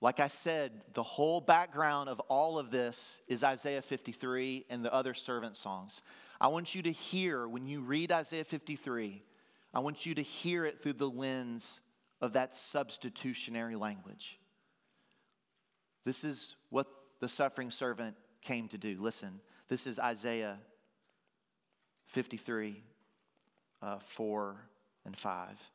like 0.00 0.18
I 0.18 0.28
said, 0.28 0.72
the 0.94 1.02
whole 1.02 1.42
background 1.42 2.08
of 2.08 2.20
all 2.20 2.58
of 2.58 2.70
this 2.70 3.20
is 3.28 3.44
Isaiah 3.44 3.82
53 3.82 4.64
and 4.70 4.82
the 4.82 4.92
other 4.94 5.12
servant 5.12 5.56
songs. 5.56 6.00
I 6.40 6.48
want 6.48 6.74
you 6.74 6.82
to 6.82 6.92
hear, 6.92 7.46
when 7.46 7.66
you 7.66 7.82
read 7.82 8.12
Isaiah 8.12 8.44
53, 8.44 9.22
I 9.74 9.80
want 9.80 10.06
you 10.06 10.14
to 10.14 10.22
hear 10.22 10.64
it 10.64 10.80
through 10.80 10.94
the 10.94 11.08
lens 11.08 11.80
of 12.20 12.32
that 12.32 12.54
substitutionary 12.54 13.76
language. 13.76 14.38
This 16.04 16.24
is 16.24 16.56
what 16.70 16.86
the 17.20 17.28
suffering 17.28 17.70
servant 17.70 18.16
came 18.42 18.68
to 18.68 18.78
do. 18.78 18.96
Listen, 19.00 19.40
this 19.68 19.86
is 19.86 19.98
Isaiah 19.98 20.58
53, 22.06 22.82
uh, 23.82 23.98
4 23.98 24.56
and 25.06 25.16
5. 25.16 25.70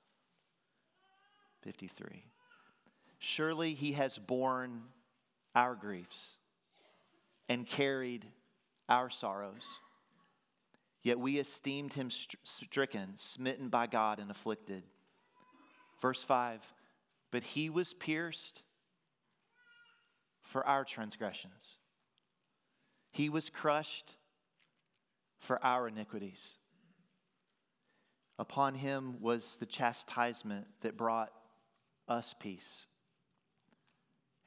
53. 1.61 2.23
Surely 3.17 3.73
he 3.73 3.93
has 3.93 4.17
borne 4.17 4.83
our 5.55 5.75
griefs 5.75 6.35
and 7.49 7.67
carried 7.67 8.25
our 8.87 9.09
sorrows. 9.09 9.79
Yet 11.03 11.19
we 11.19 11.37
esteemed 11.37 11.93
him 11.93 12.09
stricken, 12.09 13.15
smitten 13.15 13.69
by 13.69 13.87
God, 13.87 14.19
and 14.19 14.29
afflicted. 14.29 14.83
Verse 16.01 16.23
5 16.23 16.73
But 17.31 17.43
he 17.43 17.69
was 17.69 17.93
pierced 17.93 18.63
for 20.49 20.65
our 20.65 20.83
transgressions, 20.83 21.77
he 23.11 23.29
was 23.29 23.51
crushed 23.51 24.15
for 25.37 25.63
our 25.63 25.87
iniquities. 25.87 26.57
Upon 28.39 28.73
him 28.73 29.17
was 29.21 29.57
the 29.57 29.67
chastisement 29.67 30.65
that 30.81 30.97
brought 30.97 31.31
us 32.07 32.33
peace. 32.39 32.87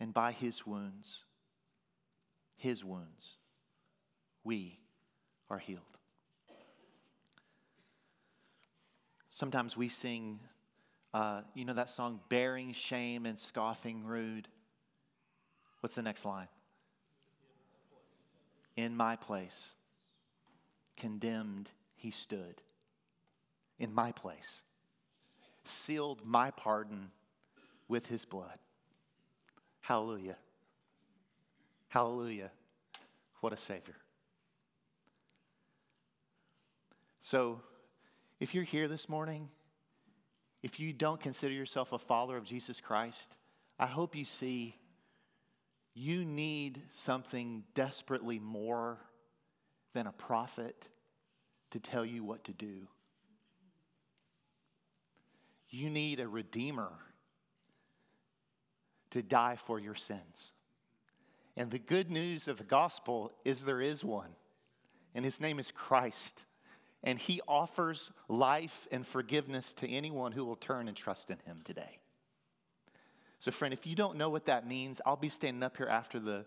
And 0.01 0.13
by 0.13 0.33
his 0.33 0.67
wounds, 0.67 1.25
his 2.57 2.85
wounds, 2.85 3.39
we 4.43 4.81
are 5.49 5.59
healed. 5.59 5.83
Sometimes 9.31 9.77
we 9.77 9.89
sing, 9.89 10.41
uh, 11.15 11.43
you 11.55 11.65
know 11.65 11.75
that 11.75 11.91
song, 11.91 12.19
Bearing 12.29 12.73
Shame 12.73 13.25
and 13.25 13.39
Scoffing 13.39 14.03
Rude. 14.03 14.49
What's 15.83 15.97
the 15.97 16.03
next 16.03 16.25
line? 16.25 16.47
In 18.77 18.97
my 18.97 19.17
place, 19.17 19.75
condemned 20.97 21.73
he 21.97 22.13
stood 22.13 22.63
in 23.81 23.93
my 23.93 24.13
place, 24.13 24.63
sealed 25.65 26.25
my 26.25 26.53
pardon 26.53 27.11
with 27.89 28.07
his 28.07 28.25
blood. 28.25 28.59
Hallelujah. 29.81 30.37
Hallelujah. 31.89 32.53
What 33.41 33.53
a 33.53 33.57
Savior. 33.57 33.97
So, 37.21 37.61
if 38.39 38.55
you're 38.55 38.63
here 38.63 38.87
this 38.87 39.09
morning, 39.09 39.49
if 40.63 40.79
you 40.79 40.93
don't 40.93 41.21
consider 41.21 41.53
yourself 41.53 41.93
a 41.93 41.99
follower 41.99 42.37
of 42.37 42.45
Jesus 42.45 42.81
Christ, 42.81 43.37
I 43.81 43.87
hope 43.87 44.15
you 44.15 44.25
see 44.25 44.77
you 45.95 46.25
need 46.25 46.81
something 46.91 47.65
desperately 47.75 48.39
more 48.39 48.99
than 49.93 50.07
a 50.07 50.13
prophet 50.13 50.89
to 51.71 51.81
tell 51.81 52.05
you 52.05 52.25
what 52.25 52.45
to 52.45 52.53
do. 52.53 52.89
you 55.73 55.89
need 55.89 56.21
a 56.21 56.29
redeemer 56.29 56.93
to 59.11 59.23
die 59.23 59.57
for 59.57 59.81
your 59.81 59.95
sins. 59.95 60.53
And 61.57 61.71
the 61.71 61.79
good 61.79 62.11
news 62.11 62.47
of 62.47 62.59
the 62.59 62.65
gospel 62.65 63.33
is 63.45 63.65
there 63.65 63.81
is 63.81 64.05
one, 64.05 64.31
and 65.15 65.25
his 65.25 65.41
name 65.41 65.59
is 65.59 65.71
Christ. 65.71 66.47
And 67.03 67.19
he 67.19 67.41
offers 67.49 68.13
life 68.29 68.87
and 68.93 69.05
forgiveness 69.05 69.75
to 69.75 69.91
anyone 69.91 70.31
who 70.31 70.45
will 70.45 70.57
turn 70.57 70.87
and 70.87 70.97
trust 70.97 71.31
in 71.31 71.39
him 71.45 71.61
today. 71.65 71.99
So, 73.43 73.51
friend, 73.51 73.75
if 73.75 73.89
you 73.89 73.97
don't 73.97 74.17
know 74.17 74.31
what 74.31 74.47
that 74.47 74.69
means, 74.69 75.01
I'll 75.05 75.17
be 75.17 75.29
standing 75.29 75.65
up 75.65 75.77
here 75.77 75.89
after 75.89 76.21
the, 76.21 76.47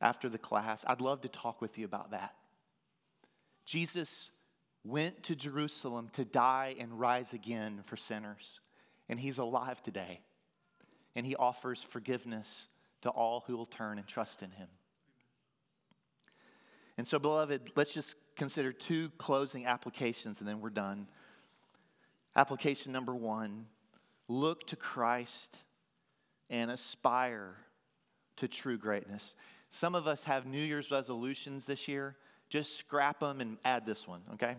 after 0.00 0.30
the 0.30 0.38
class. 0.38 0.86
I'd 0.88 1.02
love 1.02 1.20
to 1.20 1.28
talk 1.28 1.60
with 1.60 1.76
you 1.76 1.84
about 1.84 2.12
that. 2.12 2.34
Jesus 3.66 4.30
went 4.82 5.22
to 5.24 5.36
Jerusalem 5.36 6.08
to 6.14 6.24
die 6.24 6.76
and 6.78 6.98
rise 6.98 7.34
again 7.34 7.80
for 7.82 7.98
sinners, 7.98 8.60
and 9.10 9.20
he's 9.20 9.36
alive 9.36 9.82
today. 9.82 10.22
And 11.14 11.26
he 11.26 11.36
offers 11.36 11.82
forgiveness 11.82 12.68
to 13.02 13.10
all 13.10 13.44
who 13.46 13.58
will 13.58 13.66
turn 13.66 13.98
and 13.98 14.06
trust 14.06 14.42
in 14.42 14.50
him. 14.50 14.68
And 16.96 17.06
so, 17.06 17.18
beloved, 17.18 17.72
let's 17.76 17.92
just 17.92 18.16
consider 18.36 18.72
two 18.72 19.10
closing 19.18 19.66
applications 19.66 20.40
and 20.40 20.48
then 20.48 20.62
we're 20.62 20.70
done. 20.70 21.06
Application 22.34 22.92
number 22.92 23.14
one 23.14 23.66
look 24.26 24.66
to 24.68 24.76
Christ 24.76 25.64
and 26.50 26.70
aspire 26.70 27.54
to 28.36 28.48
true 28.48 28.76
greatness. 28.76 29.36
Some 29.70 29.94
of 29.94 30.06
us 30.06 30.24
have 30.24 30.46
New 30.46 30.60
Year's 30.60 30.90
resolutions 30.90 31.64
this 31.64 31.86
year. 31.86 32.16
Just 32.48 32.76
scrap 32.76 33.20
them 33.20 33.40
and 33.40 33.56
add 33.64 33.86
this 33.86 34.08
one, 34.08 34.20
okay? 34.34 34.56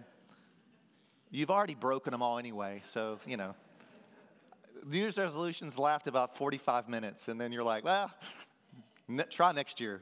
You've 1.29 1.51
already 1.51 1.75
broken 1.75 2.11
them 2.11 2.21
all 2.21 2.37
anyway, 2.37 2.79
so, 2.83 3.19
you 3.27 3.35
know. 3.35 3.53
New 4.85 4.97
Year's 4.97 5.17
resolutions 5.17 5.77
last 5.77 6.07
about 6.07 6.35
45 6.35 6.87
minutes, 6.87 7.27
and 7.27 7.39
then 7.39 7.51
you're 7.51 7.63
like, 7.63 7.83
well, 7.83 8.11
try 9.29 9.51
next 9.51 9.79
year. 9.79 10.01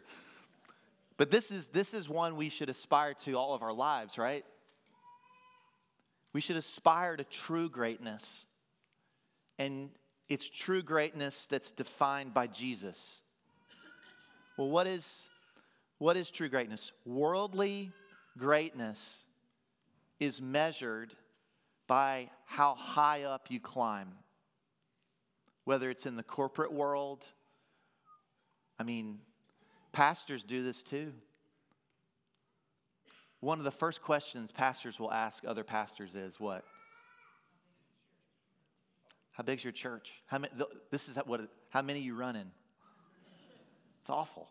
But 1.17 1.31
this 1.31 1.51
is, 1.51 1.67
this 1.67 1.93
is 1.93 2.07
one 2.07 2.37
we 2.37 2.49
should 2.49 2.69
aspire 2.69 3.13
to 3.25 3.33
all 3.33 3.53
of 3.53 3.61
our 3.61 3.73
lives, 3.73 4.17
right? 4.17 4.45
We 6.31 6.41
should 6.41 6.55
aspire 6.55 7.17
to 7.17 7.23
true 7.23 7.69
greatness. 7.69 8.45
And 9.57 9.89
it's 10.30 10.49
true 10.49 10.84
greatness 10.84 11.47
that's 11.47 11.71
defined 11.71 12.34
by 12.34 12.47
Jesus. 12.47 13.23
Well, 14.57 14.69
what 14.69 14.86
is, 14.86 15.30
what 15.97 16.15
is 16.15 16.30
true 16.30 16.49
greatness? 16.49 16.91
Worldly 17.05 17.91
greatness 18.38 19.25
is 20.19 20.41
measured 20.41 21.15
by 21.88 22.30
how 22.45 22.75
high 22.75 23.23
up 23.23 23.47
you 23.49 23.59
climb, 23.59 24.09
whether 25.65 25.89
it's 25.89 26.05
in 26.05 26.15
the 26.15 26.23
corporate 26.23 26.71
world. 26.71 27.25
I 28.77 28.84
mean, 28.84 29.19
pastors 29.91 30.43
do 30.43 30.63
this 30.63 30.84
too. 30.84 31.11
One 33.39 33.57
of 33.57 33.65
the 33.65 33.71
first 33.71 34.03
questions 34.03 34.51
pastors 34.51 34.99
will 34.99 35.11
ask 35.11 35.43
other 35.47 35.63
pastors 35.63 36.13
is 36.13 36.39
what? 36.39 36.63
How 39.39 39.43
big's 39.43 39.63
your 39.63 39.71
church? 39.71 40.21
How 40.25 40.37
many, 40.37 40.51
this 40.91 41.07
is 41.07 41.15
what, 41.25 41.39
how 41.69 41.81
many 41.81 42.01
you 42.01 42.13
running? 42.13 42.51
It's 44.01 44.09
awful. 44.09 44.49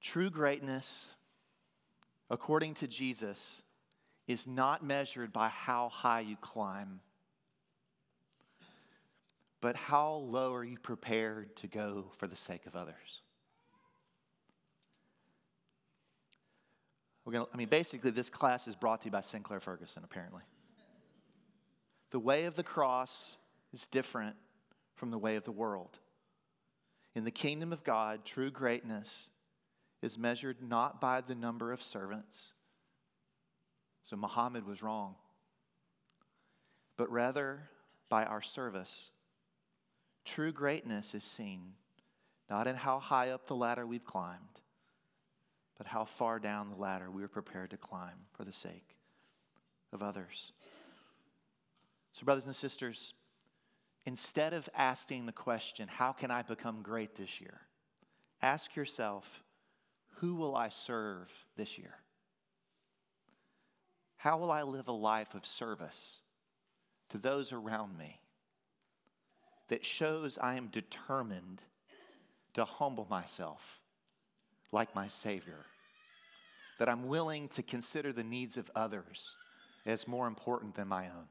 True 0.00 0.28
greatness, 0.28 1.08
according 2.30 2.74
to 2.74 2.88
Jesus, 2.88 3.62
is 4.26 4.48
not 4.48 4.84
measured 4.84 5.32
by 5.32 5.46
how 5.46 5.88
high 5.88 6.18
you 6.18 6.36
climb, 6.40 6.98
but 9.60 9.76
how 9.76 10.14
low 10.14 10.52
are 10.52 10.64
you 10.64 10.80
prepared 10.80 11.54
to 11.58 11.68
go 11.68 12.06
for 12.16 12.26
the 12.26 12.34
sake 12.34 12.66
of 12.66 12.74
others? 12.74 13.22
We're 17.24 17.34
gonna, 17.34 17.46
I 17.54 17.56
mean, 17.56 17.68
basically, 17.68 18.10
this 18.10 18.30
class 18.30 18.66
is 18.66 18.74
brought 18.74 19.02
to 19.02 19.04
you 19.04 19.12
by 19.12 19.20
Sinclair 19.20 19.60
Ferguson, 19.60 20.02
apparently. 20.02 20.42
The 22.16 22.20
way 22.20 22.46
of 22.46 22.54
the 22.54 22.62
cross 22.62 23.36
is 23.74 23.86
different 23.86 24.36
from 24.94 25.10
the 25.10 25.18
way 25.18 25.36
of 25.36 25.44
the 25.44 25.52
world. 25.52 25.98
In 27.14 27.24
the 27.24 27.30
kingdom 27.30 27.74
of 27.74 27.84
God, 27.84 28.24
true 28.24 28.50
greatness 28.50 29.28
is 30.00 30.16
measured 30.16 30.62
not 30.62 30.98
by 30.98 31.20
the 31.20 31.34
number 31.34 31.72
of 31.72 31.82
servants. 31.82 32.54
So 34.02 34.16
Muhammad 34.16 34.66
was 34.66 34.82
wrong, 34.82 35.16
but 36.96 37.12
rather 37.12 37.68
by 38.08 38.24
our 38.24 38.40
service. 38.40 39.10
True 40.24 40.52
greatness 40.52 41.14
is 41.14 41.22
seen 41.22 41.74
not 42.48 42.66
in 42.66 42.76
how 42.76 42.98
high 42.98 43.28
up 43.28 43.46
the 43.46 43.56
ladder 43.56 43.86
we've 43.86 44.06
climbed, 44.06 44.62
but 45.76 45.86
how 45.86 46.06
far 46.06 46.38
down 46.38 46.70
the 46.70 46.76
ladder 46.76 47.10
we 47.10 47.22
are 47.22 47.28
prepared 47.28 47.72
to 47.72 47.76
climb 47.76 48.24
for 48.32 48.44
the 48.44 48.54
sake 48.54 48.96
of 49.92 50.02
others. 50.02 50.54
So, 52.16 52.24
brothers 52.24 52.46
and 52.46 52.56
sisters, 52.56 53.12
instead 54.06 54.54
of 54.54 54.70
asking 54.74 55.26
the 55.26 55.32
question, 55.32 55.86
How 55.86 56.12
can 56.12 56.30
I 56.30 56.40
become 56.40 56.80
great 56.80 57.14
this 57.14 57.42
year? 57.42 57.60
ask 58.40 58.74
yourself, 58.74 59.42
Who 60.20 60.34
will 60.34 60.56
I 60.56 60.70
serve 60.70 61.30
this 61.58 61.76
year? 61.76 61.92
How 64.16 64.38
will 64.38 64.50
I 64.50 64.62
live 64.62 64.88
a 64.88 64.92
life 64.92 65.34
of 65.34 65.44
service 65.44 66.20
to 67.10 67.18
those 67.18 67.52
around 67.52 67.98
me 67.98 68.18
that 69.68 69.84
shows 69.84 70.38
I 70.38 70.54
am 70.54 70.68
determined 70.68 71.60
to 72.54 72.64
humble 72.64 73.06
myself 73.10 73.82
like 74.72 74.94
my 74.94 75.08
Savior? 75.08 75.66
That 76.78 76.88
I'm 76.88 77.08
willing 77.08 77.48
to 77.48 77.62
consider 77.62 78.10
the 78.10 78.24
needs 78.24 78.56
of 78.56 78.70
others 78.74 79.36
as 79.84 80.08
more 80.08 80.26
important 80.26 80.76
than 80.76 80.88
my 80.88 81.08
own. 81.08 81.28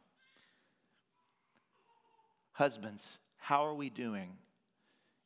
Husbands, 2.56 3.20
how 3.36 3.66
are 3.66 3.76
we 3.76 3.90
doing 3.90 4.30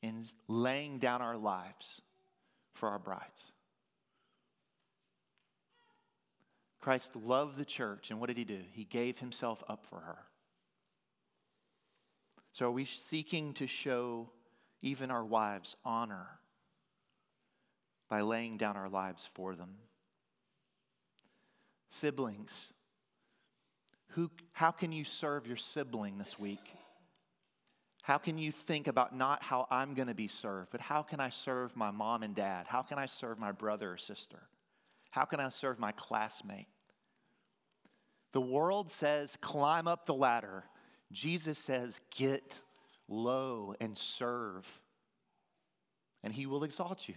in 0.01 0.23
laying 0.47 0.97
down 0.97 1.21
our 1.21 1.38
lives 1.38 2.01
for 2.73 2.89
our 2.89 2.97
brides? 2.97 3.51
Christ 6.82 7.15
loved 7.15 7.55
the 7.57 7.65
church, 7.65 8.09
and 8.09 8.19
what 8.19 8.30
did 8.30 8.38
he 8.38 8.45
do? 8.45 8.57
He 8.71 8.84
gave 8.84 9.19
himself 9.19 9.63
up 9.69 9.86
for 9.86 9.99
her. 9.99 10.17
So, 12.51 12.65
are 12.65 12.71
we 12.71 12.86
seeking 12.86 13.53
to 13.53 13.67
show 13.67 14.32
even 14.82 15.11
our 15.11 15.23
wives 15.23 15.75
honor 15.86 16.27
by 18.09 18.21
laying 18.21 18.57
down 18.57 18.75
our 18.75 18.89
lives 18.89 19.30
for 19.32 19.53
them? 19.53 19.75
Siblings, 21.89 22.73
who, 24.13 24.32
how 24.51 24.71
can 24.71 24.91
you 24.91 25.03
serve 25.03 25.45
your 25.45 25.57
sibling 25.57 26.17
this 26.17 26.39
week? 26.39 26.73
How 28.10 28.18
can 28.18 28.39
you 28.39 28.51
think 28.51 28.88
about 28.88 29.16
not 29.16 29.43
how 29.43 29.68
I'm 29.70 29.93
going 29.93 30.07
to 30.07 30.16
be 30.16 30.28
served, 30.28 30.72
but 30.72 30.82
how 30.82 31.03
can 31.03 31.20
I 31.20 31.30
serve 31.30 31.78
my 31.78 31.91
mom 31.91 32.24
and 32.24 32.34
dad? 32.34 32.66
How 32.68 32.82
can 32.82 32.97
I 32.97 33.05
serve 33.05 33.38
my 33.38 33.51
brother 33.51 33.91
or 33.91 33.97
sister? 33.97 34.39
How 35.12 35.26
can 35.26 35.39
I 35.39 35.49
serve 35.49 35.78
my 35.78 35.91
classmate? 35.91 36.66
The 38.32 38.41
world 38.41 38.89
says, 38.89 39.38
climb 39.41 39.88
up 39.88 40.07
the 40.07 40.16
ladder. 40.16 40.64
Jesus 41.12 41.60
says, 41.60 42.01
get 42.18 42.60
low 43.07 43.76
and 43.80 43.95
serve, 43.95 44.82
and 46.24 46.34
he 46.34 46.47
will 46.47 46.64
exalt 46.64 47.07
you. 47.07 47.16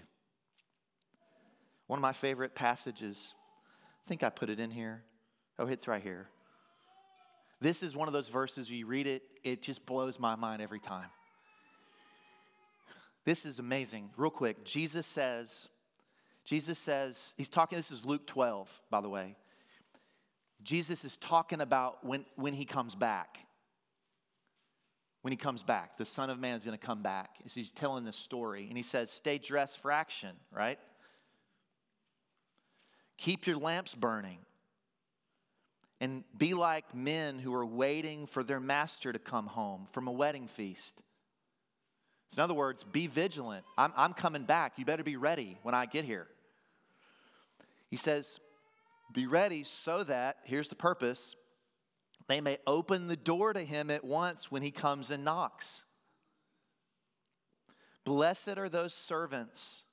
One 1.87 2.01
of 2.01 2.03
my 2.03 2.13
favorite 2.13 2.55
passages, 2.55 3.33
I 4.05 4.09
think 4.11 4.23
I 4.23 4.29
put 4.29 4.51
it 4.51 4.61
in 4.61 4.71
here. 4.71 5.05
Oh, 5.59 5.69
it's 5.69 5.89
right 5.89 6.03
here. 6.03 6.29
This 7.63 7.85
is 7.85 7.95
one 7.95 8.09
of 8.09 8.13
those 8.13 8.29
verses 8.29 8.69
you 8.69 8.87
read 8.87 9.07
it, 9.07 9.23
it 9.45 9.63
just 9.63 9.87
blows 9.87 10.19
my 10.19 10.35
mind 10.35 10.61
every 10.61 10.81
time. 10.81 11.07
This 13.25 13.47
is 13.47 13.61
amazing. 13.61 14.11
Real 14.17 14.31
quick, 14.31 14.65
Jesus 14.65 15.07
says, 15.07 15.69
Jesus 16.45 16.77
says, 16.77 17.35
he's 17.37 17.49
talking, 17.49 17.77
this 17.77 17.93
is 17.93 18.05
Luke 18.05 18.27
12, 18.27 18.83
by 18.91 19.01
the 19.01 19.09
way. 19.09 19.37
Jesus 20.65 21.05
is 21.05 21.17
talking 21.17 21.61
about 21.61 22.05
when, 22.05 22.25
when 22.35 22.53
he 22.53 22.65
comes 22.65 22.97
back. 22.97 23.39
When 25.21 25.31
he 25.31 25.37
comes 25.37 25.63
back, 25.63 25.97
the 25.99 26.05
Son 26.05 26.31
of 26.31 26.41
Man 26.41 26.59
is 26.59 26.65
going 26.65 26.77
to 26.77 26.85
come 26.85 27.01
back. 27.01 27.31
So 27.47 27.61
he's 27.61 27.71
telling 27.71 28.05
this 28.05 28.17
story, 28.17 28.67
and 28.69 28.77
he 28.77 28.83
says, 28.83 29.09
Stay 29.09 29.39
dressed 29.39 29.81
for 29.81 29.93
action, 29.93 30.35
right? 30.51 30.81
Keep 33.19 33.47
your 33.47 33.57
lamps 33.57 33.95
burning 33.95 34.39
and 36.03 36.25
be 36.37 36.53
like 36.53 36.97
men 36.97 37.39
who 37.39 37.55
are 37.55 37.65
waiting 37.65 38.27
for 38.27 38.43
their 38.43 38.59
master 38.59 39.13
to 39.13 39.21
come 39.21 39.47
home 39.47 39.87
from 39.93 40.09
a 40.09 40.11
wedding 40.11 40.49
feast. 40.49 41.01
So, 42.27 42.41
in 42.41 42.45
other 42.45 42.55
words, 42.55 42.83
be 42.83 43.07
vigilant. 43.07 43.65
I'm, 43.79 43.93
I'm 43.97 44.13
coming 44.13 44.43
back. 44.43 44.73
You 44.77 44.85
better 44.85 45.05
be 45.05 45.15
ready 45.15 45.59
when 45.63 45.77
I 45.77 45.87
get 45.87 46.05
here. 46.05 46.27
He 47.89 47.97
says, 47.97 48.41
Be 49.15 49.29
ready 49.29 49.63
so 49.63 50.03
that, 50.03 50.39
here's 50.43 50.67
the 50.67 50.75
purpose, 50.75 51.37
they 52.27 52.41
may 52.41 52.59
open 52.67 53.07
the 53.07 53.17
door 53.17 53.53
to 53.53 53.61
him 53.61 53.89
at 53.89 54.03
once 54.03 54.51
when 54.51 54.63
he 54.63 54.73
comes 54.73 55.13
and 55.13 55.25
knocks. 55.25 55.85
Blessed 58.05 58.59
are 58.59 58.69
those 58.69 58.93
servants 58.93 59.85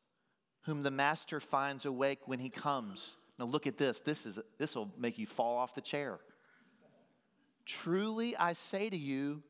whom 0.64 0.82
the 0.82 0.90
master 0.90 1.40
finds 1.40 1.86
awake 1.86 2.22
when 2.26 2.40
he 2.40 2.50
comes. 2.50 3.19
Now 3.40 3.46
look 3.46 3.68
at 3.68 3.78
this. 3.78 4.02
This 4.02 4.26
is 4.26 4.38
this 4.58 4.76
will 4.76 4.92
make 4.98 5.18
you 5.18 5.26
fall 5.26 5.58
off 5.58 5.74
the 5.74 5.82
chair. 5.82 6.20
Truly 7.66 8.36
I 8.36 8.52
say 8.54 8.90
to 8.90 8.98
you, 8.98 9.42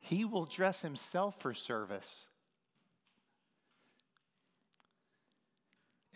he 0.00 0.24
will 0.24 0.46
dress 0.46 0.82
himself 0.82 1.40
for 1.40 1.54
service. 1.54 2.28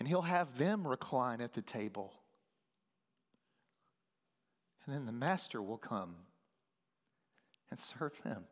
And 0.01 0.09
he'll 0.09 0.23
have 0.23 0.59
them 0.59 0.87
recline 0.87 1.41
at 1.41 1.55
the 1.55 1.63
table. 1.63 2.15
And 4.87 4.95
then 4.95 5.07
the 5.07 5.13
master 5.13 5.63
will 5.63 5.79
come 5.79 6.15
and 7.71 7.79
serve 7.79 8.23
them. 8.23 8.45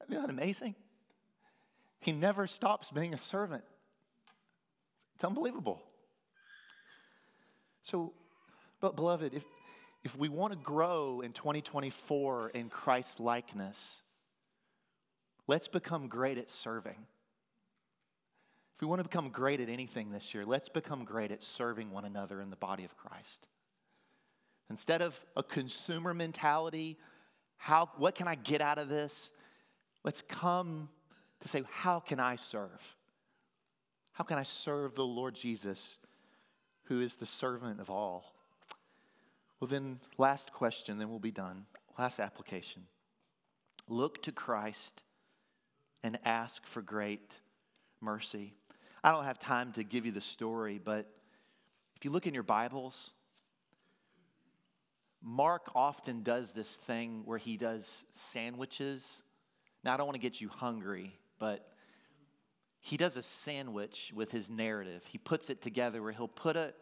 Isn't 0.08 0.20
that 0.20 0.30
amazing? 0.30 0.74
He 2.04 2.12
never 2.12 2.46
stops 2.46 2.90
being 2.90 3.14
a 3.14 3.16
servant. 3.16 3.64
It's 5.14 5.24
unbelievable. 5.24 5.80
So, 7.80 8.12
but 8.82 8.94
beloved, 8.94 9.32
if, 9.32 9.42
if 10.04 10.14
we 10.14 10.28
want 10.28 10.52
to 10.52 10.58
grow 10.58 11.22
in 11.22 11.32
2024 11.32 12.50
in 12.50 12.68
Christ 12.68 13.20
likeness, 13.20 14.02
let's 15.46 15.66
become 15.66 16.08
great 16.08 16.36
at 16.36 16.50
serving. 16.50 17.06
If 18.74 18.82
we 18.82 18.86
want 18.86 18.98
to 18.98 19.08
become 19.08 19.30
great 19.30 19.62
at 19.62 19.70
anything 19.70 20.10
this 20.10 20.34
year, 20.34 20.44
let's 20.44 20.68
become 20.68 21.04
great 21.04 21.32
at 21.32 21.42
serving 21.42 21.90
one 21.90 22.04
another 22.04 22.42
in 22.42 22.50
the 22.50 22.56
body 22.56 22.84
of 22.84 22.98
Christ. 22.98 23.48
Instead 24.68 25.00
of 25.00 25.24
a 25.38 25.42
consumer 25.42 26.12
mentality, 26.12 26.98
how, 27.56 27.88
what 27.96 28.14
can 28.14 28.28
I 28.28 28.34
get 28.34 28.60
out 28.60 28.76
of 28.76 28.90
this? 28.90 29.32
Let's 30.04 30.20
come 30.20 30.90
to 31.44 31.48
say, 31.48 31.62
how 31.70 32.00
can 32.00 32.18
I 32.18 32.36
serve? 32.36 32.96
How 34.12 34.24
can 34.24 34.38
I 34.38 34.42
serve 34.42 34.94
the 34.94 35.04
Lord 35.04 35.34
Jesus, 35.34 35.98
who 36.84 37.00
is 37.00 37.16
the 37.16 37.26
servant 37.26 37.80
of 37.80 37.90
all? 37.90 38.34
Well, 39.60 39.68
then, 39.68 40.00
last 40.18 40.52
question, 40.52 40.98
then 40.98 41.10
we'll 41.10 41.18
be 41.18 41.30
done. 41.30 41.66
Last 41.98 42.18
application. 42.18 42.82
Look 43.88 44.22
to 44.22 44.32
Christ 44.32 45.04
and 46.02 46.18
ask 46.24 46.64
for 46.66 46.80
great 46.80 47.40
mercy. 48.00 48.54
I 49.02 49.12
don't 49.12 49.24
have 49.24 49.38
time 49.38 49.72
to 49.72 49.84
give 49.84 50.06
you 50.06 50.12
the 50.12 50.20
story, 50.22 50.80
but 50.82 51.06
if 51.94 52.06
you 52.06 52.10
look 52.10 52.26
in 52.26 52.34
your 52.34 52.42
Bibles, 52.42 53.10
Mark 55.22 55.70
often 55.74 56.22
does 56.22 56.54
this 56.54 56.74
thing 56.74 57.22
where 57.26 57.38
he 57.38 57.58
does 57.58 58.06
sandwiches 58.10 59.22
now, 59.84 59.92
I 59.92 59.96
don't 59.98 60.06
want 60.06 60.14
to 60.14 60.20
get 60.20 60.40
you 60.40 60.48
hungry, 60.48 61.12
but 61.44 61.68
he 62.80 62.96
does 62.96 63.18
a 63.18 63.22
sandwich 63.22 64.12
with 64.14 64.32
his 64.32 64.50
narrative. 64.50 65.04
He 65.06 65.18
puts 65.18 65.50
it 65.50 65.60
together 65.60 66.02
where 66.02 66.12
he'll 66.12 66.26
put 66.26 66.56
a 66.56 66.72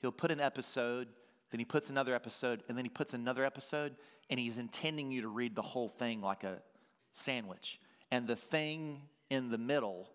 he'll 0.00 0.12
put 0.12 0.30
an 0.30 0.38
episode, 0.38 1.08
then 1.50 1.58
he 1.58 1.64
puts 1.64 1.90
another 1.90 2.14
episode, 2.14 2.62
and 2.68 2.78
then 2.78 2.84
he 2.84 2.88
puts 2.88 3.12
another 3.12 3.44
episode, 3.44 3.96
and 4.30 4.38
he's 4.38 4.58
intending 4.58 5.10
you 5.10 5.22
to 5.22 5.26
read 5.26 5.56
the 5.56 5.62
whole 5.62 5.88
thing 5.88 6.20
like 6.20 6.44
a 6.44 6.62
sandwich. 7.10 7.80
And 8.12 8.24
the 8.24 8.36
thing 8.36 9.02
in 9.30 9.50
the 9.50 9.58
middle 9.58 10.10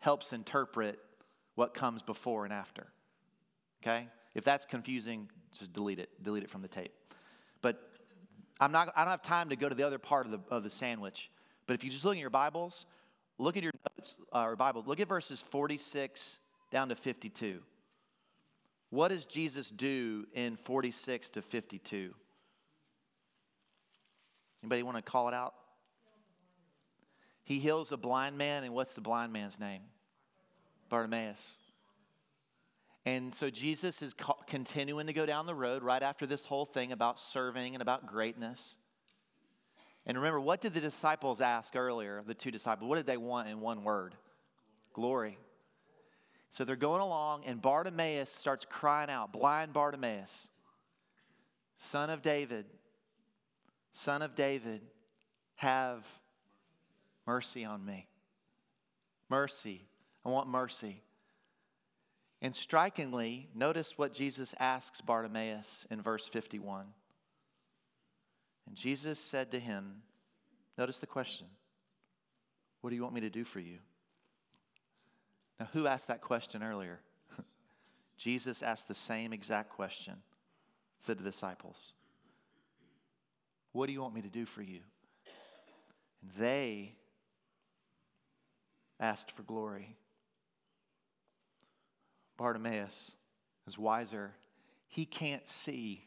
helps 0.00 0.32
interpret 0.32 0.98
what 1.54 1.74
comes 1.74 2.02
before 2.02 2.44
and 2.44 2.52
after. 2.52 2.88
Okay? 3.84 4.08
If 4.34 4.42
that's 4.42 4.66
confusing, 4.66 5.28
just 5.56 5.72
delete 5.72 6.00
it. 6.00 6.10
Delete 6.20 6.42
it 6.42 6.50
from 6.50 6.62
the 6.62 6.68
tape. 6.68 6.92
But 7.62 7.80
I'm 8.58 8.72
not, 8.72 8.92
I 8.96 9.02
don't 9.02 9.12
have 9.12 9.22
time 9.22 9.50
to 9.50 9.56
go 9.56 9.68
to 9.68 9.76
the 9.76 9.86
other 9.86 9.98
part 9.98 10.26
of 10.26 10.32
the, 10.32 10.40
of 10.50 10.64
the 10.64 10.70
sandwich. 10.70 11.30
But 11.66 11.74
if 11.74 11.84
you 11.84 11.90
just 11.90 12.04
look 12.04 12.14
in 12.14 12.20
your 12.20 12.30
Bibles, 12.30 12.86
look 13.38 13.56
at 13.56 13.62
your 13.62 13.72
notes 13.96 14.16
uh, 14.32 14.44
or 14.44 14.56
Bible, 14.56 14.82
look 14.86 15.00
at 15.00 15.08
verses 15.08 15.40
46 15.40 16.38
down 16.70 16.88
to 16.88 16.94
52. 16.94 17.60
What 18.90 19.08
does 19.08 19.26
Jesus 19.26 19.70
do 19.70 20.26
in 20.34 20.56
46 20.56 21.30
to 21.30 21.42
52? 21.42 22.14
Anybody 24.62 24.82
want 24.82 24.96
to 24.96 25.02
call 25.02 25.28
it 25.28 25.34
out? 25.34 25.54
He 27.42 27.58
heals 27.58 27.92
a 27.92 27.96
blind 27.96 28.38
man, 28.38 28.64
and 28.64 28.72
what's 28.72 28.94
the 28.94 29.02
blind 29.02 29.32
man's 29.32 29.60
name? 29.60 29.82
Bartimaeus. 30.88 31.58
And 33.04 33.32
so 33.32 33.50
Jesus 33.50 34.00
is 34.00 34.14
continuing 34.46 35.08
to 35.08 35.12
go 35.12 35.26
down 35.26 35.44
the 35.44 35.54
road 35.54 35.82
right 35.82 36.02
after 36.02 36.24
this 36.24 36.46
whole 36.46 36.64
thing 36.64 36.92
about 36.92 37.18
serving 37.18 37.74
and 37.74 37.82
about 37.82 38.06
greatness. 38.06 38.76
And 40.06 40.18
remember, 40.18 40.40
what 40.40 40.60
did 40.60 40.74
the 40.74 40.80
disciples 40.80 41.40
ask 41.40 41.76
earlier, 41.76 42.22
the 42.26 42.34
two 42.34 42.50
disciples? 42.50 42.88
What 42.88 42.96
did 42.96 43.06
they 43.06 43.16
want 43.16 43.48
in 43.48 43.60
one 43.60 43.84
word? 43.84 44.14
Glory. 44.92 45.38
So 46.50 46.64
they're 46.64 46.76
going 46.76 47.00
along, 47.00 47.44
and 47.46 47.60
Bartimaeus 47.60 48.30
starts 48.30 48.64
crying 48.64 49.10
out, 49.10 49.32
blind 49.32 49.72
Bartimaeus, 49.72 50.48
son 51.74 52.10
of 52.10 52.22
David, 52.22 52.66
son 53.92 54.22
of 54.22 54.34
David, 54.34 54.82
have 55.56 56.06
mercy 57.26 57.64
on 57.64 57.84
me. 57.84 58.06
Mercy. 59.28 59.86
I 60.24 60.28
want 60.28 60.48
mercy. 60.48 61.02
And 62.40 62.54
strikingly, 62.54 63.48
notice 63.54 63.96
what 63.96 64.12
Jesus 64.12 64.54
asks 64.60 65.00
Bartimaeus 65.00 65.86
in 65.90 66.02
verse 66.02 66.28
51. 66.28 66.86
And 68.66 68.76
Jesus 68.76 69.18
said 69.18 69.50
to 69.52 69.58
him, 69.58 70.02
Notice 70.78 70.98
the 70.98 71.06
question 71.06 71.46
What 72.80 72.90
do 72.90 72.96
you 72.96 73.02
want 73.02 73.14
me 73.14 73.20
to 73.22 73.30
do 73.30 73.44
for 73.44 73.60
you? 73.60 73.78
Now, 75.60 75.68
who 75.72 75.86
asked 75.86 76.08
that 76.08 76.20
question 76.20 76.62
earlier? 76.62 77.00
Jesus 78.16 78.62
asked 78.62 78.88
the 78.88 78.94
same 78.94 79.32
exact 79.32 79.70
question 79.70 80.14
to 81.06 81.14
the 81.14 81.22
disciples 81.22 81.92
What 83.72 83.86
do 83.86 83.92
you 83.92 84.00
want 84.00 84.14
me 84.14 84.22
to 84.22 84.28
do 84.28 84.46
for 84.46 84.62
you? 84.62 84.80
And 86.22 86.30
they 86.32 86.94
asked 88.98 89.30
for 89.30 89.42
glory. 89.42 89.96
Bartimaeus 92.36 93.14
is 93.66 93.78
wiser. 93.78 94.32
He 94.88 95.04
can't 95.04 95.48
see 95.48 96.04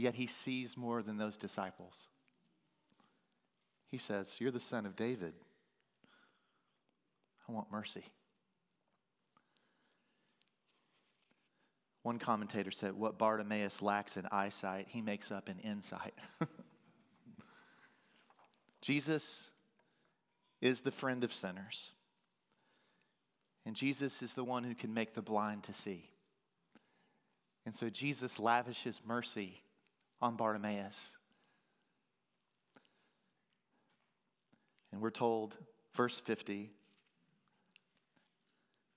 Yet 0.00 0.14
he 0.14 0.26
sees 0.26 0.78
more 0.78 1.02
than 1.02 1.18
those 1.18 1.36
disciples. 1.36 2.08
He 3.88 3.98
says, 3.98 4.40
You're 4.40 4.50
the 4.50 4.58
son 4.58 4.86
of 4.86 4.96
David. 4.96 5.34
I 7.46 7.52
want 7.52 7.70
mercy. 7.70 8.04
One 12.02 12.18
commentator 12.18 12.70
said, 12.70 12.94
What 12.94 13.18
Bartimaeus 13.18 13.82
lacks 13.82 14.16
in 14.16 14.26
eyesight, 14.32 14.86
he 14.88 15.02
makes 15.02 15.30
up 15.30 15.50
in 15.50 15.58
insight. 15.58 16.14
Jesus 18.80 19.50
is 20.62 20.80
the 20.80 20.90
friend 20.90 21.24
of 21.24 21.32
sinners. 21.32 21.92
And 23.66 23.76
Jesus 23.76 24.22
is 24.22 24.32
the 24.32 24.44
one 24.44 24.64
who 24.64 24.74
can 24.74 24.94
make 24.94 25.12
the 25.12 25.20
blind 25.20 25.64
to 25.64 25.74
see. 25.74 26.08
And 27.66 27.76
so 27.76 27.90
Jesus 27.90 28.38
lavishes 28.38 29.02
mercy 29.06 29.60
on 30.20 30.36
Bartimaeus. 30.36 31.16
And 34.92 35.00
we're 35.00 35.10
told, 35.10 35.56
verse 35.94 36.18
50, 36.20 36.70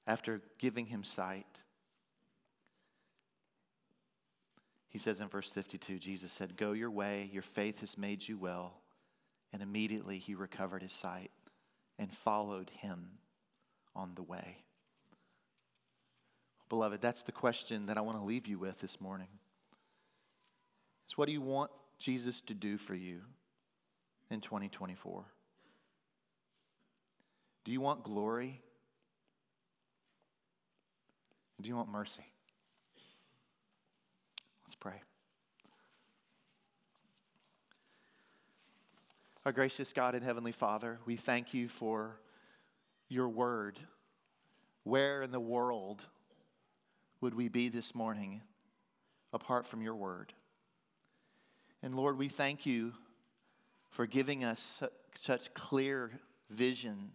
after 0.06 0.42
giving 0.58 0.86
him 0.86 1.04
sight, 1.04 1.62
he 4.90 4.98
says 4.98 5.22
in 5.22 5.28
verse 5.28 5.52
52 5.52 5.98
Jesus 5.98 6.32
said, 6.32 6.58
Go 6.58 6.74
your 6.74 6.92
way, 6.92 7.30
your 7.32 7.42
faith 7.42 7.80
has 7.80 7.98
made 7.98 8.28
you 8.28 8.38
well. 8.38 8.80
And 9.52 9.62
immediately 9.62 10.18
he 10.18 10.36
recovered 10.36 10.82
his 10.82 10.92
sight 10.92 11.32
and 12.00 12.12
followed 12.12 12.70
him 12.70 13.20
on 13.96 14.16
the 14.16 14.24
way. 14.24 14.58
Beloved, 16.70 17.02
that's 17.02 17.24
the 17.24 17.32
question 17.32 17.86
that 17.86 17.98
I 17.98 18.02
want 18.02 18.18
to 18.18 18.24
leave 18.24 18.48
you 18.48 18.58
with 18.58 18.80
this 18.82 19.00
morning. 19.00 19.28
So, 21.08 21.16
what 21.16 21.26
do 21.26 21.32
you 21.32 21.42
want 21.42 21.72
Jesus 22.00 22.42
to 22.42 22.54
do 22.54 22.78
for 22.78 22.96
you 22.96 23.22
in 24.30 24.42
2024? 24.42 25.26
Do 27.64 27.72
you 27.72 27.82
want 27.82 28.04
glory? 28.04 28.62
Do 31.62 31.70
you 31.70 31.76
want 31.76 31.90
mercy? 31.90 32.26
Let's 34.66 34.76
pray. 34.76 35.02
Our 39.46 39.52
gracious 39.52 39.94
God 39.94 40.16
and 40.16 40.24
Heavenly 40.24 40.52
Father, 40.52 41.00
we 41.06 41.16
thank 41.16 41.54
you 41.54 41.68
for 41.68 42.20
your 43.10 43.30
word. 43.30 43.80
Where 44.84 45.22
in 45.22 45.32
the 45.32 45.40
world 45.40 46.06
would 47.22 47.34
we 47.34 47.48
be 47.48 47.70
this 47.70 47.94
morning 47.94 48.42
apart 49.32 49.66
from 49.66 49.82
your 49.82 49.96
word? 49.96 50.34
And 51.84 51.96
Lord, 51.96 52.18
we 52.18 52.30
thank 52.30 52.66
you 52.66 52.94
for 53.90 54.08
giving 54.08 54.46
us 54.46 54.82
such 55.16 55.54
clear 55.54 56.12
vision 56.50 57.12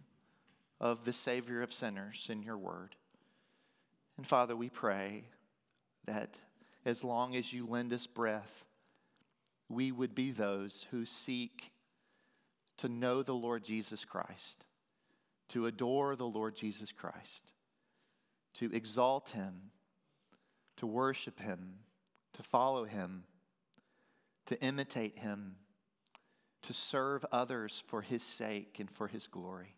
of 0.79 1.05
the 1.05 1.11
Savior 1.11 1.63
of 1.63 1.73
sinners 1.73 2.29
in 2.31 2.43
your 2.43 2.57
word. 2.57 2.95
And 4.15 4.27
Father, 4.27 4.55
we 4.55 4.69
pray 4.69 5.23
that 6.05 6.39
as 6.85 7.03
long 7.03 7.35
as 7.35 7.51
you 7.51 7.65
lend 7.65 7.91
us 7.93 8.05
breath, 8.05 8.65
we 9.69 9.91
would 9.91 10.13
be 10.13 10.29
those 10.29 10.85
who 10.91 11.03
seek 11.03 11.71
to 12.77 12.87
know 12.87 13.23
the 13.23 13.33
Lord 13.33 13.63
Jesus 13.63 14.05
Christ, 14.05 14.65
to 15.49 15.65
adore 15.65 16.15
the 16.15 16.27
Lord 16.27 16.55
Jesus 16.55 16.91
Christ, 16.91 17.53
to 18.53 18.71
exalt 18.71 19.31
him, 19.31 19.71
to 20.77 20.85
worship 20.85 21.39
him, 21.39 21.79
to 22.33 22.43
follow 22.43 22.85
him, 22.85 23.23
to 24.49 24.59
imitate 24.63 25.19
him, 25.19 25.55
to 26.63 26.73
serve 26.73 27.23
others 27.31 27.83
for 27.85 28.01
his 28.01 28.23
sake 28.23 28.79
and 28.79 28.89
for 28.89 29.07
his 29.07 29.27
glory. 29.27 29.75